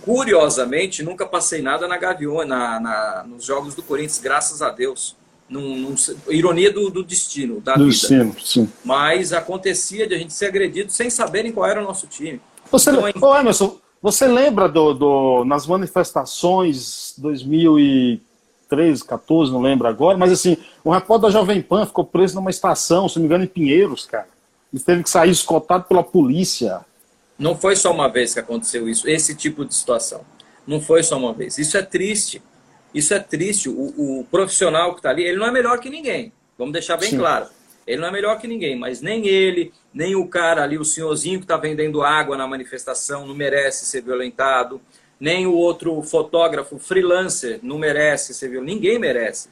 Curiosamente, 0.03 1.03
nunca 1.03 1.27
passei 1.27 1.61
nada 1.61 1.87
na 1.87 1.99
Gaviões, 1.99 2.49
na, 2.49 2.81
na, 2.81 3.25
nos 3.29 3.45
jogos 3.45 3.75
do 3.75 3.83
Corinthians, 3.83 4.19
graças 4.19 4.63
a 4.63 4.71
Deus. 4.71 5.15
Num, 5.47 5.77
num, 5.77 5.95
ironia 6.29 6.73
do, 6.73 6.89
do, 6.91 7.03
destino, 7.03 7.61
da 7.61 7.75
do 7.75 7.81
vida. 7.81 7.91
Destino, 7.91 8.37
sim. 8.41 8.73
Mas 8.85 9.33
acontecia 9.33 10.07
de 10.07 10.15
a 10.15 10.19
gente 10.19 10.33
ser 10.33 10.47
agredido 10.47 10.93
sem 10.93 11.11
saberem 11.11 11.53
qual 11.53 11.69
era 11.69 11.83
o 11.83 11.85
nosso 11.85 12.07
time. 12.07 12.41
Você, 12.71 12.91
então, 12.91 13.13
oh, 13.21 13.37
Emerson, 13.37 13.79
você 14.03 14.27
lembra 14.27 14.69
do, 14.69 14.95
do, 14.95 15.45
nas 15.45 15.67
manifestações 15.67 17.15
2013, 17.19 19.05
14, 19.05 19.53
não 19.53 19.61
lembro 19.61 19.87
agora, 19.87 20.17
mas 20.17 20.33
assim, 20.33 20.57
o 20.83 20.91
repórter 20.91 21.29
da 21.29 21.39
Jovem 21.39 21.61
Pan 21.61 21.85
ficou 21.85 22.05
preso 22.05 22.35
numa 22.35 22.51
estação, 22.51 23.09
se 23.09 23.17
não 23.17 23.23
me 23.23 23.27
engano, 23.27 23.45
em 23.45 23.49
Pinheiros, 23.49 24.07
cara. 24.07 24.29
E 24.73 24.79
teve 24.79 25.03
que 25.03 25.11
sair 25.11 25.31
escoltado 25.31 25.85
pela 25.85 26.03
polícia. 26.03 26.81
Não 27.39 27.57
foi 27.57 27.77
só 27.77 27.93
uma 27.93 28.09
vez 28.09 28.33
que 28.33 28.41
aconteceu 28.41 28.89
isso, 28.89 29.09
esse 29.09 29.35
tipo 29.35 29.65
de 29.65 29.75
situação. 29.75 30.23
Não 30.67 30.81
foi 30.81 31.03
só 31.03 31.19
uma 31.19 31.33
vez. 31.33 31.59
Isso 31.59 31.77
é 31.77 31.83
triste. 31.83 32.43
Isso 32.95 33.13
é 33.13 33.19
triste. 33.19 33.69
O, 33.69 34.21
o 34.21 34.27
profissional 34.31 34.93
que 34.93 35.01
está 35.01 35.11
ali, 35.11 35.25
ele 35.25 35.39
não 35.39 35.47
é 35.47 35.51
melhor 35.51 35.79
que 35.79 35.91
ninguém. 35.91 36.33
Vamos 36.57 36.73
deixar 36.73 36.97
bem 36.97 37.11
Sim. 37.11 37.19
claro. 37.19 37.47
Ele 37.91 38.01
não 38.01 38.09
é 38.09 38.13
melhor 38.13 38.39
que 38.39 38.47
ninguém, 38.47 38.79
mas 38.79 39.01
nem 39.01 39.27
ele, 39.27 39.73
nem 39.93 40.15
o 40.15 40.29
cara 40.29 40.63
ali, 40.63 40.79
o 40.79 40.85
senhorzinho 40.85 41.41
que 41.41 41.45
está 41.45 41.57
vendendo 41.57 42.03
água 42.03 42.37
na 42.37 42.47
manifestação, 42.47 43.27
não 43.27 43.35
merece 43.35 43.85
ser 43.85 44.01
violentado. 44.01 44.81
Nem 45.19 45.45
o 45.47 45.53
outro 45.53 46.01
fotógrafo 46.03 46.79
freelancer 46.79 47.59
não 47.65 47.79
merece 47.79 48.33
ser 48.33 48.49
violentado. 48.49 48.75
Ninguém 48.77 48.99
merece. 48.99 49.49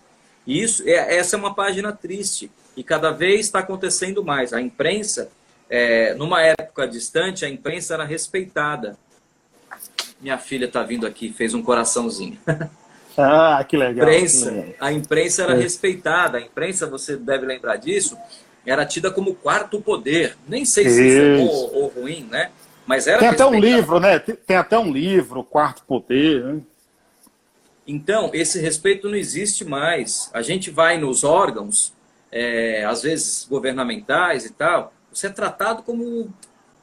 E 0.47 0.62
isso, 0.62 0.82
é, 0.86 1.16
essa 1.16 1.34
é 1.34 1.39
uma 1.39 1.53
página 1.53 1.93
triste. 1.93 2.49
E 2.76 2.84
cada 2.84 3.11
vez 3.11 3.41
está 3.41 3.59
acontecendo 3.59 4.22
mais. 4.22 4.53
A 4.53 4.61
imprensa, 4.61 5.32
é, 5.68 6.14
numa 6.14 6.41
época 6.41 6.86
distante, 6.86 7.45
a 7.45 7.49
imprensa 7.49 7.95
era 7.95 8.05
respeitada. 8.05 8.97
Minha 10.20 10.39
filha 10.39 10.66
está 10.66 10.84
vindo 10.84 11.07
aqui, 11.09 11.32
fez 11.32 11.55
um 11.55 11.62
coraçãozinho. 11.62 12.39
Ah, 13.19 13.64
que 13.69 13.77
legal. 13.77 14.07
A 14.07 14.12
imprensa, 14.12 14.51
que 14.51 14.57
legal. 14.57 14.75
A 14.81 14.93
imprensa 14.93 15.43
era 15.43 15.55
é. 15.55 15.57
respeitada. 15.61 16.39
A 16.39 16.41
imprensa, 16.41 16.87
você 16.87 17.16
deve 17.16 17.45
lembrar 17.45 17.77
disso, 17.77 18.16
era 18.64 18.87
tida 18.87 19.11
como 19.11 19.35
quarto 19.35 19.81
poder. 19.81 20.37
Nem 20.47 20.64
sei 20.64 20.89
se 20.89 21.09
isso, 21.09 21.19
é 21.19 21.37
bom 21.39 21.71
ou 21.75 21.89
ruim, 21.89 22.27
né? 22.31 22.51
Mas 22.89 23.07
era 23.07 23.19
Tem 23.19 23.29
até 23.29 23.45
um 23.45 23.61
livro, 23.61 24.01
né? 24.01 24.19
Tem 24.19 24.57
até 24.57 24.79
um 24.79 24.91
livro, 24.91 25.45
Quarto 25.45 25.85
Poder. 25.85 26.43
Né? 26.43 26.61
Então, 27.87 28.31
esse 28.33 28.59
respeito 28.59 29.11
não 29.11 29.14
existe 29.14 29.62
mais. 29.62 30.31
A 30.33 30.41
gente 30.41 30.71
vai 30.71 30.97
nos 30.97 31.23
órgãos, 31.23 31.93
é, 32.33 32.87
às 32.87 33.03
vezes 33.03 33.47
governamentais 33.49 34.47
e 34.47 34.55
tal, 34.55 34.95
você 35.12 35.27
é 35.27 35.31
tratado 35.31 35.83
como, 35.83 36.33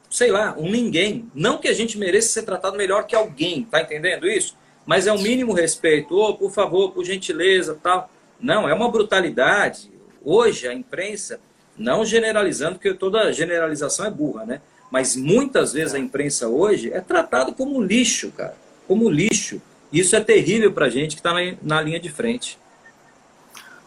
sei 0.08 0.30
lá, 0.30 0.54
um 0.56 0.70
ninguém. 0.70 1.28
Não 1.34 1.58
que 1.58 1.66
a 1.66 1.72
gente 1.72 1.98
mereça 1.98 2.28
ser 2.28 2.42
tratado 2.44 2.76
melhor 2.76 3.04
que 3.08 3.16
alguém, 3.16 3.64
tá 3.64 3.80
entendendo 3.80 4.28
isso? 4.28 4.56
Mas 4.86 5.08
é 5.08 5.12
o 5.12 5.18
mínimo 5.18 5.52
respeito. 5.52 6.16
Oh, 6.16 6.34
por 6.34 6.52
favor, 6.52 6.92
por 6.92 7.04
gentileza, 7.04 7.76
tal. 7.82 8.08
Não, 8.40 8.68
é 8.68 8.72
uma 8.72 8.90
brutalidade. 8.90 9.90
Hoje 10.24 10.68
a 10.68 10.72
imprensa, 10.72 11.40
não 11.76 12.04
generalizando, 12.04 12.74
porque 12.74 12.94
toda 12.94 13.32
generalização 13.32 14.06
é 14.06 14.10
burra, 14.10 14.44
né? 14.44 14.60
Mas 14.90 15.16
muitas 15.16 15.72
vezes 15.72 15.94
a 15.94 15.98
imprensa 15.98 16.48
hoje 16.48 16.92
é 16.92 17.00
tratado 17.00 17.52
como 17.52 17.82
lixo, 17.82 18.30
cara. 18.30 18.54
Como 18.86 19.10
lixo. 19.10 19.60
Isso 19.92 20.14
é 20.14 20.20
terrível 20.20 20.72
para 20.72 20.88
gente 20.88 21.16
que 21.16 21.20
está 21.20 21.34
na, 21.62 21.82
linha 21.82 21.98
de 21.98 22.08
frente. 22.08 22.58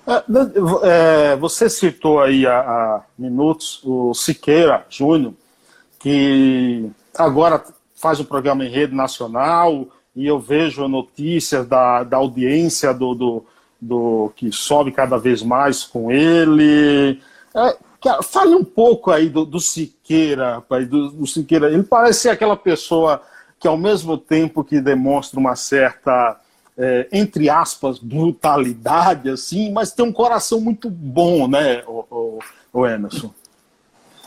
É, 0.05 0.23
é, 1.31 1.35
você 1.37 1.69
citou 1.69 2.19
aí 2.19 2.45
há, 2.45 3.01
minutos 3.17 3.81
o 3.83 4.13
Siqueira 4.13 4.85
Júnior, 4.89 5.33
que 5.99 6.89
agora 7.15 7.63
faz 7.95 8.19
um 8.19 8.25
programa 8.25 8.65
em 8.65 8.69
rede 8.69 8.95
nacional, 8.95 9.87
e 10.19 10.27
eu 10.27 10.37
vejo 10.37 10.85
notícias 10.89 11.65
da, 11.65 12.03
da 12.03 12.17
audiência 12.17 12.93
do, 12.93 13.15
do, 13.15 13.45
do 13.79 14.33
que 14.35 14.51
sobe 14.51 14.91
cada 14.91 15.17
vez 15.17 15.41
mais 15.41 15.85
com 15.85 16.11
ele. 16.11 17.21
É, 17.55 17.77
fale 18.21 18.53
um 18.53 18.63
pouco 18.65 19.11
aí 19.11 19.29
do, 19.29 19.45
do 19.45 19.61
Siqueira, 19.61 20.61
do, 20.89 21.11
do 21.11 21.25
Siqueira. 21.25 21.71
Ele 21.71 21.83
parece 21.83 22.19
ser 22.19 22.29
aquela 22.31 22.57
pessoa 22.57 23.21
que 23.57 23.65
ao 23.65 23.77
mesmo 23.77 24.17
tempo 24.17 24.61
que 24.61 24.81
demonstra 24.81 25.39
uma 25.39 25.55
certa, 25.55 26.37
é, 26.77 27.07
entre 27.13 27.49
aspas, 27.49 27.97
brutalidade, 27.97 29.29
assim, 29.29 29.71
mas 29.71 29.93
tem 29.93 30.05
um 30.05 30.11
coração 30.11 30.59
muito 30.59 30.89
bom, 30.89 31.47
né, 31.47 31.81
o, 31.87 32.05
o, 32.11 32.39
o 32.73 32.85
Emerson? 32.85 33.33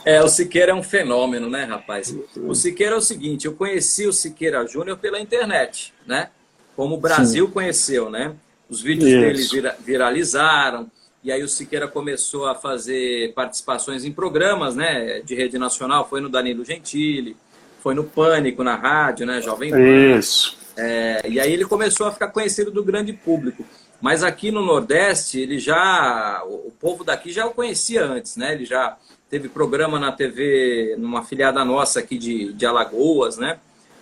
É, 0.04 0.22
o 0.22 0.28
Siqueira 0.28 0.72
é 0.72 0.74
um 0.74 0.82
fenômeno, 0.82 1.48
né, 1.48 1.64
rapaz? 1.64 2.14
O 2.36 2.54
Siqueira 2.54 2.94
é 2.94 2.98
o 2.98 3.00
seguinte, 3.00 3.46
eu 3.46 3.54
conheci 3.54 4.06
o 4.06 4.12
Siqueira 4.12 4.66
Júnior 4.66 4.98
pela 4.98 5.20
internet, 5.20 5.94
né? 6.06 6.30
Como 6.74 6.96
o 6.96 6.98
Brasil 6.98 7.46
Sim. 7.46 7.52
conheceu, 7.52 8.10
né? 8.10 8.34
Os 8.68 8.80
vídeos 8.80 9.10
Isso. 9.10 9.20
dele 9.20 9.42
vira, 9.42 9.76
viralizaram, 9.84 10.90
e 11.22 11.30
aí 11.30 11.42
o 11.42 11.48
Siqueira 11.48 11.86
começou 11.86 12.48
a 12.48 12.54
fazer 12.54 13.32
participações 13.34 14.04
em 14.04 14.12
programas, 14.12 14.74
né? 14.74 15.20
De 15.20 15.34
rede 15.34 15.58
nacional, 15.58 16.08
foi 16.08 16.20
no 16.20 16.28
Danilo 16.28 16.64
Gentili, 16.64 17.36
foi 17.80 17.94
no 17.94 18.04
Pânico, 18.04 18.64
na 18.64 18.74
rádio, 18.74 19.26
né? 19.26 19.40
Jovem 19.40 19.70
Pan. 19.70 20.18
Isso. 20.18 20.56
É, 20.76 21.22
e 21.28 21.38
aí 21.38 21.52
ele 21.52 21.64
começou 21.64 22.06
a 22.06 22.12
ficar 22.12 22.28
conhecido 22.28 22.70
do 22.70 22.82
grande 22.82 23.12
público. 23.12 23.64
Mas 24.02 24.24
aqui 24.24 24.50
no 24.50 24.62
Nordeste, 24.62 25.38
ele 25.38 25.60
já. 25.60 26.42
O 26.44 26.72
povo 26.72 27.04
daqui 27.04 27.30
já 27.30 27.46
o 27.46 27.54
conhecia 27.54 28.04
antes, 28.04 28.36
né? 28.36 28.52
Ele 28.52 28.64
já 28.64 28.98
teve 29.30 29.48
programa 29.48 29.98
na 29.98 30.10
TV, 30.10 30.96
numa 30.98 31.22
filiada 31.22 31.64
nossa 31.64 32.00
aqui 32.00 32.18
de, 32.18 32.52
de 32.52 32.66
Alagoas, 32.66 33.38
né? 33.38 33.60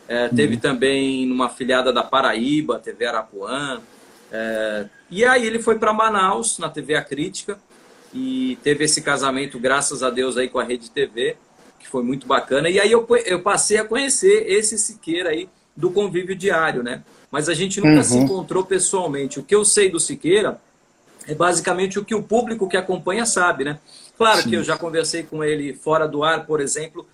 É, 0.08 0.28
teve 0.28 0.54
uhum. 0.54 0.60
também 0.60 1.26
numa 1.26 1.50
filiada 1.50 1.92
da 1.92 2.02
Paraíba, 2.02 2.78
TV 2.78 3.04
Arapuã. 3.04 3.80
É, 4.32 4.86
e 5.10 5.22
aí 5.22 5.46
ele 5.46 5.60
foi 5.60 5.78
para 5.78 5.92
Manaus, 5.92 6.58
na 6.58 6.70
TV 6.70 6.94
A 6.94 7.04
Crítica, 7.04 7.58
e 8.12 8.58
teve 8.62 8.84
esse 8.84 9.02
casamento, 9.02 9.58
graças 9.58 10.02
a 10.02 10.08
Deus, 10.08 10.38
aí 10.38 10.48
com 10.48 10.58
a 10.58 10.64
Rede 10.64 10.90
TV, 10.90 11.36
que 11.78 11.86
foi 11.86 12.02
muito 12.02 12.26
bacana. 12.26 12.70
E 12.70 12.80
aí 12.80 12.90
eu, 12.90 13.06
eu 13.26 13.42
passei 13.42 13.76
a 13.76 13.84
conhecer 13.84 14.50
esse 14.50 14.78
Siqueira 14.78 15.28
aí 15.28 15.48
do 15.76 15.90
convívio 15.90 16.34
diário, 16.34 16.82
né? 16.82 17.02
Mas 17.30 17.48
a 17.48 17.54
gente 17.54 17.80
nunca 17.80 17.98
uhum. 17.98 18.02
se 18.02 18.18
encontrou 18.18 18.64
pessoalmente. 18.64 19.38
O 19.38 19.42
que 19.42 19.54
eu 19.54 19.64
sei 19.64 19.88
do 19.88 20.00
Siqueira 20.00 20.60
é 21.26 21.34
basicamente 21.34 21.98
o 21.98 22.04
que 22.04 22.14
o 22.14 22.22
público 22.22 22.68
que 22.68 22.76
acompanha 22.76 23.24
sabe, 23.24 23.64
né? 23.64 23.78
Claro 24.18 24.42
Sim. 24.42 24.50
que 24.50 24.56
eu 24.56 24.64
já 24.64 24.76
conversei 24.76 25.22
com 25.22 25.42
ele 25.44 25.72
fora 25.72 26.06
do 26.08 26.24
ar, 26.24 26.44
por 26.44 26.60
exemplo, 26.60 27.06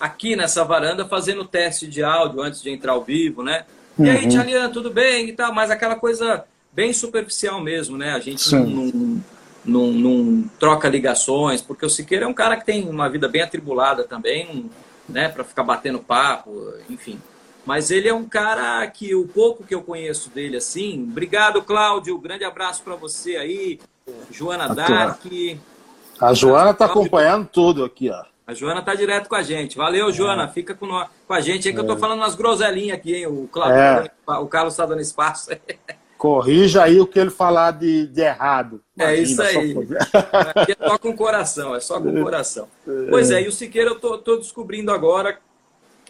aqui 0.00 0.36
nessa 0.36 0.64
varanda, 0.64 1.06
fazendo 1.06 1.44
teste 1.44 1.86
de 1.86 2.02
áudio 2.02 2.42
antes 2.42 2.62
de 2.62 2.70
entrar 2.70 2.92
ao 2.92 3.04
vivo, 3.04 3.42
né? 3.42 3.64
E 3.98 4.02
uhum. 4.02 4.10
aí, 4.10 4.28
Tchalian, 4.28 4.70
tudo 4.70 4.90
bem 4.90 5.28
e 5.28 5.32
tal, 5.32 5.54
mas 5.54 5.70
aquela 5.70 5.94
coisa 5.94 6.44
bem 6.72 6.92
superficial 6.92 7.60
mesmo, 7.60 7.96
né? 7.96 8.12
A 8.12 8.20
gente 8.20 8.52
não, 8.52 8.66
não, 8.66 9.22
não, 9.64 9.92
não, 9.92 10.50
troca 10.58 10.88
ligações, 10.88 11.60
porque 11.62 11.84
o 11.84 11.90
Siqueira 11.90 12.24
é 12.24 12.28
um 12.28 12.34
cara 12.34 12.56
que 12.56 12.64
tem 12.64 12.88
uma 12.88 13.08
vida 13.08 13.28
bem 13.28 13.42
atribulada 13.42 14.04
também, 14.04 14.70
né? 15.08 15.28
Para 15.28 15.44
ficar 15.44 15.62
batendo 15.62 15.98
papo, 15.98 16.72
enfim. 16.88 17.20
Mas 17.64 17.90
ele 17.90 18.08
é 18.08 18.14
um 18.14 18.24
cara 18.24 18.86
que 18.86 19.14
o 19.14 19.26
pouco 19.28 19.64
que 19.64 19.74
eu 19.74 19.82
conheço 19.82 20.30
dele, 20.30 20.56
assim. 20.56 21.06
Obrigado, 21.10 21.62
Cláudio. 21.62 22.18
Grande 22.18 22.44
abraço 22.44 22.82
para 22.82 22.96
você 22.96 23.36
aí. 23.36 23.78
Joana 24.30 24.74
Dark. 24.74 25.24
A 26.20 26.34
Joana 26.34 26.70
está 26.70 26.86
acompanhando 26.86 27.46
tudo 27.46 27.84
aqui, 27.84 28.10
ó. 28.10 28.24
A 28.46 28.54
Joana 28.54 28.80
está 28.80 28.94
direto 28.94 29.28
com 29.28 29.36
a 29.36 29.42
gente. 29.42 29.76
Valeu, 29.76 30.10
Joana. 30.10 30.44
É. 30.44 30.48
Fica 30.48 30.74
com, 30.74 30.84
nós, 30.84 31.08
com 31.26 31.32
a 31.32 31.40
gente 31.40 31.68
aí 31.68 31.72
que 31.72 31.78
é. 31.78 31.82
eu 31.82 31.84
estou 31.84 31.96
falando 31.96 32.18
umas 32.18 32.34
groselinhas 32.34 32.98
aqui, 32.98 33.14
hein? 33.14 33.26
O, 33.28 33.46
Cláudio, 33.46 33.76
é. 33.76 34.10
o 34.26 34.46
Carlos 34.48 34.72
está 34.72 34.84
dando 34.84 35.00
espaço. 35.00 35.50
Corrija 36.18 36.82
aí 36.82 37.00
o 37.00 37.06
que 37.06 37.18
ele 37.18 37.30
falar 37.30 37.70
de, 37.70 38.06
de 38.08 38.20
errado. 38.20 38.82
É 38.98 39.16
Imagina, 39.16 39.16
é 39.16 39.22
isso 39.22 39.42
aí. 39.42 39.76
Aqui 40.54 40.72
é 40.72 40.88
só 40.88 40.98
com 40.98 41.10
o 41.10 41.16
coração, 41.16 41.74
é 41.74 41.80
só 41.80 41.98
com 41.98 42.10
o 42.10 42.22
coração. 42.22 42.68
Pois 43.08 43.30
é, 43.30 43.40
e 43.40 43.48
o 43.48 43.52
Siqueira 43.52 43.90
eu 43.90 43.96
estou 44.16 44.36
descobrindo 44.36 44.92
agora 44.92 45.38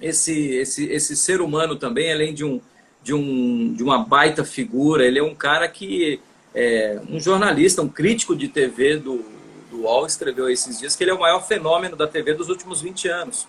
esse, 0.01 0.55
esse, 0.55 0.85
esse 0.87 1.17
ser 1.17 1.41
humano 1.41 1.77
também, 1.77 2.13
além 2.13 2.35
de, 2.35 2.45
um, 2.45 2.61
de, 3.03 3.15
um, 3.15 3.73
de 3.73 3.83
uma 3.83 3.99
baita 3.99 4.45
figura, 4.45 5.05
ele 5.05 5.19
é 5.19 5.23
um 5.23 5.35
cara 5.35 5.69
que 5.69 6.21
é 6.55 7.01
um 7.09 7.21
jornalista, 7.21 7.83
um 7.83 7.89
crítico 7.89 8.35
de 8.35 8.49
TV 8.49 8.97
do, 8.97 9.25
do 9.71 9.83
UOL 9.83 10.07
escreveu 10.07 10.49
esses 10.49 10.79
dias 10.79 10.97
que 10.97 11.05
ele 11.05 11.11
é 11.11 11.15
o 11.15 11.21
maior 11.21 11.47
fenômeno 11.47 11.97
da 11.97 12.07
TV 12.07 12.35
dos 12.35 12.49
últimos 12.49 12.81
20 12.81 13.09
anos. 13.09 13.47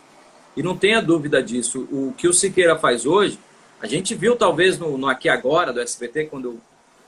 E 0.56 0.62
não 0.62 0.78
tenha 0.78 1.02
dúvida 1.02 1.42
disso. 1.42 1.88
O 1.92 2.14
que 2.18 2.28
o 2.28 2.34
Siqueira 2.34 2.78
faz 2.78 3.06
hoje, 3.06 3.40
a 3.82 3.88
gente 3.88 4.14
viu 4.14 4.36
talvez 4.36 4.78
no, 4.78 4.98
no 4.98 5.08
Aqui 5.08 5.30
Agora 5.30 5.74
do 5.74 5.80
SBT, 5.80 6.26
quando 6.26 6.62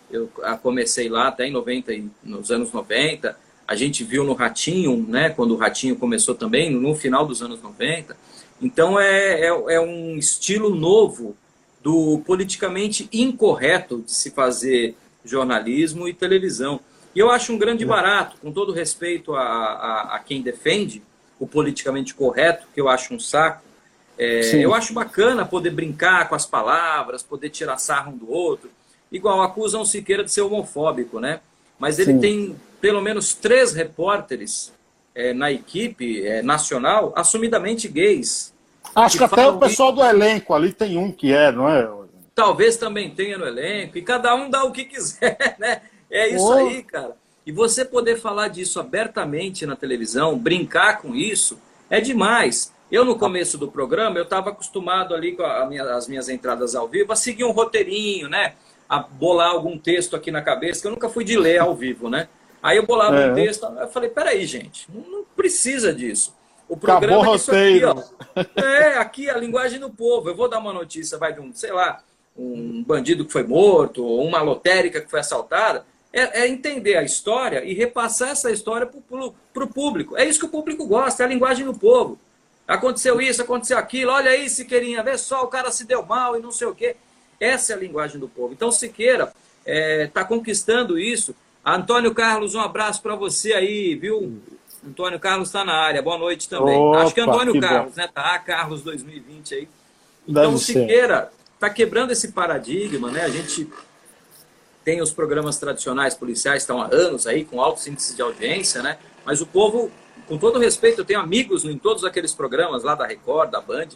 eu, 0.10 0.30
comecei 0.62 1.10
lá, 1.10 1.28
até 1.28 1.48
em 1.48 1.52
90, 1.52 1.92
nos 2.24 2.52
anos 2.52 2.72
90. 2.72 3.38
A 3.68 3.76
gente 3.76 4.04
viu 4.04 4.24
no 4.24 4.34
Ratinho, 4.34 5.06
né, 5.08 5.30
quando 5.30 5.52
o 5.52 5.58
Ratinho 5.58 5.96
começou 5.96 6.36
também, 6.36 6.70
no 6.70 6.96
final 6.96 7.26
dos 7.26 7.42
anos 7.42 7.62
90. 7.62 8.16
Então 8.62 9.00
é, 9.00 9.42
é, 9.42 9.48
é 9.48 9.80
um 9.80 10.18
estilo 10.18 10.74
novo 10.74 11.36
do 11.82 12.22
politicamente 12.26 13.10
incorreto 13.12 14.02
de 14.02 14.12
se 14.12 14.32
fazer 14.32 14.96
jornalismo 15.26 16.08
e 16.08 16.14
televisão. 16.14 16.80
E 17.14 17.20
eu 17.20 17.30
acho 17.30 17.54
um 17.54 17.58
grande 17.58 17.86
barato, 17.86 18.38
com 18.42 18.52
todo 18.52 18.72
respeito 18.72 19.36
a, 19.36 19.44
a, 19.44 20.16
a 20.16 20.20
quem 20.20 20.42
defende 20.42 21.04
o 21.40 21.46
politicamente 21.46 22.16
correto, 22.16 22.66
que 22.74 22.80
eu 22.80 22.88
acho 22.88 23.14
um 23.14 23.20
saco. 23.20 23.64
É, 24.18 24.56
eu 24.56 24.74
acho 24.74 24.94
bacana 24.94 25.46
poder 25.46 25.72
brincar 25.72 26.30
com 26.30 26.36
as 26.36 26.46
palavras, 26.46 27.22
poder 27.22 27.50
tirar 27.50 27.78
sarro 27.78 28.14
um 28.14 28.18
do 28.18 28.32
outro. 28.32 28.70
Igual 29.12 29.42
acusam 29.42 29.82
o 29.82 29.86
Siqueira 29.86 30.24
de 30.24 30.32
ser 30.32 30.42
homofóbico, 30.42 31.20
né? 31.20 31.42
Mas 31.78 32.00
ele 32.00 32.14
Sim. 32.14 32.20
tem 32.20 32.56
pelo 32.80 33.02
menos 33.02 33.34
três 33.34 33.74
repórteres 33.74 34.72
é, 35.16 35.34
na 35.34 35.52
equipe 35.52 36.26
é, 36.26 36.42
nacional 36.42 37.14
assumidamente 37.16 37.88
gays. 37.88 38.54
Acho 38.96 39.18
que, 39.18 39.28
que 39.28 39.34
até 39.34 39.48
o 39.48 39.58
pessoal 39.58 39.92
do 39.92 40.04
elenco 40.04 40.54
ali 40.54 40.72
tem 40.72 40.98
um 40.98 41.12
que 41.12 41.34
é, 41.34 41.52
não 41.52 41.70
é? 41.70 41.90
Talvez 42.36 42.78
também 42.78 43.12
tenha 43.12 43.38
no 43.38 43.46
elenco, 43.46 43.98
e 43.98 44.02
cada 44.02 44.34
um 44.36 44.50
dá 44.50 44.64
o 44.64 44.72
que 44.72 44.86
quiser, 44.86 45.56
né? 45.60 45.82
É 46.10 46.28
isso 46.30 46.48
oh. 46.48 46.54
aí, 46.54 46.84
cara. 46.84 47.16
E 47.46 47.52
você 47.52 47.84
poder 47.84 48.20
falar 48.20 48.48
disso 48.48 48.80
abertamente 48.80 49.66
na 49.66 49.76
televisão, 49.76 50.38
brincar 50.38 51.02
com 51.02 51.14
isso, 51.16 51.60
é 51.90 52.00
demais. 52.00 52.74
Eu, 52.92 53.04
no 53.04 53.18
começo 53.18 53.58
do 53.58 53.68
programa, 53.68 54.18
eu 54.18 54.24
estava 54.24 54.52
acostumado 54.52 55.14
ali 55.14 55.36
com 55.36 55.44
minha, 55.68 55.84
as 55.96 56.08
minhas 56.08 56.30
entradas 56.30 56.76
ao 56.76 56.88
vivo 56.88 57.12
a 57.12 57.16
seguir 57.16 57.44
um 57.44 57.52
roteirinho, 57.52 58.30
né? 58.30 58.54
A 58.88 59.00
bolar 59.00 59.52
algum 59.52 59.78
texto 59.78 60.16
aqui 60.16 60.32
na 60.32 60.42
cabeça, 60.42 60.82
que 60.82 60.88
eu 60.88 60.92
nunca 60.92 61.10
fui 61.10 61.24
de 61.24 61.38
ler 61.38 61.60
ao 61.60 61.76
vivo, 61.76 62.10
né? 62.10 62.30
Aí 62.64 62.78
eu 62.78 62.86
bolava 62.86 63.20
é. 63.20 63.32
um 63.32 63.36
texto, 63.36 63.66
eu 63.66 63.88
falei, 63.90 64.10
peraí, 64.10 64.46
gente, 64.46 64.88
não, 64.90 65.26
precisa 65.36 65.94
disso. 65.94 66.34
O 66.70 66.78
programa 66.78 67.18
Acabou 67.18 67.34
é 67.34 67.36
isso 67.36 67.52
aqui, 67.52 67.84
ó. 67.84 68.62
É, 68.64 68.98
aqui 68.98 69.30
a 69.30 69.38
linguagem 69.38 69.80
do 69.80 69.90
povo. 69.90 70.30
Eu 70.30 70.36
vou 70.36 70.48
dar 70.48 70.60
uma 70.60 70.72
notícia, 70.72 71.18
vai 71.18 71.34
de 71.34 71.42
um, 71.42 71.54
sei 71.54 71.74
lá, 71.74 72.02
um 72.38 72.82
bandido 72.84 73.26
que 73.26 73.34
foi 73.34 73.44
morto, 73.44 74.04
ou 74.04 74.26
uma 74.26 74.42
lotérica 74.42 75.02
que 75.02 75.12
foi 75.12 75.20
assaltada 75.20 75.86
é, 76.14 76.42
é 76.42 76.48
entender 76.48 76.96
a 76.96 77.04
história 77.04 77.66
e 77.66 77.74
repassar 77.74 78.30
essa 78.30 78.52
história 78.52 78.86
para 78.86 79.64
o 79.64 79.68
público. 79.68 80.16
É 80.16 80.24
isso 80.24 80.40
que 80.40 80.46
o 80.46 80.50
público 80.50 80.86
gosta, 80.86 81.24
é 81.24 81.26
a 81.26 81.30
linguagem 81.30 81.66
do 81.66 81.74
povo. 81.74 82.20
Aconteceu 82.68 83.20
isso, 83.20 83.42
aconteceu 83.42 83.78
aquilo, 83.78 84.12
olha 84.12 84.32
aí, 84.32 84.50
Siqueirinha, 84.50 85.04
vê 85.04 85.18
só, 85.18 85.44
o 85.44 85.48
cara 85.48 85.72
se 85.72 85.86
deu 85.86 86.06
mal 86.06 86.38
e 86.38 86.42
não 86.42 86.52
sei 86.52 86.68
o 86.68 86.76
quê. 86.76 86.96
Essa 87.40 87.74
é 87.74 87.76
a 87.76 87.80
linguagem 87.80 88.20
do 88.20 88.30
povo. 88.30 88.54
Então, 88.54 88.72
Siqueira 88.72 89.34
está 89.66 89.72
é, 89.72 90.08
tá 90.08 90.24
conquistando 90.24 90.98
isso. 90.98 91.36
Antônio 91.66 92.14
Carlos, 92.14 92.56
um 92.56 92.60
abraço 92.60 93.02
para 93.02 93.16
você 93.16 93.54
aí, 93.54 93.96
viu? 93.96 94.42
Antônio 94.86 95.20
Carlos 95.20 95.48
está 95.48 95.64
na 95.64 95.74
área, 95.74 96.02
boa 96.02 96.18
noite 96.18 96.50
também. 96.50 96.78
Opa, 96.78 97.04
Acho 97.04 97.14
que 97.14 97.22
é 97.22 97.24
Antônio 97.24 97.54
que 97.54 97.62
Carlos, 97.62 97.96
bom. 97.96 98.02
né? 98.02 98.10
Tá, 98.14 98.38
Carlos 98.40 98.82
2020 98.82 99.56
aí. 99.56 99.70
Então, 100.28 100.52
Deve 100.52 100.58
Siqueira 100.58 101.32
está 101.56 101.70
quebrando 101.70 102.12
esse 102.12 102.34
paradigma, 102.34 103.10
né? 103.10 103.22
A 103.22 103.30
gente 103.30 103.70
tem 104.84 105.02
os 105.02 105.12
programas 105.12 105.58
tradicionais 105.58 106.14
policiais, 106.14 106.64
estão 106.64 106.82
há 106.82 106.94
anos 106.94 107.26
aí, 107.26 107.46
com 107.46 107.62
altos 107.62 107.88
índices 107.88 108.14
de 108.16 108.22
audiência, 108.22 108.82
né? 108.82 108.98
Mas 109.26 109.40
o 109.40 109.46
povo, 109.46 109.90
com 110.28 110.38
todo 110.38 110.60
respeito, 110.60 111.00
eu 111.00 111.06
tenho 111.06 111.22
amigos 111.22 111.64
em 111.64 111.78
todos 111.78 112.04
aqueles 112.04 112.34
programas 112.34 112.84
lá 112.84 112.94
da 112.94 113.08
Record, 113.08 113.50
da 113.50 113.62
Band, 113.62 113.90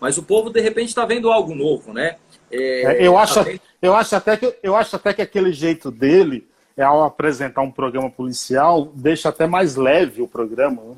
mas 0.00 0.18
o 0.18 0.22
povo, 0.24 0.50
de 0.50 0.60
repente, 0.60 0.88
está 0.88 1.04
vendo 1.06 1.30
algo 1.30 1.54
novo, 1.54 1.92
né? 1.92 2.16
É, 2.50 3.04
é 3.04 3.06
eu, 3.06 3.16
acho, 3.16 3.34
tá 3.34 3.42
vendo... 3.42 3.60
eu, 3.80 3.94
acho 3.94 4.16
até 4.16 4.36
que, 4.36 4.56
eu 4.60 4.74
acho 4.74 4.96
até 4.96 5.14
que 5.14 5.22
aquele 5.22 5.52
jeito 5.52 5.92
dele, 5.92 6.48
ao 6.80 7.04
apresentar 7.04 7.62
um 7.62 7.70
programa 7.70 8.08
policial, 8.08 8.90
deixa 8.94 9.28
até 9.28 9.46
mais 9.46 9.76
leve 9.76 10.22
o 10.22 10.28
programa. 10.28 10.82
Né? 10.82 10.96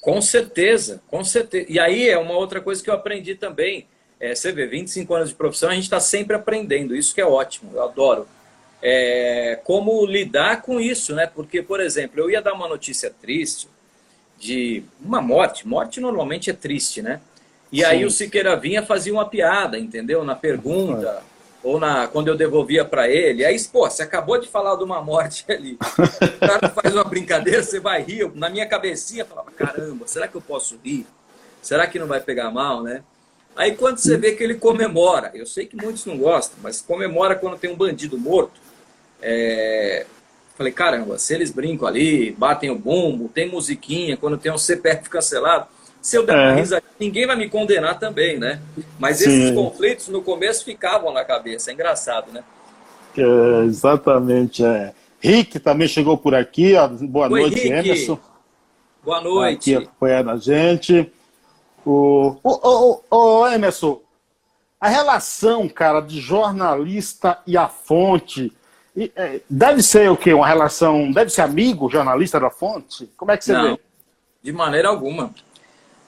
Com 0.00 0.22
certeza, 0.22 1.02
com 1.08 1.22
certeza. 1.22 1.66
E 1.68 1.78
aí 1.78 2.08
é 2.08 2.16
uma 2.16 2.34
outra 2.34 2.60
coisa 2.60 2.82
que 2.82 2.88
eu 2.88 2.94
aprendi 2.94 3.34
também. 3.34 3.86
É, 4.18 4.34
você 4.34 4.52
vê, 4.52 4.66
25 4.66 5.14
anos 5.14 5.28
de 5.30 5.34
profissão, 5.34 5.68
a 5.68 5.74
gente 5.74 5.84
está 5.84 6.00
sempre 6.00 6.36
aprendendo. 6.36 6.94
Isso 6.94 7.14
que 7.14 7.20
é 7.20 7.26
ótimo, 7.26 7.72
eu 7.74 7.82
adoro 7.82 8.26
é, 8.82 9.60
como 9.62 10.04
lidar 10.04 10.60
com 10.60 10.80
isso, 10.80 11.14
né? 11.14 11.30
Porque, 11.32 11.62
por 11.62 11.80
exemplo, 11.80 12.20
eu 12.20 12.28
ia 12.28 12.42
dar 12.42 12.52
uma 12.52 12.68
notícia 12.68 13.14
triste 13.22 13.68
de 14.38 14.82
uma 15.00 15.22
morte. 15.22 15.66
Morte 15.66 16.00
normalmente 16.00 16.50
é 16.50 16.52
triste, 16.52 17.00
né? 17.00 17.20
E 17.70 17.78
Sim. 17.78 17.84
aí 17.84 18.04
o 18.04 18.10
Siqueira 18.10 18.56
vinha 18.56 18.82
fazia 18.82 19.12
uma 19.12 19.24
piada, 19.24 19.78
entendeu? 19.78 20.24
Na 20.24 20.34
pergunta, 20.34 21.22
ou 21.62 21.78
na 21.78 22.08
quando 22.08 22.28
eu 22.28 22.36
devolvia 22.36 22.84
para 22.84 23.08
ele. 23.08 23.44
Aí, 23.44 23.58
pô, 23.64 23.88
você 23.88 24.02
acabou 24.02 24.40
de 24.40 24.48
falar 24.48 24.76
de 24.76 24.84
uma 24.84 25.00
morte 25.00 25.44
ali. 25.50 25.74
O 25.74 26.38
cara 26.46 26.68
faz 26.68 26.94
uma 26.94 27.04
brincadeira, 27.04 27.62
você 27.62 27.78
vai 27.78 28.02
rir. 28.02 28.30
Na 28.34 28.48
minha 28.48 28.66
cabecinha, 28.66 29.22
eu 29.22 29.26
falava, 29.26 29.50
caramba, 29.52 30.06
será 30.06 30.26
que 30.26 30.34
eu 30.34 30.40
posso 30.40 30.78
rir? 30.84 31.06
Será 31.60 31.86
que 31.86 31.98
não 31.98 32.06
vai 32.06 32.20
pegar 32.20 32.50
mal, 32.50 32.82
né? 32.82 33.02
Aí 33.54 33.76
quando 33.76 33.98
você 33.98 34.16
vê 34.16 34.32
que 34.32 34.42
ele 34.42 34.54
comemora, 34.54 35.30
eu 35.34 35.46
sei 35.46 35.66
que 35.66 35.76
muitos 35.76 36.06
não 36.06 36.16
gostam, 36.16 36.58
mas 36.62 36.80
comemora 36.80 37.36
quando 37.36 37.58
tem 37.58 37.70
um 37.70 37.76
bandido 37.76 38.18
morto. 38.18 38.60
É... 39.20 40.06
Falei, 40.56 40.72
caramba, 40.72 41.18
se 41.18 41.34
eles 41.34 41.50
brincam 41.50 41.86
ali, 41.86 42.32
batem 42.32 42.70
o 42.70 42.78
bumbo, 42.78 43.28
tem 43.28 43.50
musiquinha, 43.50 44.16
quando 44.16 44.36
tem 44.36 44.52
um 44.52 44.58
CPF 44.58 45.08
cancelado, 45.08 45.66
se 46.02 46.16
eu 46.16 46.26
der 46.26 46.36
uma 46.36 46.60
é. 46.60 46.82
ninguém 46.98 47.26
vai 47.26 47.36
me 47.36 47.48
condenar 47.48 47.98
também, 47.98 48.36
né? 48.36 48.60
Mas 48.98 49.18
Sim. 49.18 49.30
esses 49.30 49.54
conflitos 49.54 50.08
no 50.08 50.20
começo 50.20 50.64
ficavam 50.64 51.12
na 51.12 51.24
cabeça, 51.24 51.70
é 51.70 51.74
engraçado, 51.74 52.32
né? 52.32 52.42
É, 53.16 53.64
exatamente, 53.64 54.64
é. 54.64 54.92
Rick 55.20 55.60
também 55.60 55.86
chegou 55.86 56.18
por 56.18 56.34
aqui, 56.34 56.74
ó. 56.74 56.88
boa 56.88 57.30
Oi, 57.30 57.40
noite, 57.42 57.54
Rick. 57.54 57.68
Emerson. 57.68 58.18
Boa 59.04 59.20
noite. 59.20 59.76
Aqui 59.76 59.86
apoiando 59.86 60.30
a 60.30 60.36
gente. 60.36 61.12
O, 61.86 62.36
o, 62.42 63.00
o, 63.10 63.40
o, 63.40 63.46
Emerson, 63.46 64.00
a 64.80 64.88
relação, 64.88 65.68
cara, 65.68 66.00
de 66.00 66.20
jornalista 66.20 67.38
e 67.46 67.56
a 67.56 67.68
fonte, 67.68 68.52
é, 68.96 69.40
deve 69.48 69.82
ser 69.82 70.10
o 70.10 70.16
quê? 70.16 70.32
Uma 70.32 70.46
relação, 70.46 71.12
deve 71.12 71.30
ser 71.30 71.42
amigo, 71.42 71.88
jornalista 71.88 72.40
da 72.40 72.50
fonte? 72.50 73.08
Como 73.16 73.30
é 73.30 73.36
que 73.36 73.44
você 73.44 73.52
não, 73.52 73.76
vê? 73.76 73.80
De 74.42 74.52
maneira 74.52 74.88
alguma. 74.88 75.32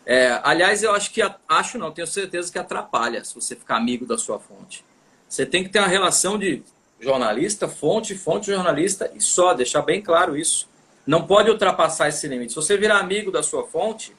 É, 0.07 0.39
aliás, 0.43 0.83
eu 0.83 0.93
acho 0.93 1.11
que, 1.11 1.23
acho 1.49 1.79
não, 1.79 1.91
tenho 1.91 2.07
certeza 2.07 2.53
que 2.53 2.59
atrapalha 2.59 3.25
se 3.25 3.35
você 3.35 3.57
ficar 3.57 3.77
amigo 3.77 4.05
da 4.05 4.19
sua 4.19 4.39
fonte. 4.39 4.85
Você 5.29 5.47
tem 5.47 5.65
que 5.65 5.71
ter 5.71 5.79
uma 5.79 5.89
relação 5.89 6.39
de 6.39 6.63
jornalista, 7.01 7.69
fonte, 7.69 8.15
fonte, 8.15 8.47
jornalista 8.47 9.11
e 9.15 9.21
só, 9.21 9.55
deixar 9.55 9.83
bem 9.83 10.01
claro 10.01 10.37
isso. 10.37 10.69
Não 11.07 11.27
pode 11.27 11.51
ultrapassar 11.51 12.09
esse 12.09 12.27
limite. 12.29 12.53
Se 12.53 12.57
você 12.57 12.77
virar 12.77 12.99
amigo 12.99 13.31
da 13.31 13.43
sua 13.43 13.67
fonte, 13.67 14.15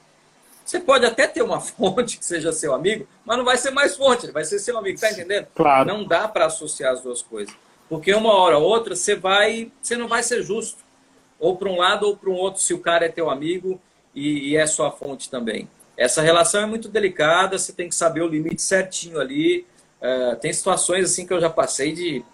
você 0.64 0.80
pode 0.80 1.06
até 1.06 1.26
ter 1.26 1.42
uma 1.42 1.60
fonte 1.62 2.18
que 2.18 2.24
seja 2.24 2.52
seu 2.52 2.74
amigo, 2.74 3.06
mas 3.24 3.38
não 3.38 3.44
vai 3.44 3.56
ser 3.56 3.70
mais 3.70 3.96
fonte, 3.96 4.30
vai 4.30 4.44
ser 4.44 4.58
seu 4.58 4.76
amigo, 4.76 5.00
tá 5.00 5.10
entendendo? 5.10 5.46
Claro. 5.54 5.88
Não 5.88 6.04
dá 6.04 6.26
para 6.26 6.46
associar 6.46 6.92
as 6.92 7.00
duas 7.00 7.22
coisas. 7.22 7.54
Porque 7.88 8.12
uma 8.12 8.34
hora 8.34 8.58
ou 8.58 8.64
outra 8.64 8.96
você 8.96 9.14
vai, 9.14 9.70
você 9.80 9.96
não 9.96 10.08
vai 10.08 10.22
ser 10.22 10.42
justo. 10.42 10.84
Ou 11.38 11.56
para 11.56 11.68
um 11.68 11.76
lado 11.76 12.06
ou 12.06 12.16
para 12.16 12.30
um 12.30 12.34
outro, 12.34 12.60
se 12.60 12.74
o 12.74 12.80
cara 12.80 13.06
é 13.06 13.08
teu 13.08 13.30
amigo 13.30 13.80
e, 14.14 14.50
e 14.50 14.56
é 14.56 14.66
sua 14.66 14.90
fonte 14.90 15.30
também. 15.30 15.68
Essa 15.96 16.20
relação 16.22 16.62
é 16.62 16.66
muito 16.66 16.88
delicada, 16.88 17.58
você 17.58 17.72
tem 17.72 17.88
que 17.88 17.94
saber 17.94 18.22
o 18.22 18.28
limite 18.28 18.60
certinho 18.60 19.18
ali. 19.18 19.66
Uh, 20.00 20.36
tem 20.36 20.52
situações 20.52 21.04
assim 21.04 21.26
que 21.26 21.32
eu 21.32 21.40
já 21.40 21.48
passei 21.48 21.92
de 21.92 22.24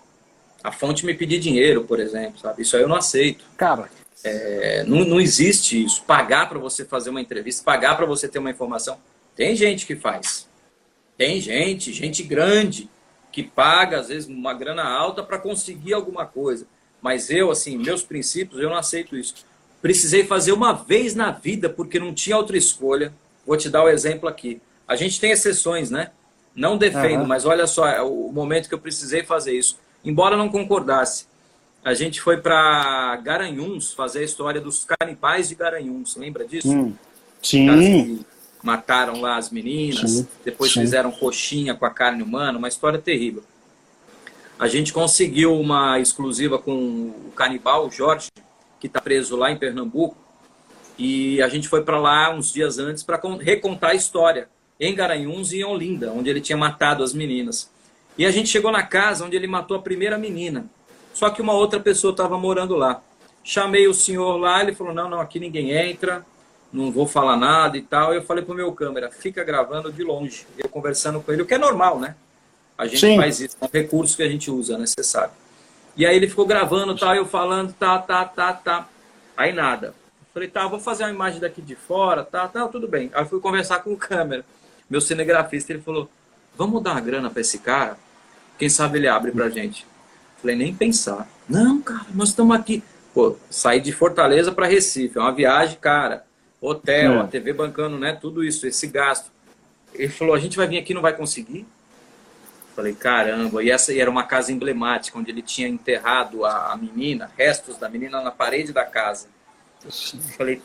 a 0.63 0.71
fonte 0.71 1.05
me 1.05 1.15
pedir 1.15 1.39
dinheiro, 1.39 1.85
por 1.85 1.99
exemplo, 2.01 2.39
sabe? 2.41 2.63
Isso 2.63 2.77
aí 2.77 2.83
eu 2.83 2.89
não 2.89 2.97
aceito. 2.97 3.45
Cara, 3.57 3.89
é, 4.25 4.85
não, 4.85 5.05
não 5.05 5.21
existe 5.21 5.85
isso. 5.85 6.03
Pagar 6.05 6.49
para 6.49 6.59
você 6.59 6.85
fazer 6.85 7.11
uma 7.11 7.21
entrevista, 7.21 7.65
pagar 7.65 7.97
para 7.97 8.07
você 8.07 8.29
ter 8.29 8.39
uma 8.39 8.51
informação. 8.51 8.99
Tem 9.35 9.57
gente 9.57 9.87
que 9.87 9.97
faz. 9.97 10.49
Tem 11.17 11.41
gente, 11.41 11.93
gente 11.93 12.23
grande, 12.23 12.89
que 13.31 13.43
paga, 13.43 13.99
às 13.99 14.09
vezes, 14.09 14.29
uma 14.29 14.55
grana 14.55 14.85
alta 14.85 15.23
para 15.23 15.39
conseguir 15.39 15.95
alguma 15.95 16.27
coisa. 16.27 16.67
Mas 17.01 17.31
eu, 17.31 17.51
assim, 17.51 17.77
meus 17.77 18.05
princípios, 18.05 18.61
eu 18.61 18.69
não 18.69 18.77
aceito 18.77 19.17
isso. 19.17 19.35
Precisei 19.81 20.25
fazer 20.25 20.53
uma 20.53 20.73
vez 20.73 21.15
na 21.15 21.33
vida, 21.33 21.69
porque 21.69 21.99
não 21.99 22.15
tinha 22.15 22.37
outra 22.37 22.57
escolha. 22.57 23.13
Vou 23.47 23.57
te 23.57 23.69
dar 23.69 23.83
o 23.83 23.87
um 23.87 23.89
exemplo 23.89 24.29
aqui. 24.29 24.61
A 24.87 24.97
gente 24.97 25.21
tem 25.21 25.31
exceções, 25.31 25.91
né? 25.91 26.11
Não 26.55 26.77
defendo, 26.77 27.23
uhum. 27.23 27.27
mas 27.27 27.45
olha 27.45 27.67
só, 27.67 27.89
é 27.89 28.03
o 28.03 28.31
momento 28.33 28.69
que 28.69 28.75
eu 28.75 28.79
precisei 28.79 29.23
fazer 29.23 29.53
isso. 29.53 29.79
Embora 30.05 30.37
não 30.37 30.49
concordasse 30.49 31.27
a 31.85 31.95
gente 31.95 32.21
foi 32.21 32.37
para 32.37 33.17
Garanhuns 33.17 33.93
fazer 33.93 34.21
a 34.21 34.25
história 34.25 34.61
dos 34.61 34.85
canibais 34.85 35.49
de 35.49 35.57
Garanhuns. 35.57 36.17
Lembra 36.17 36.47
disso? 36.47 36.71
Hum, 36.71 36.95
sim. 37.43 38.25
mataram 38.63 39.21
lá 39.21 39.37
as 39.37 39.51
meninas, 39.51 40.11
sim, 40.11 40.29
depois 40.45 40.73
sim. 40.73 40.81
fizeram 40.81 41.11
coxinha 41.11 41.75
com 41.75 41.85
a 41.85 41.91
carne 41.91 42.23
humana, 42.23 42.57
uma 42.57 42.69
história 42.69 43.01
terrível. 43.01 43.43
A 44.59 44.69
gente 44.69 44.93
conseguiu 44.93 45.59
uma 45.59 45.99
exclusiva 45.99 46.57
com 46.57 46.73
o 46.73 47.33
canibal 47.35 47.91
Jorge, 47.91 48.29
que 48.79 48.87
está 48.87 49.01
preso 49.01 49.35
lá 49.35 49.51
em 49.51 49.57
Pernambuco, 49.57 50.17
e 50.99 51.41
a 51.43 51.49
gente 51.49 51.69
foi 51.69 51.83
para 51.83 51.99
lá 51.99 52.31
uns 52.31 52.53
dias 52.53 52.79
antes 52.79 53.03
para 53.03 53.21
recontar 53.41 53.91
a 53.91 53.95
história 53.95 54.49
em 54.79 54.95
Garanhuns 54.95 55.53
e 55.53 55.61
em 55.61 55.65
Olinda, 55.65 56.13
onde 56.13 56.29
ele 56.29 56.41
tinha 56.41 56.57
matado 56.57 57.03
as 57.03 57.15
meninas. 57.15 57.71
E 58.19 58.27
a 58.27 58.31
gente 58.31 58.49
chegou 58.49 58.71
na 58.71 58.83
casa 58.83 59.25
onde 59.25 59.37
ele 59.37 59.47
matou 59.47 59.77
a 59.77 59.83
primeira 59.83 60.19
menina. 60.19 60.67
Só 61.15 61.31
que 61.31 61.41
uma 61.41 61.53
outra 61.53 61.81
pessoa 61.81 62.11
estava 62.11 62.37
morando 62.39 62.77
lá. 62.77 63.03
Chamei 63.45 63.87
o 63.87 63.95
senhor 63.95 64.37
lá, 64.37 64.63
ele 64.63 64.75
falou: 64.75 64.93
não, 64.93 65.09
não, 65.09 65.21
aqui 65.21 65.39
ninguém 65.39 65.71
entra, 65.71 66.25
não 66.73 66.91
vou 66.93 67.07
falar 67.07 67.37
nada 67.37 67.77
e 67.77 67.83
tal. 67.83 68.15
Eu 68.15 68.23
falei 68.23 68.45
pro 68.45 68.55
meu 68.55 68.73
câmera: 68.73 69.11
fica 69.11 69.43
gravando 69.45 69.93
de 69.93 70.03
longe. 70.03 70.47
Eu 70.59 70.69
conversando 70.69 71.21
com 71.21 71.33
ele, 71.33 71.43
o 71.43 71.47
que 71.47 71.55
é 71.55 71.59
normal, 71.59 71.99
né? 71.99 72.15
A 72.77 72.87
gente 72.87 73.01
Sim. 73.01 73.17
faz 73.17 73.41
isso, 73.41 73.57
é 73.61 73.65
um 73.65 73.69
recurso 73.73 74.17
que 74.17 74.23
a 74.23 74.29
gente 74.29 74.51
usa, 74.51 74.79
né? 74.79 74.87
Você 74.87 75.03
sabe. 75.03 75.33
E 75.97 76.07
aí 76.07 76.17
ele 76.17 76.29
ficou 76.29 76.47
gravando, 76.47 76.97
tal, 76.97 77.15
eu 77.15 77.27
falando, 77.27 77.73
tá, 77.75 77.99
tá, 77.99 78.25
tá, 78.25 78.53
tá. 78.53 78.89
Aí 79.37 79.53
nada. 79.53 79.95
Falei, 80.33 80.49
tá, 80.49 80.67
vou 80.67 80.81
fazer 80.81 81.05
uma 81.05 81.11
imagem 81.11 81.41
daqui 81.41 81.61
de 81.61 81.75
fora, 81.75 82.25
tá, 82.25 82.49
tá, 82.49 82.67
tudo 82.67 82.89
bem. 82.89 83.11
Aí 83.13 83.25
fui 83.27 83.41
conversar 83.41 83.81
com 83.81 83.93
o 83.93 83.97
câmera. 83.97 84.45
Meu 84.89 85.01
cinegrafista, 85.01 85.73
ele 85.73 85.83
falou: 85.83 86.09
vamos 86.57 86.83
dar 86.83 86.93
uma 86.93 87.01
grana 87.01 87.29
para 87.29 87.41
esse 87.41 87.59
cara? 87.59 87.99
Quem 88.59 88.69
sabe 88.69 88.99
ele 88.99 89.09
abre 89.09 89.31
pra 89.33 89.49
gente. 89.49 89.87
Falei, 90.41 90.57
nem 90.57 90.75
pensar. 90.75 91.29
Não, 91.49 91.81
cara, 91.81 92.07
nós 92.15 92.31
estamos 92.31 92.57
aqui. 92.57 92.83
Pô, 93.15 93.37
sair 93.51 93.81
de 93.81 93.93
Fortaleza 93.93 94.51
para 94.51 94.67
Recife, 94.67 95.19
é 95.19 95.21
uma 95.21 95.33
viagem, 95.33 95.77
cara. 95.79 96.25
Hotel, 96.61 97.15
é. 97.15 97.21
a 97.21 97.27
TV 97.27 97.53
bancando, 97.53 97.99
né? 97.99 98.17
Tudo 98.21 98.43
isso, 98.43 98.67
esse 98.67 98.87
gasto. 98.87 99.31
Ele 99.93 100.09
falou, 100.09 100.35
a 100.35 100.39
gente 100.39 100.57
vai 100.57 100.67
vir 100.67 100.79
aqui 100.79 100.95
não 100.95 101.03
vai 101.03 101.15
conseguir? 101.15 101.67
Falei, 102.75 102.95
caramba. 102.95 103.63
E 103.63 103.71
essa 103.71 103.95
era 103.95 104.11
uma 104.11 104.23
casa 104.23 104.53
emblemática, 104.53 105.19
onde 105.19 105.31
ele 105.31 105.43
tinha 105.43 105.69
enterrado 105.69 106.45
a, 106.45 106.73
a 106.73 106.77
menina, 106.77 107.31
restos 107.37 107.77
da 107.77 107.89
menina 107.89 108.23
na 108.23 108.31
parede 108.31 108.73
da 108.73 108.85
casa. 108.85 109.27
Falei, 110.37 110.61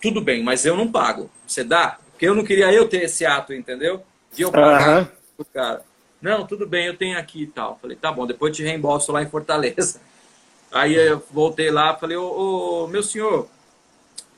tudo 0.00 0.20
bem, 0.20 0.42
mas 0.42 0.64
eu 0.64 0.76
não 0.76 0.90
pago. 0.90 1.30
Você 1.46 1.62
dá? 1.64 1.98
Porque 2.10 2.26
eu 2.26 2.34
não 2.34 2.44
queria 2.44 2.72
eu 2.72 2.88
ter 2.88 3.04
esse 3.04 3.24
ato, 3.24 3.52
entendeu? 3.52 4.02
De 4.32 4.42
eu 4.42 4.50
pagar 4.50 5.02
uhum. 5.02 5.08
o 5.38 5.44
cara. 5.44 5.82
Não, 6.20 6.46
tudo 6.46 6.66
bem, 6.66 6.86
eu 6.86 6.96
tenho 6.96 7.16
aqui 7.18 7.42
e 7.42 7.46
tal. 7.46 7.78
Falei, 7.80 7.96
tá 7.96 8.10
bom, 8.10 8.26
depois 8.26 8.56
te 8.56 8.62
reembolso 8.62 9.12
lá 9.12 9.22
em 9.22 9.28
Fortaleza. 9.28 10.00
Aí 10.70 10.94
eu 10.94 11.22
voltei 11.30 11.70
lá, 11.70 11.96
falei, 11.96 12.16
ô, 12.16 12.84
ô 12.84 12.86
meu 12.88 13.02
senhor, 13.02 13.48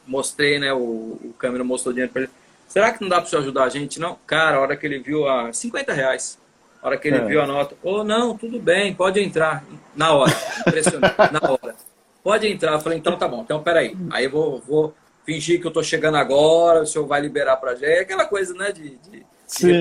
mostrei, 0.06 0.58
né? 0.58 0.72
O, 0.72 0.78
o 0.78 1.34
câmera 1.38 1.64
mostrou 1.64 1.92
dinheiro 1.92 2.12
para 2.12 2.22
ele. 2.22 2.30
Será 2.68 2.92
que 2.92 3.00
não 3.00 3.08
dá 3.08 3.16
para 3.16 3.28
você 3.28 3.36
ajudar 3.36 3.64
a 3.64 3.68
gente? 3.68 3.98
Não, 3.98 4.16
cara, 4.26 4.58
a 4.58 4.60
hora 4.60 4.76
que 4.76 4.86
ele 4.86 5.00
viu 5.00 5.26
a 5.26 5.52
50 5.52 5.92
reais, 5.92 6.38
a 6.80 6.86
hora 6.86 6.96
que 6.96 7.08
ele 7.08 7.16
é. 7.16 7.24
viu 7.24 7.42
a 7.42 7.46
nota, 7.46 7.74
ô, 7.82 7.96
oh, 7.96 8.04
não, 8.04 8.36
tudo 8.36 8.60
bem, 8.60 8.94
pode 8.94 9.20
entrar. 9.20 9.64
Na 9.96 10.12
hora, 10.12 10.32
impressionante, 10.68 11.16
na 11.32 11.50
hora. 11.50 11.74
Pode 12.22 12.46
entrar. 12.46 12.72
Eu 12.72 12.80
falei, 12.80 12.98
então 12.98 13.16
tá 13.16 13.26
bom, 13.26 13.42
então 13.42 13.62
peraí. 13.62 13.96
Aí 14.10 14.24
eu 14.24 14.30
vou, 14.30 14.62
vou 14.66 14.94
fingir 15.24 15.60
que 15.60 15.66
eu 15.66 15.70
tô 15.70 15.82
chegando 15.82 16.16
agora, 16.16 16.82
o 16.82 16.86
senhor 16.86 17.06
vai 17.06 17.20
liberar 17.20 17.56
pra 17.56 17.74
gente. 17.74 17.84
É 17.84 18.00
aquela 18.00 18.24
coisa, 18.24 18.54
né, 18.54 18.72
de, 18.72 18.96
de 18.96 19.24
sim, 19.46 19.72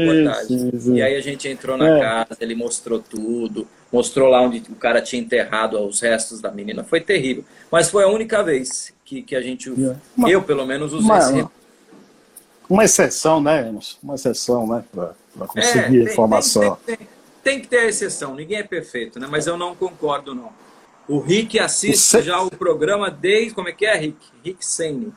sim, 0.48 0.80
sim. 0.80 0.96
E 0.96 1.02
aí 1.02 1.16
a 1.16 1.22
gente 1.22 1.48
entrou 1.48 1.78
na 1.78 1.98
é. 1.98 2.00
casa, 2.00 2.38
ele 2.40 2.56
mostrou 2.56 3.00
tudo, 3.00 3.68
mostrou 3.92 4.30
lá 4.30 4.42
onde 4.42 4.64
o 4.70 4.76
cara 4.76 5.02
tinha 5.02 5.22
enterrado 5.22 5.80
os 5.80 6.02
restos 6.02 6.42
da 6.42 6.52
menina. 6.52 6.84
Foi 6.84 7.02
terrível. 7.02 7.44
Mas 7.72 7.90
foi 7.90 8.04
a 8.04 8.08
única 8.08 8.44
vez 8.44 8.94
que, 9.04 9.22
que 9.22 9.36
a 9.36 9.42
gente, 9.42 9.70
é. 9.70 9.96
uma, 10.16 10.30
eu 10.30 10.42
pelo 10.42 10.66
menos, 10.66 10.94
usei 10.94 11.06
uma, 11.06 11.18
esse 11.18 11.48
Uma 12.70 12.86
exceção, 12.86 13.42
né, 13.42 13.74
Uma 14.02 14.16
exceção, 14.16 14.68
né, 14.68 14.84
para 14.92 15.48
conseguir 15.48 16.02
é, 16.02 16.04
tem, 16.04 16.14
informação. 16.14 16.78
Tem, 16.86 16.98
tem, 16.98 17.08
tem, 17.44 17.60
que 17.62 17.68
ter 17.68 17.80
a 17.80 17.88
exceção, 17.88 18.36
ninguém 18.36 18.60
é 18.60 18.64
perfeito, 18.64 19.20
né? 19.20 19.28
Mas 19.30 19.48
eu 19.48 19.58
não 19.58 19.76
concordo, 19.76 20.36
não. 20.36 20.52
O 21.10 21.20
Rick 21.20 21.57
assiste 21.57 22.18
o 22.18 22.22
já 22.22 22.39
o 22.39 22.51
programa 22.51 23.10
desde, 23.10 23.55
como 23.55 23.68
é 23.68 23.72
que 23.72 23.84
é, 23.84 23.97
Rick? 23.97 24.28
Rick 24.45 24.64
Sene. 24.64 25.12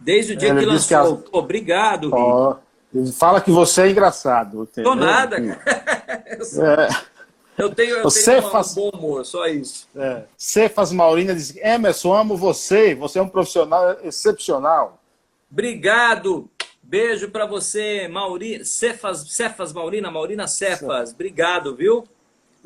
Desde 0.00 0.32
o 0.32 0.36
dia 0.36 0.48
ele 0.48 0.60
que 0.60 0.66
lançou. 0.66 1.18
Que 1.18 1.28
a... 1.30 1.38
Obrigado, 1.38 2.06
Rick. 2.06 2.18
Oh. 2.18 2.56
Ele 2.94 3.12
fala 3.12 3.38
que 3.38 3.50
você 3.50 3.82
é 3.82 3.90
engraçado. 3.90 4.62
Entendeu? 4.62 4.90
Tô 4.90 4.96
nada, 4.96 5.36
cara. 5.36 5.98
É. 6.38 7.62
Eu 7.62 7.74
tenho, 7.74 7.96
eu 7.96 8.02
você 8.04 8.36
tenho 8.36 8.50
faz... 8.50 8.70
um 8.70 8.74
bom 8.76 8.90
humor, 8.90 9.26
só 9.26 9.46
isso. 9.46 9.88
É. 9.96 10.22
Cefas 10.36 10.92
Maurina 10.92 11.34
diz: 11.34 11.54
Emerson, 11.56 12.14
amo 12.14 12.36
você. 12.36 12.94
Você 12.94 13.18
é 13.18 13.22
um 13.22 13.28
profissional 13.28 13.98
excepcional. 14.02 15.02
Obrigado. 15.50 16.48
Beijo 16.82 17.30
para 17.30 17.44
você, 17.44 18.08
Mauri... 18.08 18.64
Cefas, 18.64 19.26
Cefas 19.28 19.74
Maurina, 19.74 20.10
Maurina 20.10 20.46
Cefas. 20.46 21.12
Obrigado, 21.12 21.76
viu? 21.76 22.04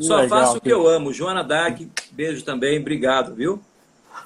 Só 0.02 0.16
Legal, 0.16 0.28
faço 0.40 0.58
o 0.58 0.60
que 0.60 0.70
eu 0.70 0.86
amo. 0.86 1.12
Joana 1.12 1.44
Dark, 1.44 1.80
beijo 2.10 2.44
também. 2.44 2.78
Obrigado, 2.78 3.34
viu? 3.34 3.62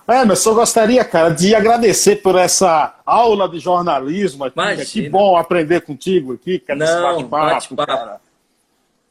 Emerson, 0.09 0.51
eu 0.51 0.55
gostaria, 0.55 1.05
cara, 1.05 1.31
de 1.31 1.55
agradecer 1.55 2.16
por 2.16 2.37
essa 2.37 2.95
aula 3.05 3.49
de 3.49 3.59
jornalismo 3.59 4.45
aqui. 4.45 4.59
Imagina. 4.59 4.85
Que 4.85 5.09
bom 5.09 5.37
aprender 5.37 5.81
contigo 5.81 6.35
aqui, 6.35 6.61
cara, 6.61 6.79
Não, 6.79 7.29
bate-papo. 7.29 7.74
Bate 7.74 8.20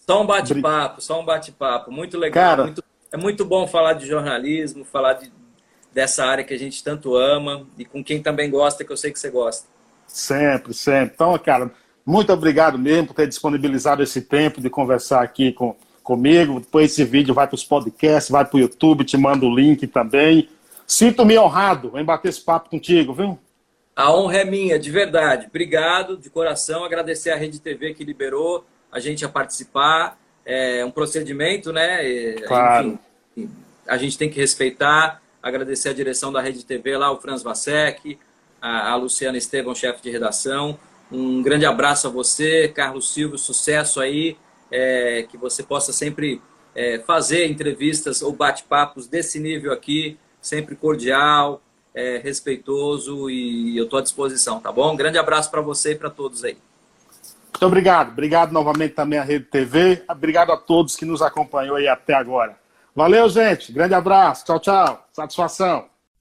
só 0.07 0.21
um 0.21 0.25
bate-papo, 0.25 1.01
só 1.01 1.19
um 1.19 1.25
bate-papo. 1.25 1.91
Muito 1.91 2.17
legal. 2.17 2.43
Cara, 2.43 2.63
muito, 2.63 2.83
é 3.11 3.17
muito 3.17 3.43
bom 3.43 3.67
falar 3.67 3.93
de 3.93 4.05
jornalismo, 4.05 4.85
falar 4.85 5.13
de, 5.13 5.31
dessa 5.93 6.23
área 6.25 6.43
que 6.43 6.53
a 6.53 6.59
gente 6.59 6.83
tanto 6.83 7.15
ama 7.15 7.65
e 7.77 7.83
com 7.83 8.03
quem 8.03 8.21
também 8.21 8.49
gosta, 8.49 8.85
que 8.85 8.91
eu 8.91 8.97
sei 8.97 9.11
que 9.11 9.19
você 9.19 9.29
gosta. 9.29 9.67
Sempre, 10.07 10.73
sempre. 10.73 11.13
Então, 11.15 11.37
cara, 11.39 11.71
Muito 12.05 12.31
obrigado 12.31 12.77
mesmo 12.77 13.07
por 13.07 13.15
ter 13.15 13.27
disponibilizado 13.27 14.03
esse 14.03 14.21
tempo 14.21 14.61
de 14.61 14.69
conversar 14.69 15.23
aqui 15.23 15.51
com, 15.51 15.75
comigo. 16.05 16.61
Depois 16.61 16.91
esse 16.91 17.03
vídeo 17.03 17.33
vai 17.33 17.47
para 17.47 17.55
os 17.55 17.65
podcasts, 17.65 18.31
vai 18.31 18.45
para 18.45 18.55
o 18.55 18.59
YouTube, 18.59 19.03
te 19.03 19.17
mando 19.17 19.47
o 19.47 19.53
link 19.53 19.85
também. 19.87 20.47
Sinto-me 20.87 21.37
honrado 21.37 21.91
em 21.95 22.05
bater 22.05 22.29
esse 22.29 22.39
papo 22.39 22.69
contigo, 22.69 23.11
viu? 23.11 23.37
A 23.95 24.15
honra 24.15 24.37
é 24.37 24.45
minha, 24.45 24.77
de 24.77 24.91
verdade. 24.91 25.47
Obrigado, 25.47 26.15
de 26.15 26.29
coração. 26.29 26.85
Agradecer 26.85 27.31
à 27.31 27.35
Rede 27.35 27.59
TV 27.59 27.93
que 27.93 28.03
liberou 28.03 28.63
a 28.91 28.99
gente 28.99 29.25
a 29.25 29.29
participar. 29.29 30.17
É 30.45 30.85
um 30.85 30.91
procedimento, 30.91 31.73
né? 31.73 32.33
Claro. 32.45 32.99
Enfim, 33.35 33.49
a 33.87 33.97
gente 33.97 34.17
tem 34.17 34.29
que 34.29 34.39
respeitar. 34.39 35.21
Agradecer 35.41 35.89
a 35.89 35.93
direção 35.93 36.31
da 36.31 36.41
Rede 36.41 36.63
TV 36.63 36.97
lá, 36.97 37.11
o 37.11 37.19
Franz 37.19 37.41
Vasek, 37.41 38.17
a, 38.61 38.91
a 38.91 38.95
Luciana 38.95 39.37
Estevão, 39.37 39.73
chefe 39.73 40.03
de 40.03 40.11
redação. 40.11 40.77
Um 41.11 41.41
grande 41.41 41.65
abraço 41.65 42.07
a 42.07 42.09
você, 42.09 42.67
Carlos 42.67 43.13
Silva, 43.13 43.37
sucesso 43.37 43.99
aí. 43.99 44.37
É, 44.71 45.25
que 45.29 45.37
você 45.37 45.61
possa 45.61 45.93
sempre 45.93 46.41
é, 46.73 46.99
fazer 46.99 47.47
entrevistas 47.47 48.21
ou 48.21 48.33
bate-papos 48.33 49.07
desse 49.07 49.39
nível 49.39 49.71
aqui 49.71 50.17
sempre 50.45 50.75
cordial, 50.75 51.61
é, 51.93 52.17
respeitoso 52.17 53.29
e 53.29 53.77
eu 53.77 53.85
estou 53.85 53.99
à 53.99 54.01
disposição, 54.01 54.59
tá 54.59 54.71
bom? 54.71 54.93
Um 54.93 54.95
grande 54.95 55.17
abraço 55.17 55.49
para 55.49 55.61
você 55.61 55.93
e 55.93 55.95
para 55.95 56.09
todos 56.09 56.43
aí. 56.43 56.57
Muito 57.53 57.65
obrigado. 57.65 58.09
Obrigado 58.09 58.51
novamente 58.51 58.93
também 58.93 59.17
à 59.17 59.23
Rede 59.23 59.45
TV. 59.45 60.03
Obrigado 60.09 60.51
a 60.51 60.57
todos 60.57 60.95
que 60.95 61.05
nos 61.05 61.21
acompanhou 61.21 61.77
aí 61.77 61.87
até 61.87 62.13
agora. 62.13 62.57
Valeu, 62.93 63.29
gente. 63.29 63.71
Grande 63.71 63.93
abraço. 63.93 64.45
Tchau, 64.45 64.59
tchau. 64.59 65.07
Satisfação. 65.13 65.94